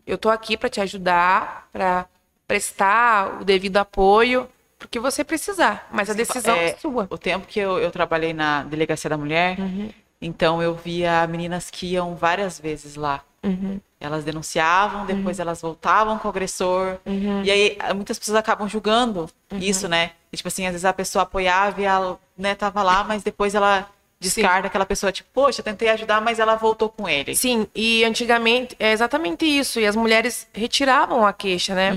[0.06, 2.06] Eu tô aqui para te ajudar, para
[2.48, 5.88] prestar o devido apoio, porque você precisar.
[5.92, 7.08] Mas a decisão é, É, sua.
[7.10, 9.90] O tempo que eu, eu trabalhei na delegacia da mulher, Uhum.
[10.22, 13.24] então eu via meninas que iam várias vezes lá.
[13.44, 13.80] Uhum.
[14.00, 16.98] Elas denunciavam, depois elas voltavam com o agressor.
[17.44, 19.58] E aí eh, muitas pessoas acabam julgando Uhum.
[19.60, 20.12] isso, né?
[20.32, 23.56] E, tipo assim, às vezes a pessoa apoiava e ela né, tava lá, mas depois
[23.56, 23.90] ela
[24.20, 27.34] descarta aquela pessoa, tipo, poxa, tentei ajudar, mas ela voltou com ele.
[27.36, 29.80] Sim, e antigamente é exatamente isso.
[29.80, 31.92] E as mulheres retiravam a queixa, né?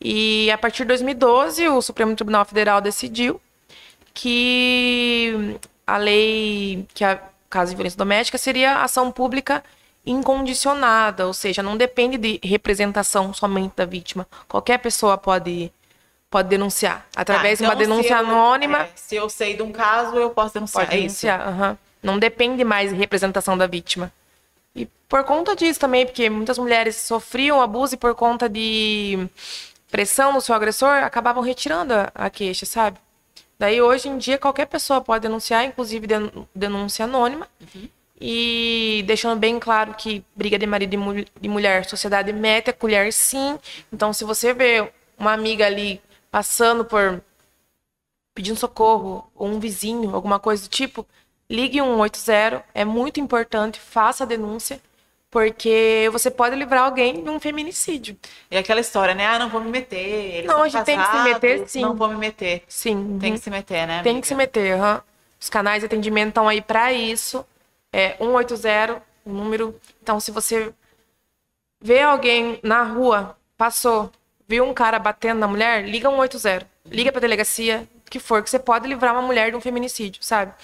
[0.00, 3.40] E a partir de 2012, o Supremo Tribunal Federal decidiu
[4.14, 5.56] que
[5.86, 9.62] a lei, que a caso de violência doméstica seria ação pública
[10.10, 14.26] incondicionada, ou seja, não depende de representação somente da vítima.
[14.48, 15.72] Qualquer pessoa pode
[16.30, 18.82] pode denunciar através Tá, de uma então, denúncia eu- anônima.
[18.82, 20.84] é, se eu sei de um caso, eu posso denunciar.
[20.84, 21.78] Pode é denunciar, aham.
[22.02, 24.12] Não depende mais de representação da vítima.
[24.74, 29.26] E por conta disso também, porque muitas mulheres sofriam abuso e por conta de
[29.90, 32.98] pressão do seu agressor, acabavam retirando a, a queixa, sabe?
[33.58, 37.48] Daí hoje em dia qualquer pessoa pode denunciar, inclusive den- denúncia anônima.
[38.20, 43.12] E deixando bem claro que briga de marido e de mulher, sociedade mete a colher
[43.12, 43.58] sim.
[43.92, 46.00] Então se você vê uma amiga ali
[46.30, 47.22] passando por
[48.34, 51.04] pedindo socorro, ou um vizinho, alguma coisa do tipo,
[51.50, 54.80] ligue 180, é muito importante, faça a denúncia,
[55.28, 58.16] porque você pode livrar alguém de um feminicídio.
[58.48, 59.26] E aquela história, né?
[59.26, 59.96] Ah, não vou me meter.
[59.96, 61.82] Eles Não, a gente tem que se meter, sim.
[61.82, 62.62] Não vou me meter.
[62.68, 63.18] Sim.
[63.20, 63.38] Tem uhum.
[63.38, 64.02] que se meter, né?
[64.02, 64.20] Tem amiga?
[64.22, 65.02] que se meter, aham.
[65.40, 67.44] Os canais de atendimento estão aí para isso.
[67.92, 69.78] É 180, o número.
[70.02, 70.72] Então, se você
[71.80, 74.10] vê alguém na rua, passou,
[74.46, 76.66] viu um cara batendo na mulher, liga 180.
[76.86, 80.22] Liga pra delegacia, o que for, que você pode livrar uma mulher de um feminicídio,
[80.22, 80.54] sabe?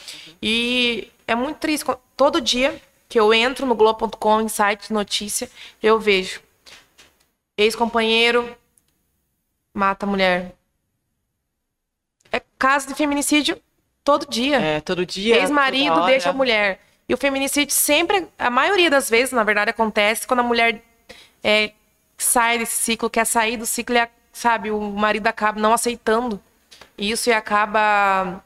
[0.41, 1.85] E é muito triste.
[2.17, 5.51] Todo dia que eu entro no Globo.com, em site de notícia,
[5.83, 6.41] eu vejo
[7.57, 8.57] ex-companheiro
[9.75, 10.55] mata a mulher.
[12.31, 13.61] É caso de feminicídio
[14.05, 14.59] todo dia.
[14.59, 15.37] É, todo dia.
[15.37, 16.81] Ex-marido deixa a mulher.
[17.09, 20.83] E o feminicídio sempre, a maioria das vezes, na verdade, acontece quando a mulher
[21.43, 21.73] é,
[22.17, 26.41] sai desse ciclo, quer sair do ciclo e, sabe, o marido acaba não aceitando
[26.97, 28.43] isso e acaba,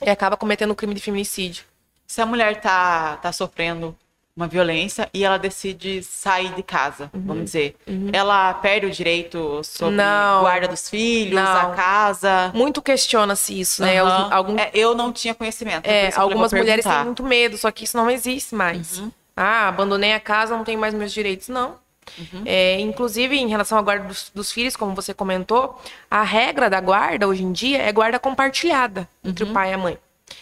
[0.00, 1.64] e acaba cometendo o crime de feminicídio.
[2.06, 3.96] Se a mulher tá, tá sofrendo
[4.36, 7.22] uma violência e ela decide sair de casa, Uhum.
[7.26, 7.76] vamos dizer,
[8.12, 10.40] ela perde o direito sobre Não.
[10.42, 11.42] guarda dos filhos, Não.
[11.72, 12.50] a casa.
[12.54, 14.00] Muito questiona-se isso, né?
[14.00, 14.26] Aham.
[14.26, 15.86] Os- algum- É, eu não tinha conhecimento.
[15.86, 18.98] É, falei, algumas mulheres têm muito medo, só que isso não existe mais.
[18.98, 19.10] Uhum.
[19.36, 21.48] Ah, abandonei a casa, não tenho mais meus direitos.
[21.48, 21.76] Não.
[22.18, 22.42] Uhum.
[22.44, 25.80] É, inclusive, em relação à guarda dos, dos filhos, como você comentou,
[26.10, 29.50] a regra da guarda hoje em dia é guarda compartilhada entre Uhum.
[29.50, 29.98] o pai e a mãe.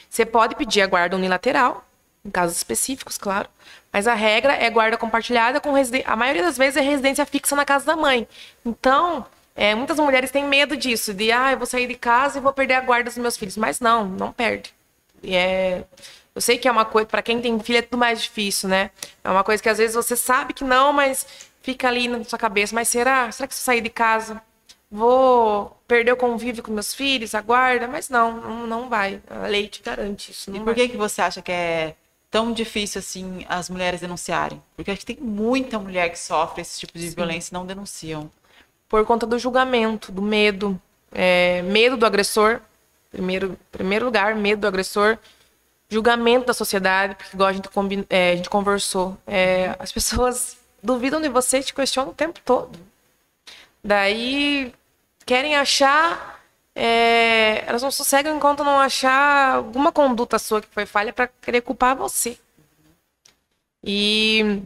[0.09, 1.85] Você pode pedir a guarda unilateral,
[2.24, 3.48] em casos específicos, claro,
[3.99, 6.09] mas a regra é guarda compartilhada com residência.
[6.09, 8.29] A maioria das vezes é residência fixa na casa da mãe.
[8.65, 9.27] Então,
[9.57, 12.53] é, muitas mulheres têm medo disso, de ah, eu vou sair de casa e vou
[12.53, 13.57] perder a guarda dos meus filhos.
[13.57, 14.73] Mas não, não perde.
[15.20, 15.83] E é.
[16.33, 18.93] Eu sei que é uma coisa, para quem tem filho é tudo mais difícil, né?
[19.25, 21.27] É uma coisa que às vezes você sabe que não, mas
[21.61, 22.73] fica ali na sua cabeça.
[22.77, 23.33] Mas será?
[23.33, 24.41] Será que se eu sair de casa
[24.89, 27.89] vou perder o convívio com meus filhos, a guarda?
[27.89, 29.20] Mas não, não, não vai.
[29.29, 30.55] A lei te garante isso.
[30.55, 31.97] E por que, que você acha que é
[32.30, 34.62] tão difícil assim as mulheres denunciarem?
[34.76, 38.30] Porque acho que tem muita mulher que sofre esse tipo de violência e não denunciam.
[38.88, 40.80] Por conta do julgamento, do medo.
[41.12, 42.60] É, medo do agressor.
[43.10, 45.18] Primeiro, primeiro lugar, medo do agressor.
[45.90, 47.68] Julgamento da sociedade, porque igual a gente,
[48.10, 49.16] é, a gente conversou.
[49.26, 52.78] é, as pessoas duvidam de você e te questionam o tempo todo.
[53.82, 54.72] Daí
[55.24, 56.38] querem achar.
[56.80, 61.60] É, elas não sossegam enquanto não achar alguma conduta sua que foi falha para querer
[61.60, 62.38] culpar você.
[63.82, 64.62] E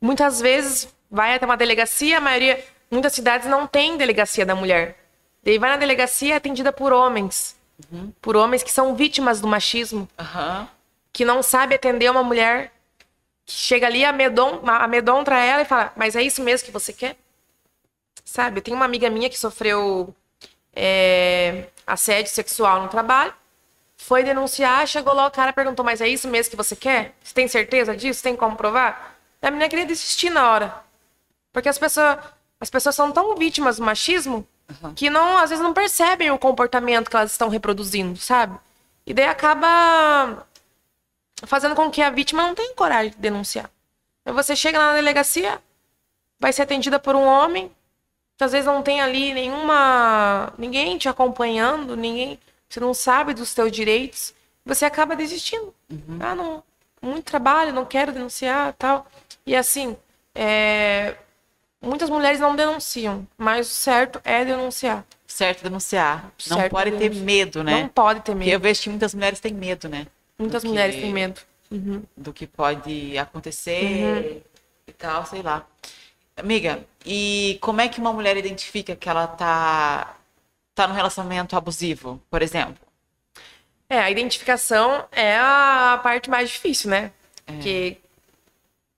[0.00, 4.98] muitas vezes vai até uma delegacia, a maioria, muitas cidades não tem delegacia da mulher.
[5.44, 7.56] Daí vai na delegacia é atendida por homens,
[8.20, 10.68] por homens que são vítimas do machismo, Aham.
[11.12, 12.72] que não sabe atender uma mulher
[13.46, 17.16] que chega ali amedon, amedontra ela e fala: "Mas é isso mesmo que você quer?"
[18.24, 18.58] Sabe?
[18.58, 20.12] Eu tenho uma amiga minha que sofreu
[20.74, 23.32] é, assédio sexual no trabalho.
[23.96, 27.14] Foi denunciar, chegou lá, o cara perguntou, mas é isso mesmo que você quer?
[27.22, 28.22] Você tem certeza disso?
[28.22, 29.16] Tem como provar?
[29.40, 30.84] A menina queria desistir na hora.
[31.52, 32.18] Porque as pessoas,
[32.60, 34.46] as pessoas são tão vítimas do machismo
[34.96, 38.58] que não, às vezes não percebem o comportamento que elas estão reproduzindo, sabe?
[39.06, 40.46] E daí acaba
[41.46, 43.70] fazendo com que a vítima não tenha coragem de denunciar.
[44.24, 45.60] Aí você chega lá na delegacia,
[46.40, 47.70] vai ser atendida por um homem,
[48.40, 50.52] às vezes não tem ali nenhuma.
[50.58, 52.38] ninguém te acompanhando, ninguém.
[52.68, 54.34] Você não sabe dos seus direitos,
[54.64, 55.72] você acaba desistindo.
[56.18, 56.62] Ah, não.
[57.00, 59.06] Muito trabalho, não quero denunciar tal.
[59.46, 59.94] E assim,
[60.34, 61.14] é,
[61.80, 65.04] muitas mulheres não denunciam, mas o certo é denunciar.
[65.26, 66.32] Certo denunciar.
[66.48, 67.24] Não Certo pode ter denunciar.
[67.24, 67.82] medo, né?
[67.82, 68.62] Não pode ter Porque eu medo.
[68.62, 70.06] vejo que muitas mulheres têm medo, né?
[70.38, 71.40] Muitas do mulheres que- têm medo.
[71.70, 72.02] Uhum.
[72.16, 74.42] do que pode acontecer
[74.86, 75.66] e tal, sei lá.
[76.36, 80.16] Amiga, e como é que uma mulher identifica que ela tá
[80.74, 82.76] tá num relacionamento abusivo, por exemplo?
[83.88, 87.12] É, a identificação é a parte mais difícil, né?
[87.46, 87.52] É.
[87.52, 87.96] Porque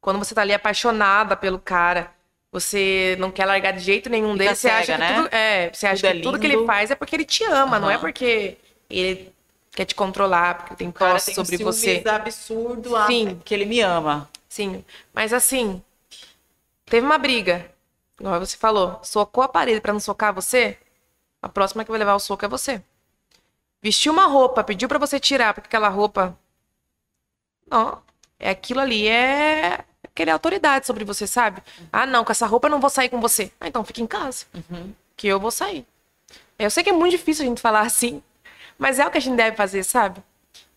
[0.00, 2.10] quando você tá ali apaixonada pelo cara,
[2.50, 5.14] você não quer largar de jeito nenhum Fica dele, você cega, acha que né?
[5.16, 7.44] tudo, é, você acha Tudo é que tudo que ele faz é porque ele te
[7.44, 8.56] ama, não é porque
[8.88, 9.30] ele
[9.72, 12.02] quer te controlar, porque tem posse sobre um você.
[12.08, 13.38] absurdo, Sim.
[13.44, 14.26] que ele me ama.
[14.48, 14.82] Sim,
[15.12, 15.82] mas assim,
[16.86, 17.70] teve uma briga,
[18.18, 20.78] igual você falou, socou a parede pra não socar você,
[21.42, 22.82] a próxima que vai levar o soco é você.
[23.82, 26.36] Vestiu uma roupa, pediu pra você tirar, porque aquela roupa.
[27.70, 28.02] Não,
[28.38, 29.84] é aquilo ali, é
[30.14, 31.62] querer autoridade sobre você, sabe?
[31.92, 33.52] Ah, não, com essa roupa eu não vou sair com você.
[33.60, 34.46] Ah, então fica em casa,
[35.16, 35.86] que eu vou sair.
[36.58, 38.22] Eu sei que é muito difícil a gente falar assim,
[38.78, 40.22] mas é o que a gente deve fazer, sabe?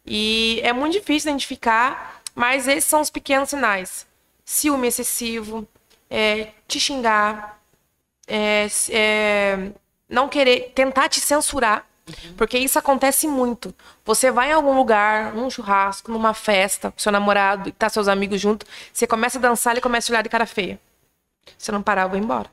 [0.05, 4.05] E é muito difícil identificar, mas esses são os pequenos sinais.
[4.43, 5.67] Ciúme excessivo,
[6.09, 7.59] é, te xingar,
[8.27, 9.71] é, é,
[10.07, 11.85] não querer, tentar te censurar,
[12.37, 13.73] porque isso acontece muito.
[14.05, 18.07] Você vai em algum lugar, num churrasco, numa festa, com seu namorado, e tá seus
[18.07, 20.79] amigos junto, você começa a dançar, ele começa a olhar de cara feia.
[21.57, 22.49] Se eu não parar, eu vou embora.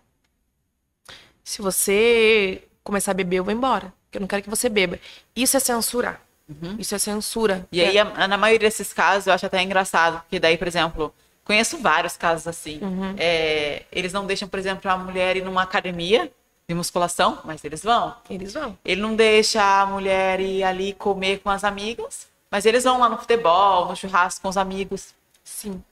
[1.44, 3.92] Se você começar a beber, eu vou embora.
[4.04, 4.98] Porque eu não quero que você beba.
[5.34, 6.20] Isso é censurar.
[6.78, 7.66] Isso é censura.
[7.72, 11.14] E aí, a- na maioria desses casos, eu acho até engraçado, porque daí, por exemplo,
[11.46, 12.80] conheço vários casos assim.
[13.16, 16.30] É, eles não deixam, por exemplo, a mulher ir numa academia
[16.68, 18.14] de musculação, mas eles vão.
[18.28, 18.76] Eles vão.
[18.84, 23.08] Ele não deixa a mulher ir ali comer com as amigas, mas eles vão lá
[23.08, 25.14] no futebol, no churrasco com os amigos.
[25.44, 25.82] Sim.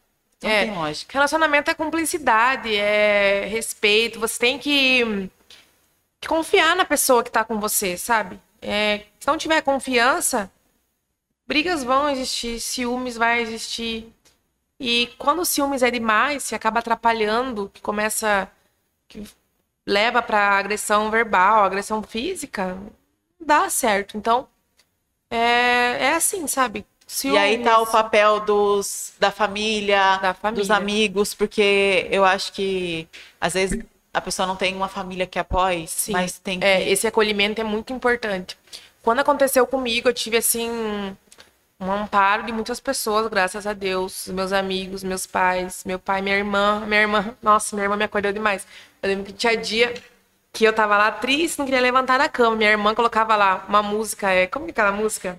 [0.43, 0.65] Não É.
[0.67, 1.13] tem lógica.
[1.15, 4.19] Relacionamento é cumplicidade, é respeito.
[4.21, 5.31] Você tem que,
[6.21, 8.39] que confiar na pessoa que tá com você, sabe?
[8.61, 10.51] É, se não tiver confiança,
[11.47, 14.13] brigas vão existir, ciúmes vai existir.
[14.79, 18.49] E quando o ciúmes é demais, se acaba atrapalhando, que começa.
[19.09, 19.23] que
[19.87, 24.17] leva pra agressão verbal, agressão física, não dá certo.
[24.17, 24.49] Então,
[25.31, 26.87] é, é assim, sabe?
[27.25, 30.63] E aí tá o Ciúmes- papel dos, da família, Da família.
[30.63, 33.07] dos amigos, porque eu acho que
[33.41, 36.13] às vezes a pessoa não tem uma família que apoie, Sim.
[36.13, 36.65] mas tem que...
[36.67, 38.57] É, esse acolhimento é muito importante.
[39.03, 41.15] Quando aconteceu comigo, eu tive assim
[41.85, 46.37] um amparo de muitas pessoas, graças a Deus, meus amigos, meus pais, meu pai, minha
[46.37, 48.67] irmã, minha irmã, nossa, minha irmã me acolheu demais.
[49.03, 49.95] Eu lembro que tinha dia
[50.53, 52.57] que eu tava lá triste, não queria levantar da cama.
[52.57, 55.39] Minha irmã colocava lá uma música, é, como que é aquela música?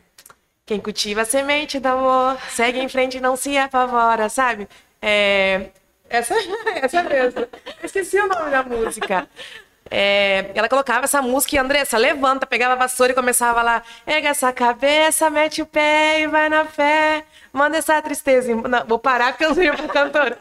[0.66, 4.68] Quem cultiva a semente do amor, segue em frente e não se apavora, sabe?
[5.02, 5.70] É,
[6.10, 6.36] essa,
[6.82, 7.42] essa mesmo.
[7.42, 7.50] Eu
[7.84, 9.28] esqueci o nome da música.
[9.90, 14.30] É, ela colocava essa música e Andressa, levanta, pegava a vassoura e começava lá, erga
[14.30, 18.53] essa cabeça, mete o pé e vai na fé, manda essa tristeza.
[18.56, 20.40] Não, vou parar porque eu não sirvo pra cantora.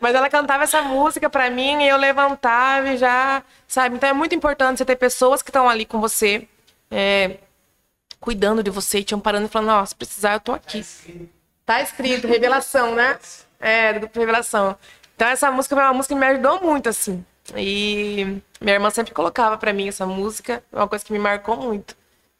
[0.00, 3.96] Mas ela cantava essa música pra mim e eu levantava e já, sabe?
[3.96, 6.46] Então é muito importante você ter pessoas que estão ali com você,
[6.90, 7.38] é,
[8.20, 10.84] cuidando de você, te amparando e falando, ó, se precisar, eu tô aqui.
[11.64, 13.18] Tá escrito, revelação, né?
[13.60, 14.76] É, Revelação.
[15.16, 17.24] Então essa música foi uma música que me ajudou muito, assim.
[17.56, 21.96] E minha irmã sempre colocava pra mim essa música, uma coisa que me marcou muito.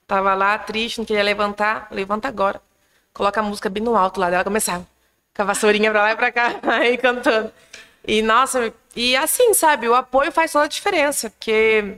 [0.07, 2.61] Tava lá, triste, não queria levantar, levanta agora.
[3.13, 4.87] Coloca a música bem no alto lá dela, começava.
[5.35, 7.53] Com a vassourinha pra lá e pra cá, aí cantando.
[8.07, 11.97] E, nossa, e assim, sabe, o apoio faz toda a diferença, porque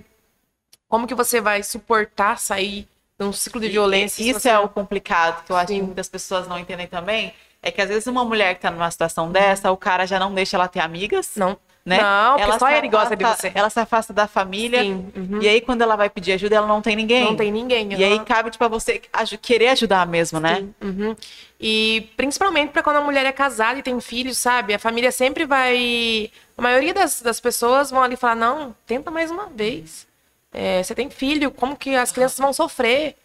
[0.89, 2.89] como que você vai suportar sair
[3.19, 4.23] de um ciclo de violência?
[4.23, 5.82] Isso você- é o complicado, que eu acho que Sim.
[5.82, 7.32] muitas pessoas não entendem também.
[7.62, 10.32] É que às vezes uma mulher que tá numa situação dessa, o cara já não
[10.35, 11.32] deixa ela ter amigas.
[11.37, 11.57] Não.
[11.85, 11.98] Né?
[12.02, 13.51] Não, porque só ele gosta de você.
[13.55, 14.82] Ela se afasta da família.
[14.82, 15.40] Sim, uhum.
[15.40, 17.24] E aí, quando ela vai pedir ajuda, ela não tem ninguém.
[17.24, 17.94] Não tem ninguém.
[17.94, 18.24] E aí aham.
[18.24, 19.01] cabe, tipo, a você
[19.40, 20.69] querer ajudar mesmo, né?
[20.81, 21.16] Uhum.
[21.59, 24.74] E principalmente para quando a mulher é casada e tem filhos, sabe?
[24.74, 26.31] A família sempre vai.
[26.57, 30.07] A maioria das, das pessoas vão ali falar: não, tenta mais uma vez.
[30.52, 33.16] É, você tem filho, como que as crianças vão sofrer?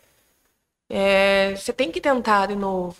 [0.90, 2.95] É, você tem que tentar de novo.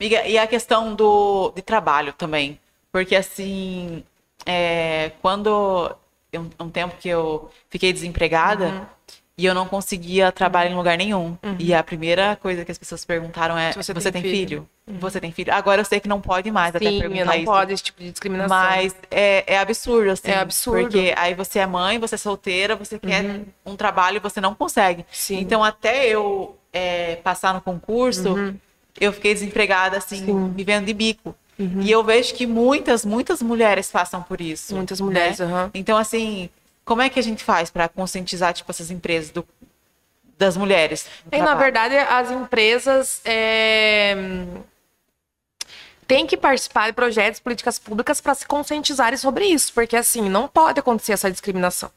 [0.00, 2.58] Amiga, e a questão do de trabalho também.
[2.90, 4.02] Porque assim,
[4.50, 5.94] é, quando
[6.34, 8.86] um, um tempo que eu fiquei desempregada Uhum.
[9.36, 11.36] e eu não conseguia trabalhar em lugar nenhum.
[11.58, 14.66] E a primeira coisa que as pessoas perguntaram é: Se você você, tem tem, filho?"
[14.86, 15.00] filho?
[15.00, 15.52] Você tem filho?
[15.52, 17.44] Agora eu sei que não pode mais até Sim, perguntar não isso.
[17.44, 18.56] pode esse tipo de discriminação.
[18.56, 20.30] Mas é, é absurdo, assim.
[20.30, 20.82] É absurdo.
[20.84, 24.54] Porque aí você é mãe, você é solteira, você quer um trabalho e você não
[24.54, 25.00] consegue.
[25.02, 25.06] Uhum.
[25.12, 25.40] Sim.
[25.40, 28.34] Então, até eu é, passar no concurso,
[28.98, 30.26] eu fiquei desempregada, assim, Uhum.
[30.26, 30.32] Sim.
[30.32, 30.52] Uhum.
[30.52, 31.34] vivendo de bico.
[31.58, 34.74] E eu vejo que muitas, muitas mulheres passam por isso.
[34.76, 35.46] Muitas mulheres, né?
[35.46, 35.70] aham.
[35.74, 36.48] Então, assim,
[36.84, 39.46] como é que a gente faz para conscientizar, tipo, essas empresas do-
[40.38, 41.06] das mulheres?
[41.32, 44.16] E, na verdade, as empresas é,
[46.06, 50.48] têm que participar de projetos, políticas públicas para se conscientizarem sobre isso, porque assim, não
[50.48, 51.90] pode acontecer essa discriminação.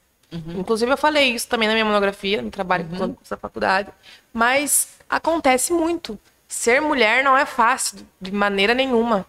[0.58, 3.90] Inclusive, eu falei isso também na minha monografia, no trabalho com essa faculdade,
[4.34, 6.18] mas acontece muito.
[6.52, 9.26] Ser mulher não é fácil, de maneira nenhuma.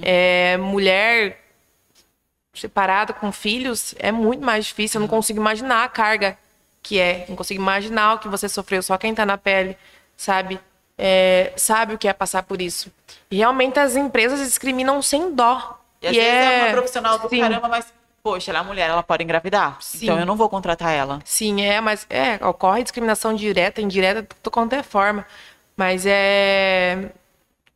[0.00, 1.38] É, mulher
[2.54, 4.98] separada com filhos é muito mais difícil.
[4.98, 6.38] Eu não consigo imaginar a carga
[6.82, 7.26] que é.
[7.28, 8.82] Não consigo imaginar o que você sofreu.
[8.82, 9.76] Só quem tá na pele,
[10.16, 10.58] sabe?
[10.96, 12.90] É, sabe o que é passar por isso.
[13.30, 15.78] E realmente as empresas discriminam sem dó.
[16.00, 17.92] E às vezes é uma profissional do sim, caramba, mas,
[18.22, 19.76] poxa, ela é mulher, ela pode engravidar.
[19.82, 20.06] Sim.
[20.06, 21.20] Então eu não vou contratar ela.
[21.22, 25.26] Sim, é, mas é, ocorre discriminação direta, indireta, de qualquer forma.
[25.82, 27.10] Mas é,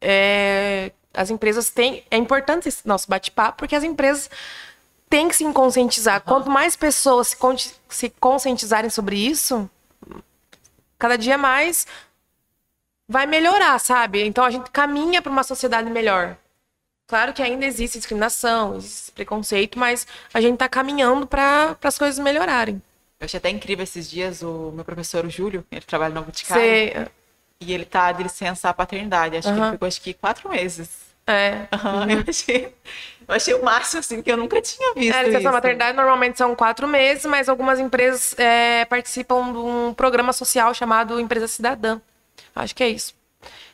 [0.00, 0.92] é.
[1.12, 2.04] As empresas têm.
[2.08, 4.30] É importante esse nosso bate-papo, porque as empresas
[5.10, 6.20] têm que se conscientizar.
[6.20, 7.56] Quanto mais pessoas se, con-
[7.88, 9.68] se conscientizarem sobre isso,
[10.96, 11.84] cada dia mais
[13.08, 14.24] vai melhorar, sabe?
[14.24, 16.36] Então a gente caminha para uma sociedade melhor.
[17.08, 22.18] Claro que ainda existe discriminação, existe preconceito, mas a gente está caminhando para as coisas
[22.20, 22.80] melhorarem.
[23.18, 26.62] Eu achei até incrível esses dias o meu professor, o Júlio, ele trabalha no Boticário,
[26.62, 27.06] Sei.
[27.60, 29.36] E ele tá de licença paternidade.
[29.36, 31.06] Acho que ele ficou acho que quatro meses.
[31.26, 31.66] É.
[31.72, 32.74] Aham, eu, achei,
[33.26, 35.52] eu achei o máximo, assim, que eu nunca tinha visto É, licença isso.
[35.52, 41.18] maternidade normalmente são quatro meses, mas algumas empresas é, participam de um programa social chamado
[41.18, 42.00] Empresa Cidadã.
[42.54, 43.14] Acho que é isso.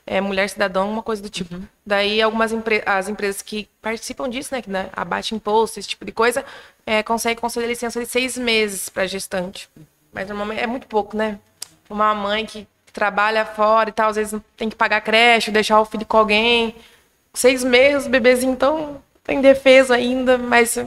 [0.07, 1.55] É Mulher Cidadã, uma coisa do tipo.
[1.55, 1.63] Uhum.
[1.85, 6.05] Daí, algumas empre as empresas que participam disso, né, que né, abate imposto, esse tipo
[6.05, 6.45] de coisa,
[6.87, 9.69] é, conseguem conceder licença de seis meses para gestante.
[10.13, 11.39] Mas normalmente é muito pouco, né?
[11.89, 15.85] Uma mãe que trabalha fora e tal, às vezes tem que pagar creche, deixar o
[15.85, 16.75] filho com alguém.
[17.35, 20.87] Seis meses, o bebezinho então tem defesa ainda, mas é,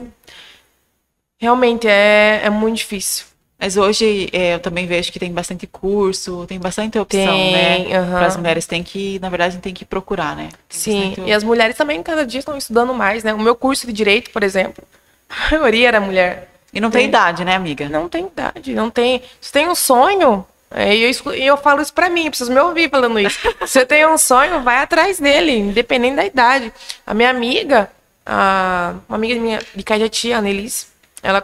[1.38, 3.26] realmente é, é muito difícil.
[3.58, 7.52] Mas hoje é, eu também vejo que tem bastante curso, tem bastante opção, Tem,
[7.88, 8.04] né?
[8.10, 10.50] Para as mulheres tem que, na verdade, tem que procurar, né?
[10.68, 13.32] Tem Sim, bastante- e as mulheres também cada dia estão estudando mais, né?
[13.32, 14.84] O meu curso de direito, por exemplo,
[15.28, 16.50] a maioria era mulher.
[16.70, 17.88] E não tem tem- idade, né, amiga?
[17.88, 19.22] Não tem idade, não tem.
[19.40, 20.44] Se tem um sonho,
[20.78, 23.38] e eu, e eu falo isso pra mim, preciso me ouvir falando isso.
[23.66, 26.72] Se você tem um sonho, vai atrás dele, independente da idade.
[27.06, 27.90] A minha amiga,
[28.26, 30.88] a, uma amiga minha de Cajati, a Nelis,
[31.22, 31.42] ela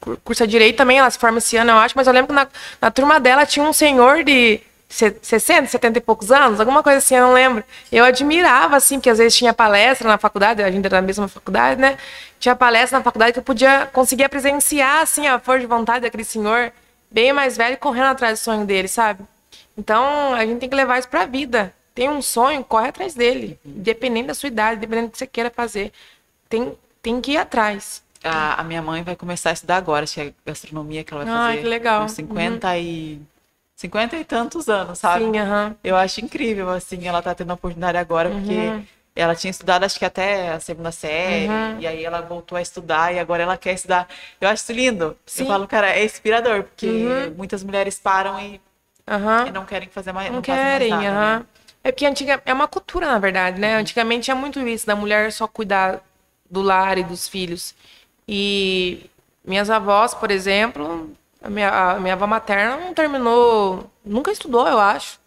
[0.00, 2.34] cur- cursa direito também, ela se forma esse ano, eu acho, mas eu lembro que
[2.34, 2.46] na,
[2.80, 6.98] na turma dela tinha um senhor de se- 60, 70 e poucos anos, alguma coisa
[6.98, 7.64] assim, eu não lembro.
[7.90, 11.26] Eu admirava, assim, que às vezes tinha palestra na faculdade, a gente era na mesma
[11.26, 11.96] faculdade, né?
[12.38, 16.24] Tinha palestra na faculdade que eu podia, conseguia presenciar, assim, a força de vontade daquele
[16.24, 16.70] senhor
[17.14, 19.24] bem mais velho correndo atrás do sonho dele, sabe?
[19.78, 21.72] Então, a gente tem que levar isso pra vida.
[21.94, 23.58] Tem um sonho, corre atrás dele.
[23.64, 25.92] Independente da sua idade, independente do que você queira fazer.
[26.48, 28.02] Tem, tem que ir atrás.
[28.22, 31.24] A, a minha mãe vai começar a estudar agora, acho que é gastronomia que ela
[31.24, 31.62] vai Ai, fazer.
[31.62, 32.02] que legal.
[32.02, 33.20] Com 50 e...
[33.76, 35.24] 50 e tantos anos, sabe?
[35.24, 35.76] Sim, aham.
[35.84, 38.40] Eu acho incrível, assim, ela tá tendo a oportunidade agora, Uhum.
[38.40, 38.84] porque
[39.16, 41.80] ela tinha estudado, acho que até a segunda série, Uhum.
[41.80, 44.08] e aí ela voltou a estudar, e agora ela quer estudar.
[44.40, 45.16] Eu acho isso lindo.
[45.24, 45.42] Sim.
[45.42, 47.34] Eu falo, cara, é inspirador, porque Uhum.
[47.36, 48.60] muitas mulheres param e,
[49.06, 49.46] Aham.
[49.46, 51.46] e não querem fazer mais, Não, não, fazem mais querem, nada, né?
[51.84, 53.76] É porque antiga, é uma cultura, na verdade, né?
[53.76, 56.00] Antigamente tinha muito isso, da mulher só cuidar
[56.50, 57.74] do lar e dos filhos.
[58.26, 59.08] E
[59.44, 61.10] minhas avós, por exemplo,
[61.42, 65.20] a minha, a minha avó materna não terminou, nunca estudou, eu acho.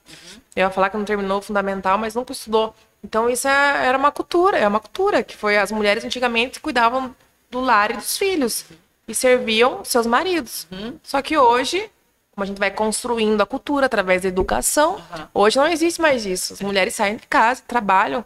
[0.55, 2.73] Eu ia falar que não terminou o fundamental, mas nunca estudou.
[3.03, 7.15] Então isso é- era uma cultura, é uma cultura, que foi as mulheres antigamente cuidavam
[7.49, 8.65] do lar e dos filhos
[9.07, 10.67] e serviam seus maridos.
[11.03, 11.89] Só que hoje,
[12.31, 15.01] como a gente vai construindo a cultura através da educação,
[15.33, 16.53] hoje não existe mais isso.
[16.53, 18.25] As mulheres saem de casa, trabalham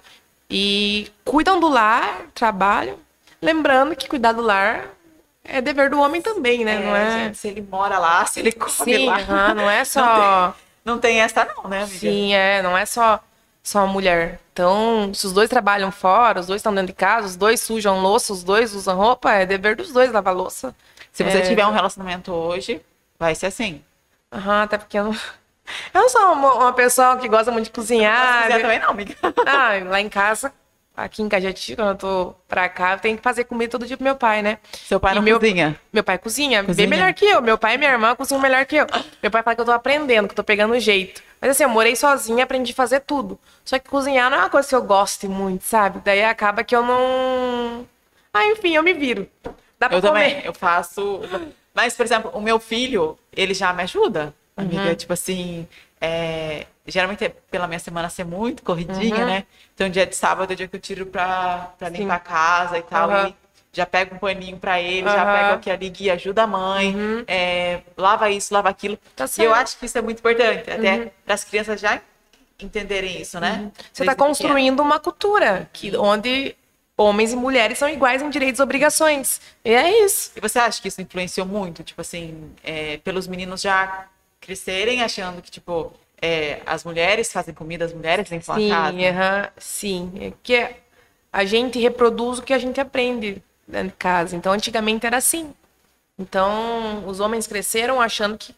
[0.50, 2.98] e cuidam do lar, trabalham.
[3.42, 4.90] Lembrando que cuidar do lar
[5.44, 6.80] é dever do homem também, né?
[6.80, 7.26] não é?
[7.26, 9.18] gente, se ele mora lá, se ele come Sim, lá.
[9.18, 10.56] aham, não é só.
[10.84, 12.00] Não tem essa não, né, amiga?
[12.00, 13.20] Sim, é, não é só
[13.64, 14.40] só a mulher.
[14.54, 18.02] Então, se os dois trabalham fora, os dois estão dentro de casa, os dois sujam
[18.02, 20.76] louça, os dois usam roupa, é dever dos dois lavar louça.
[21.12, 21.42] Se você É.
[21.42, 22.82] tiver um relacionamento hoje,
[23.20, 23.82] vai ser assim.
[24.32, 25.12] Aham, até porque eu não.
[25.94, 28.44] Eu não sou uma, uma pessoa que gosta muito de cozinhar.
[28.44, 29.16] quiser de- também não, amiga.
[29.46, 30.52] Ah, lá em casa,
[30.98, 33.96] aqui em Cajati, quando eu tô pra cá, eu tenho que fazer comida todo dia
[33.96, 34.58] pro meu pai, né?
[34.74, 35.80] Seu pai E não meu- cozinha.
[35.94, 36.76] Meu pai cozinha, Cozinha?
[36.76, 37.42] bem melhor que eu.
[37.42, 38.88] Meu pai e minha irmã cozinham melhor que eu.
[39.22, 41.22] Meu pai fala que eu tô aprendendo, que eu tô pegando o jeito.
[41.42, 43.40] Mas assim, eu morei sozinha, aprendi a fazer tudo.
[43.66, 46.00] Só que cozinhar não é uma coisa que eu goste muito, sabe?
[46.06, 47.88] Daí acaba que eu não.
[48.32, 49.28] Ah, enfim, eu me viro.
[49.80, 50.30] Dá pra Eu comer.
[50.30, 51.22] também, eu faço.
[51.74, 54.66] Mas, por exemplo, o meu filho, ele já me ajuda, Uhum.
[54.66, 54.96] amiga.
[54.96, 55.68] Tipo assim,
[56.00, 59.26] é, geralmente é pela minha semana ser muito corridinha, Uhum.
[59.26, 59.44] né?
[59.74, 62.78] Então, dia de sábado é o dia que eu tiro pra, pra limpar a casa
[62.78, 63.10] e tal.
[63.10, 63.28] Aham.
[63.30, 63.36] E
[63.74, 65.26] já pego um paninho pra ele, já.
[65.26, 65.40] Uhum.
[65.40, 66.96] pego aqui ali, guia, ajuda a mãe,
[67.28, 68.98] é, lava isso, lava aquilo.
[69.16, 72.02] Tá e eu acho que isso é muito importante, até para as crianças já
[72.60, 73.60] entenderem isso, né?
[73.62, 73.72] Uhum.
[73.72, 74.18] Você está Desde pequeno.
[74.18, 76.56] construindo uma cultura que, onde
[76.98, 79.42] homens e mulheres são iguais em direitos e obrigações.
[79.66, 80.32] E é isso.
[80.36, 84.08] E você acha que isso influenciou muito, tipo assim, é, pelos meninos já
[84.40, 85.92] crescerem achando que, tipo,
[86.22, 89.54] é, as mulheres fazem comida, as mulheres limpam Sim, a casa?
[89.58, 90.12] sim.
[90.20, 90.70] É que
[91.34, 93.42] a gente reproduz o que a gente aprende
[93.72, 94.36] dentro de casa.
[94.36, 95.54] Então, antigamente era assim.
[96.20, 98.56] Então, os homens cresceram achando que,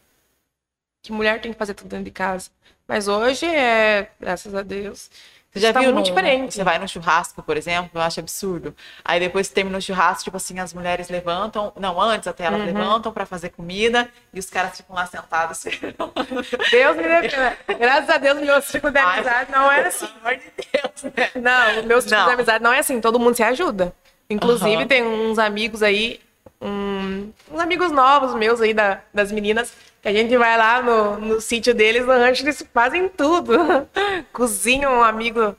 [1.01, 2.49] que mulher tem que fazer tudo dentro de casa.
[2.87, 5.09] Mas hoje é, graças a Deus,
[5.53, 6.53] Você já está viu muito no- diferente.
[6.55, 8.75] Você vai no churrasco, por exemplo, eu acho absurdo.
[9.05, 12.59] Aí depois que termina o churrasco, tipo assim, as mulheres levantam, não, antes até elas
[12.59, 12.65] Uhum.
[12.65, 15.63] levantam pra fazer comida e os caras ficam lá sentados.
[16.71, 17.57] Deus me defenda.
[17.79, 20.07] Graças a Deus, meu ciclo de Ai, amizade não é assim.
[20.07, 21.31] Pelo amor de Deus, né?
[21.41, 22.25] Não, o meu ciclo Não.
[22.27, 23.93] de amizade não é assim, todo mundo se ajuda.
[24.33, 24.87] Inclusive, Aham.
[24.87, 26.19] tem uns amigos aí,
[26.61, 31.17] um- uns amigos novos meus aí da- das meninas, que a gente vai lá no,
[31.19, 33.53] no sítio deles, no rancho, eles fazem tudo.
[34.33, 35.55] Cozinham um amigo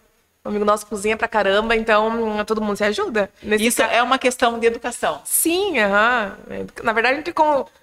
[0.47, 3.31] um amigo nosso cozinha pra caramba, então todo mundo se ajuda.
[3.59, 5.23] Isso é uma questão de educação.
[5.25, 6.37] Sim, aham.
[6.83, 7.33] Na verdade, a gente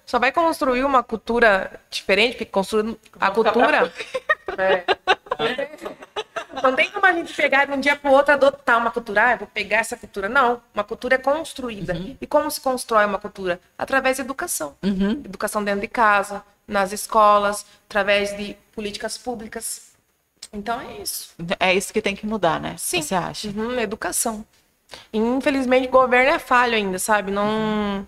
[0.06, 3.92] só vai construir uma cultura diferente, porque construindo a cultura.
[4.58, 4.84] É.
[6.62, 9.26] Não tem como a gente pegar de um dia para o outro adotar uma cultura.
[9.26, 10.28] Ah, eu vou pegar essa cultura.
[10.28, 11.94] Não, uma cultura é construída.
[12.20, 13.60] E como se constrói uma cultura?
[13.76, 14.76] Através da educação.
[15.24, 19.92] Educação dentro de casa, nas escolas, através de políticas públicas.
[20.52, 21.34] Então é isso.
[21.58, 22.74] É isso que tem que mudar, né?
[22.78, 23.00] Sim.
[23.02, 23.48] Você acha?
[23.48, 24.44] Uhum, educação.
[25.12, 27.30] Infelizmente, o governo é falho ainda, sabe?
[27.30, 28.06] Não,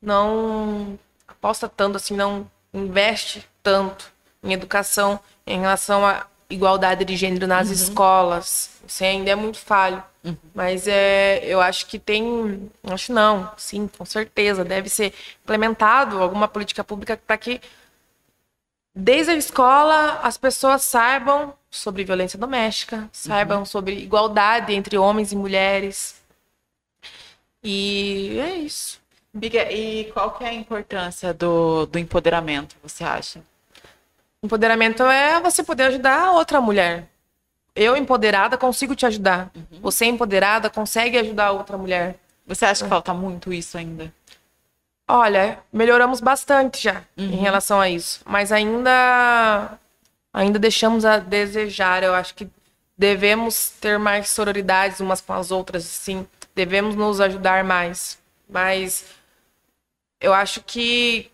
[0.00, 0.98] não
[1.28, 4.10] aposta tanto assim, não investe tanto
[4.42, 8.70] em educação em relação à igualdade de gênero nas escolas.
[8.86, 10.02] Isso ainda é muito falho.
[10.54, 15.12] Mas é, eu acho que tem, acho não, sim, com certeza deve ser
[15.42, 17.60] implementado alguma política pública para que
[18.94, 25.36] desde a escola as pessoas saibam sobre violência doméstica, saibam sobre igualdade entre homens e
[25.36, 26.22] mulheres.
[27.64, 29.00] E é isso.
[29.34, 33.42] Biga, e qual que é a importância do, do empoderamento, você acha?
[34.42, 37.06] Empoderamento é você poder ajudar a outra mulher.
[37.74, 39.50] Eu, empoderada, consigo te ajudar.
[39.54, 39.80] Uhum.
[39.80, 42.16] Você, empoderada, consegue ajudar a outra mulher.
[42.46, 44.12] Você acha que falta muito isso ainda?
[45.08, 47.24] Olha, melhoramos bastante já Uhum.
[47.24, 49.78] em relação a isso, mas ainda
[50.32, 52.02] ainda deixamos a desejar.
[52.02, 52.48] Eu acho que
[52.98, 56.26] devemos ter mais sororidades umas com as outras, sim.
[56.54, 58.18] Devemos nos ajudar mais.
[58.48, 59.04] Mas
[60.20, 61.30] eu acho que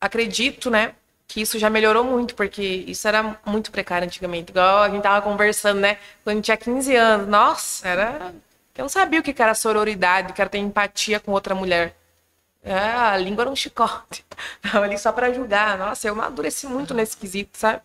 [0.00, 0.94] acredito, né,
[1.30, 4.50] que isso já melhorou muito, porque isso era muito precário antigamente.
[4.50, 7.28] Igual a gente tava conversando, né, quando tinha 15 anos.
[7.28, 8.32] Nossa, era
[8.80, 11.94] eu não sabia o que era sororidade, o que era ter empatia com outra mulher.
[12.62, 14.24] É, a língua era um chicote.
[14.62, 15.78] Tava ali só pra julgar.
[15.78, 17.82] Nossa, eu amadureci muito nesse quesito, sabe?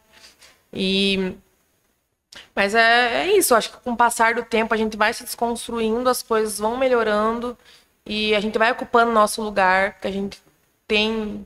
[0.73, 1.35] E.
[2.55, 5.23] Mas é, é isso, acho que com o passar do tempo a gente vai se
[5.23, 7.57] desconstruindo, as coisas vão melhorando
[8.05, 10.41] e a gente vai ocupando nosso lugar, que a gente
[10.88, 11.45] tem,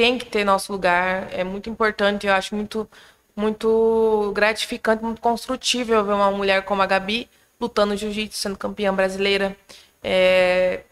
[0.00, 1.28] tem que ter nosso lugar.
[1.30, 2.88] É muito importante, eu acho muito,
[3.36, 7.28] muito gratificante, muito construtível ver uma mulher como a Gabi
[7.60, 9.54] lutando jiu-jitsu, sendo campeã brasileira.
[10.02, 10.84] É,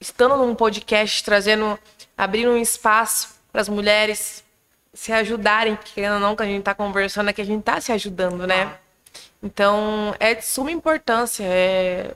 [0.00, 1.76] estando num podcast, trazendo,
[2.16, 4.44] abrindo um espaço para as mulheres
[4.94, 7.80] se ajudarem, querendo ou não, que a gente está conversando, é que a gente está
[7.80, 8.76] se ajudando, né?
[9.42, 11.42] Então, é de suma importância.
[11.44, 12.14] É...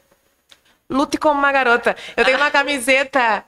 [0.88, 1.96] Lute como uma garota.
[2.16, 3.44] Eu tenho uma camiseta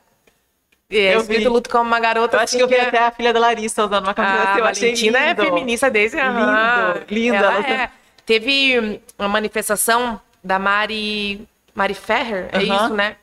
[0.91, 1.47] é, Eu vi.
[1.47, 2.37] Lute como uma garota.
[2.37, 4.53] Eu acho assim, que eu vi é- até a filha da Larissa usando uma camiseta.
[4.55, 5.43] a eu achei Valentina é lindo.
[5.43, 6.17] feminista desde.
[6.17, 7.35] Lindo, lindo.
[7.37, 7.91] Ela Ela é.
[8.25, 13.17] Teve uma manifestação da Mari Mari Ferrer, é isso, né?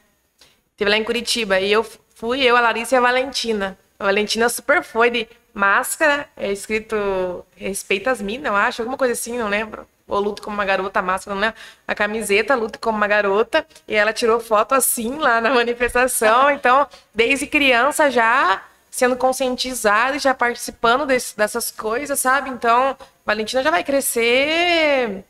[0.78, 1.86] Teve lá em Curitiba e eu
[2.16, 3.78] fui eu, a Larissa e a Valentina.
[4.00, 9.14] A Valentina super foi de máscara, é escrito respeita as minas, eu acho, alguma coisa
[9.14, 9.88] assim, não lembro.
[10.07, 11.57] Ou luto como uma garota, máscara, não lembro.
[11.88, 13.65] A camiseta, luto como uma garota.
[13.88, 16.49] E ela tirou foto assim lá na manifestação.
[16.53, 18.61] Então, desde criança já
[18.91, 22.49] sendo conscientizada e já participando desse- dessas coisas, sabe?
[22.49, 22.95] Então,
[23.26, 25.26] Valentina já vai crescer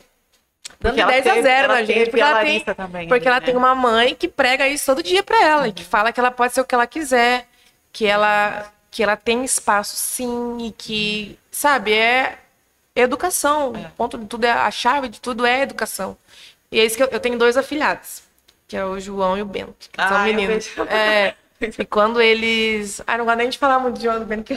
[0.79, 2.09] dando Porque ela 10 a teve- 0 ela na gente.
[2.09, 3.45] Porque a ela, tem, também porque ela né?
[3.45, 6.31] tem uma mãe que prega isso todo dia pra ela e que fala que ela
[6.31, 7.47] pode ser o que ela quiser,
[7.91, 12.37] que ela, que ela tem espaço sim e que, sabe, é
[12.95, 13.71] educação.
[13.71, 16.17] O ponto de tudo é a chave de tudo é educação.
[16.71, 18.23] E é isso que eu, eu tenho dois afilhados,
[18.67, 20.69] que é o João e o Bento, que são Ah, eu meninos.
[20.89, 23.01] É, e quando eles.
[23.05, 24.55] Ah, não gosto nem de falar muito de João e do Bento, que,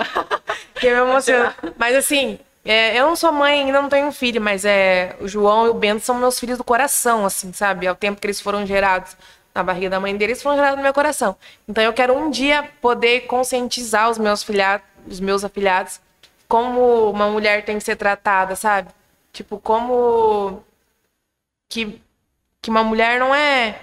[0.81, 1.55] que eu me emociono.
[1.77, 5.67] Mas assim, é, eu não sou mãe, ainda não tenho filho, mas é, o João
[5.67, 7.87] e o Bento são meus filhos do coração, assim, sabe?
[7.87, 9.17] Ao tempo que eles foram gerados
[9.55, 11.37] na barriga da mãe deles, foram gerados no meu coração.
[11.69, 16.01] Então eu quero um dia poder conscientizar os meus filhados, os meus afilhados,
[16.49, 18.91] como uma mulher tem que ser tratada, sabe?
[19.33, 20.65] Tipo, como
[21.69, 22.01] que,
[22.63, 23.81] que uma mulher não é,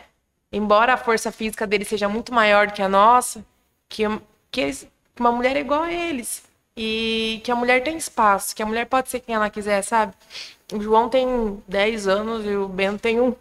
[0.51, 3.45] embora a força física dele seja muito maior do que a nossa,
[3.89, 4.03] que,
[4.51, 4.87] que, eles-
[5.19, 6.43] uma mulher é igual a eles.
[6.77, 10.13] E que a mulher tem espaço, que a mulher pode ser quem ela quiser, sabe?
[10.73, 13.35] O João tem 10 anos e o Bento tem um.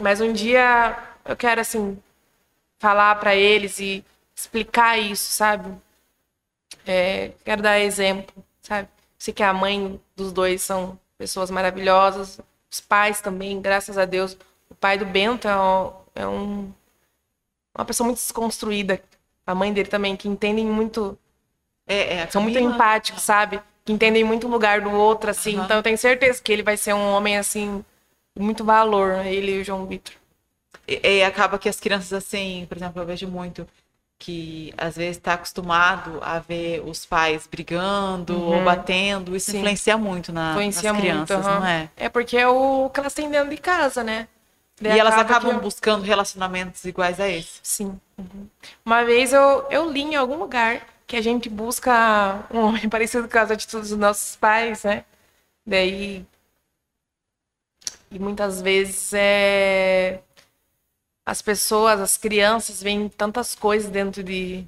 [0.00, 1.98] Mas um dia eu quero, assim,
[2.80, 4.04] falar pra eles e
[4.36, 5.70] explicar isso, sabe?
[6.90, 8.88] É, quero dar exemplo, sabe?
[9.18, 12.40] Sei que a mãe dos dois são pessoas maravilhosas,
[12.70, 14.36] os pais também, graças a Deus.
[14.70, 16.72] O pai do Bento é, um, é um-
[17.76, 19.00] uma pessoa muito desconstruída.
[19.46, 21.18] A mãe dele também, que entendem muito,
[21.86, 23.60] É, é, são muito Camila- empáticos, sabe?
[23.84, 25.56] Que entendem muito o lugar do outro, assim.
[25.56, 25.64] Aham.
[25.64, 27.84] Então eu tenho certeza que ele vai ser um homem, assim,
[28.38, 30.14] muito valor, ele e o João Vitor.
[30.86, 33.66] E, e acaba que as crianças, assim, por exemplo, eu vejo muito.
[34.18, 39.58] Que às vezes está acostumado a ver os pais brigando ou batendo, isso Sim.
[39.58, 41.60] influencia muito na, Influencia nas crianças, muito, aham.
[41.60, 41.90] não é?
[41.96, 44.26] É porque é o que elas têm dentro de casa, né?
[44.80, 47.60] Daí E elas acaba acabam que- buscando relacionamentos iguais a esse.
[47.62, 48.00] Sim.
[48.18, 48.48] uhum.
[48.84, 53.28] Uma vez eu, eu li em algum lugar que a gente busca um homem parecido
[53.28, 55.04] com as atitudes dos nossos pais, né?
[55.66, 56.24] Daí.
[58.10, 60.20] E muitas vezes é.
[61.28, 64.64] As pessoas, as crianças, veem tantas coisas dentro de,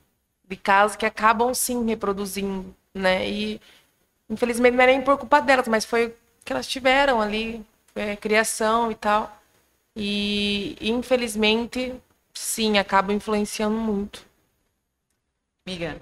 [0.47, 3.27] de casa que acabam sim reproduzindo, né?
[3.27, 3.59] E
[4.28, 6.15] infelizmente não é nem por culpa delas, mas foi o
[6.45, 7.65] que elas tiveram ali,
[7.95, 9.35] é, criação e tal.
[9.97, 11.95] E infelizmente,
[12.35, 14.23] sim, acaba influenciando muito.
[15.66, 15.93] Amiga,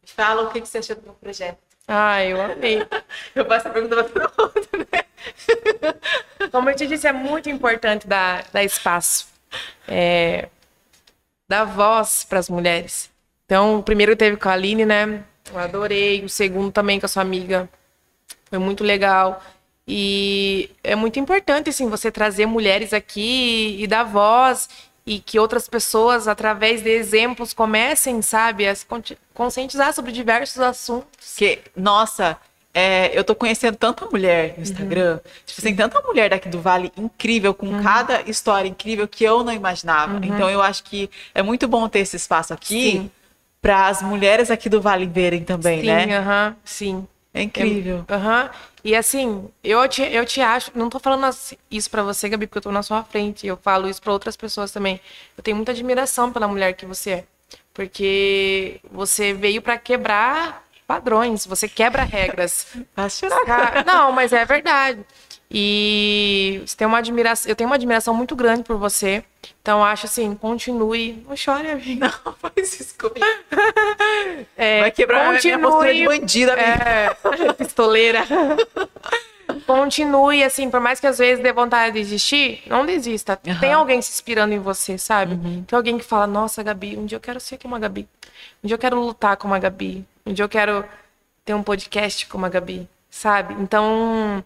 [0.00, 1.58] me fala o que que você achou do meu projeto.
[1.86, 2.78] Ah, eu amei.
[3.36, 6.48] Eu faço essa pergunta pra todo mundo, né?
[6.50, 9.35] Como eu te disse, é muito importante dar, dar espaço,
[9.86, 10.48] é,
[11.48, 13.10] dar voz para as mulheres.
[13.44, 15.22] Então, o primeiro teve com a Aline, né?
[15.52, 16.24] Eu adorei.
[16.24, 17.68] O segundo também com a sua amiga.
[18.46, 19.42] Foi muito legal.
[19.86, 24.68] E é muito importante, assim, você trazer mulheres aqui e dar voz
[25.06, 28.84] e que outras pessoas, através de exemplos, comecem, sabe, a se
[29.32, 31.30] conscientizar sobre diversos assuntos.
[31.30, 32.36] Porque, nossa,
[32.78, 36.92] é, eu tô conhecendo tanta mulher no Instagram, tipo assim, tanta mulher daqui do Vale
[36.94, 40.20] incrível, com cada história incrível que eu não imaginava.
[40.22, 43.10] Então eu acho que é muito bom ter esse espaço aqui
[43.62, 46.18] para as mulheres aqui do Vale verem também, sim, né?
[46.18, 47.08] aham, sim.
[47.32, 48.04] É incrível.
[48.10, 48.50] Aham.
[48.84, 51.34] E assim, eu te, eu te acho, não tô falando
[51.70, 53.46] isso pra você, Gabi, porque eu tô na sua frente.
[53.46, 55.00] Eu falo isso pra outras pessoas também.
[55.36, 57.24] Eu tenho muita admiração pela mulher que você é.
[57.72, 62.66] Porque você veio pra quebrar padrões, você quebra regras.
[63.10, 63.44] Chorar.
[63.44, 65.00] Cara, Não, mas é verdade.
[65.50, 69.22] E você tem uma admiração, eu tenho uma admiração muito grande por você.
[69.62, 71.24] Então acho assim, continue.
[71.28, 72.12] Não chore, amiga.
[72.24, 73.24] Não faz isso comigo.
[74.56, 76.84] É, Vai quebrar a minha postura de bandida, amiga.
[77.48, 78.24] É, pistoleira.
[79.64, 83.38] Continue, assim, por mais que às vezes dê vontade de desistir, não desista.
[83.46, 83.60] Aham.
[83.60, 85.36] Tem alguém se inspirando em você, sabe?
[85.66, 88.08] Tem alguém que fala, nossa, Gabi, um dia eu quero ser como a Gabi.
[88.62, 90.06] Um dia eu quero lutar como a Gabi.
[90.24, 90.84] Um dia eu quero
[91.44, 93.54] ter um podcast como a Gabi, sabe?
[93.54, 94.44] Então,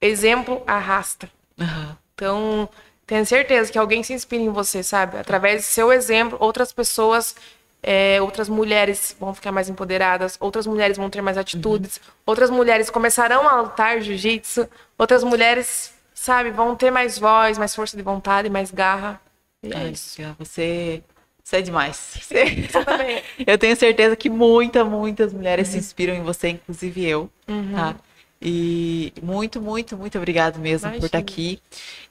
[0.00, 1.28] exemplo arrasta.
[1.60, 1.96] Aham.
[2.14, 2.68] Então,
[3.06, 5.18] tenho certeza que alguém se inspira em você, sabe?
[5.18, 7.36] Através do seu exemplo, outras pessoas,
[7.82, 12.90] é, outras mulheres vão ficar mais empoderadas, outras mulheres vão ter mais atitudes, outras mulheres
[12.90, 14.68] começarão a lutar jiu-jitsu,
[14.98, 19.20] outras mulheres, sabe, vão ter mais voz, mais força de vontade, mais garra.
[19.62, 20.20] E é Ai, isso.
[20.38, 21.02] Você,
[21.46, 22.18] você é demais.
[22.20, 23.22] Você- também.
[23.46, 25.72] Eu tenho certeza que muita, muitas mulheres Uhum.
[25.74, 27.30] se inspiram em você, inclusive eu,
[27.72, 27.94] tá?
[28.42, 31.20] E muito, muito, muito obrigado mesmo por estar Imagina.
[31.20, 31.60] aqui.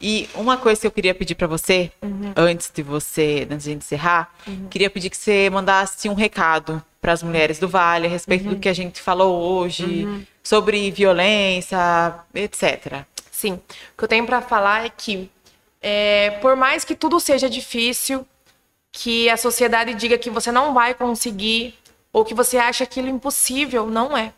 [0.01, 2.31] E uma coisa que eu queria pedir pra você, Uhum.
[2.35, 4.33] antes de você, antes de gente encerrar,
[4.71, 8.53] queria pedir que você mandasse um recado para as mulheres do Vale a respeito Uhum.
[8.55, 10.07] do que a gente falou hoje,
[10.41, 11.77] sobre violência,
[12.33, 13.03] etc.
[13.31, 13.53] Sim.
[13.53, 15.29] O que eu tenho pra falar é que,
[15.81, 18.25] é, por mais que tudo seja difícil,
[18.97, 21.77] que a sociedade diga que você não vai conseguir,
[22.13, 24.31] ou que você acha aquilo impossível, não é.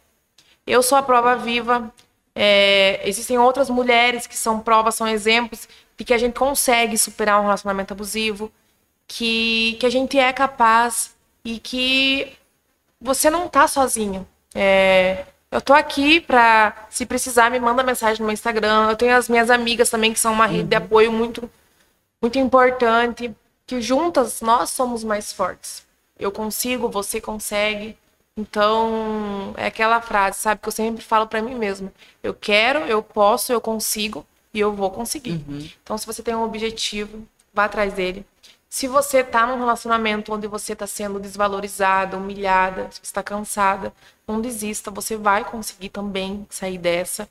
[0.66, 1.94] Eu sou a prova viva.
[2.36, 7.40] é, existem outras mulheres que são provas, são exemplos de que a gente consegue superar
[7.40, 8.52] um relacionamento abusivo,
[9.08, 11.16] que, que a gente é capaz
[11.46, 12.34] e que
[13.00, 14.28] você não tá sozinho.
[14.56, 18.90] É, eu tô aqui pra, se precisar, me manda mensagem no meu Instagram.
[18.90, 21.50] Eu tenho as minhas amigas também, que são uma rede de apoio muito,
[22.22, 23.34] muito importante.
[23.68, 25.86] Que juntas nós somos mais fortes.
[26.18, 27.96] Eu consigo, você consegue.
[28.36, 31.92] Então, é aquela frase, sabe, que eu sempre falo pra mim mesma.
[32.24, 35.44] Eu quero, eu posso, eu consigo e eu vou conseguir.
[35.84, 38.26] Então, se você tem um objetivo, vá atrás dele.
[38.70, 43.94] Se você tá num relacionamento onde você tá sendo desvalorizada, humilhada, se você tá cansada,
[44.28, 47.30] não desista, você vai conseguir também sair dessa.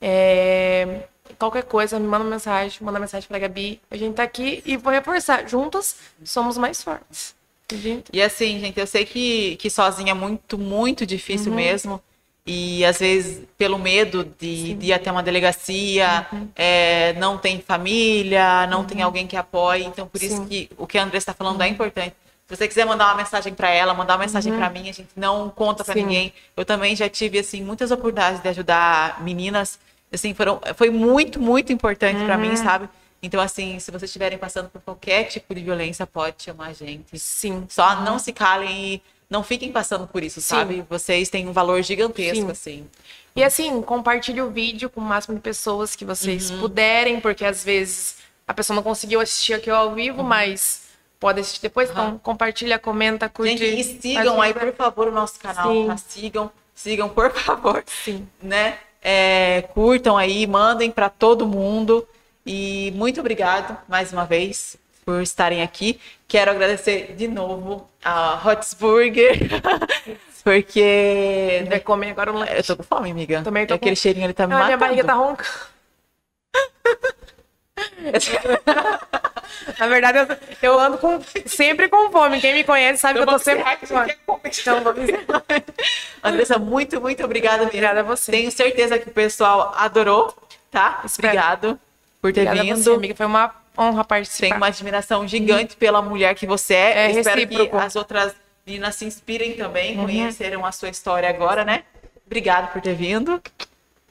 [0.00, 1.06] É,
[1.38, 3.80] Qualquer coisa, me manda mensagem, manda mensagem pra Gabi.
[3.90, 5.48] A gente tá aqui e vou reforçar.
[5.48, 7.34] Juntas somos mais fortes.
[7.72, 11.06] Gente, E assim, gente, eu sei que, que sozinha é muito, muito Uhum.
[11.06, 12.00] difícil mesmo.
[12.44, 16.48] E às vezes, pelo medo de, de ir até uma delegacia, Uhum.
[16.56, 19.84] é, não tem família, não tem alguém que apoie.
[19.84, 20.40] Então, por isso Sim.
[20.42, 20.48] Uhum.
[20.48, 22.14] que o que a Andressa está falando é importante.
[22.48, 25.10] Se você quiser mandar uma mensagem para ela, mandar uma mensagem para mim, a gente
[25.14, 26.32] não conta para ninguém.
[26.56, 29.78] Eu também já tive assim muitas oportunidades de ajudar meninas.
[30.12, 32.40] Assim, foram, foi muito, muito importante para Uhum.
[32.40, 32.88] mim, sabe?
[33.22, 37.18] Então, assim, se vocês estiverem passando por qualquer tipo de violência, pode chamar a gente.
[37.18, 37.64] sim.
[37.68, 40.48] Só não se calem e não fiquem passando por isso, Sim.
[40.48, 40.84] sabe?
[40.88, 42.50] Vocês têm um valor gigantesco, Sim.
[42.50, 42.86] assim.
[43.36, 46.58] E assim, compartilhe o vídeo com o máximo de pessoas que vocês Uhum.
[46.60, 48.16] puderem, porque às vezes
[48.48, 49.94] a pessoa não conseguiu assistir aqui ao Uhum.
[49.94, 50.88] vivo, mas
[51.20, 51.90] pode assistir depois.
[51.90, 53.56] Então, compartilha, comenta, curte.
[53.58, 55.96] Gente, e sigam aí, por favor, o nosso canal, tá?
[55.98, 57.84] Sigam, sigam, por favor.
[57.86, 58.26] Sim.
[58.42, 58.78] Né?
[59.02, 62.06] É, curtam aí, mandem para todo mundo.
[62.44, 66.00] E muito obrigado mais uma vez por estarem aqui.
[66.28, 69.38] Quero agradecer de novo a Hotsburger,
[70.44, 72.52] porque Vai comer agora um lanche.
[72.56, 73.42] eu tô com fome, amiga.
[73.42, 74.80] Também tô Aquele com- cheirinho ali tá me Ah, minha matando.
[74.80, 75.44] barriga tá ronca.
[79.78, 82.40] Na verdade, eu, eu ando com, sempre com fome.
[82.40, 84.14] Quem me conhece sabe que eu tô sempre com fome.
[84.44, 85.10] Então, vamos
[86.22, 87.68] Andressa, muito, muito obrigada mesmo.
[87.70, 88.32] Obrigada a você.
[88.32, 90.34] Tenho certeza que o pessoal adorou,
[90.70, 91.00] tá?
[91.04, 91.28] Espero.
[91.28, 91.80] Obrigado
[92.20, 92.82] por ter Obrigada a vindo.
[92.82, 93.14] você, amiga.
[93.14, 94.46] Foi uma honra participar.
[94.46, 96.98] Tenho uma admiração gigante pela mulher que você é.
[97.06, 97.76] É Espero recíproco.
[97.78, 98.34] que as outras
[98.66, 100.04] meninas se inspirem também, Uhum.
[100.04, 101.84] conheceram a sua história agora, né?
[102.26, 103.42] Obrigada por ter vindo.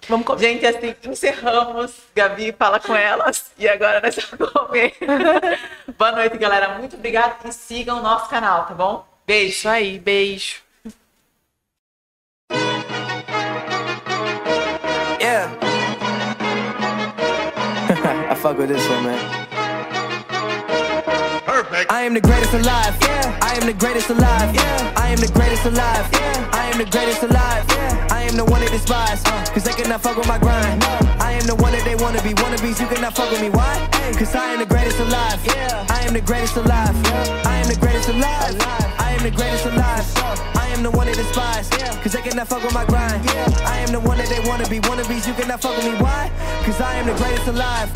[0.08, 0.40] Vamos comer.
[0.40, 1.92] Gente, assim, encerramos.
[2.16, 3.52] Gabi, fala com elas.
[3.58, 4.96] E agora nós vamos comer.
[5.98, 6.78] Boa noite, galera.
[6.78, 9.06] Muito obrigada e sigam o nosso canal, tá bom?
[9.28, 9.52] Beijo.
[9.52, 10.58] Isso aí, beijo.
[15.20, 15.50] Yeah.
[18.32, 19.50] I fuck with this one, man.
[21.46, 21.92] Perfect.
[21.92, 22.98] I am the greatest alive.
[23.02, 23.40] Yeah.
[23.42, 24.56] I am the greatest alive.
[24.56, 24.94] Yeah.
[24.96, 26.10] I am the greatest alive.
[26.14, 26.50] Yeah.
[26.54, 27.66] I am the greatest alive.
[27.70, 27.99] Yeah.
[28.30, 29.26] I am the one they despise.
[29.26, 30.84] Uh, Cause they cannot fuck with my grind.
[31.18, 32.30] I am the one that they wanna be.
[32.38, 33.50] Wannabes, you cannot fuck with me.
[33.50, 33.90] Why?
[34.14, 35.42] Cause I am the greatest alive.
[35.48, 35.88] Yeah.
[35.90, 36.94] I am the greatest alive.
[37.44, 38.54] I am the greatest alive.
[39.02, 40.06] I am the greatest alive.
[40.54, 41.70] I am the one they despise.
[42.06, 43.28] Cause they cannot fuck with my grind.
[43.66, 44.78] I am the one that they wanna be.
[44.78, 45.98] Wannabes, you cannot fuck with me.
[45.98, 46.30] Why?
[46.66, 47.90] Cause I am the greatest alive.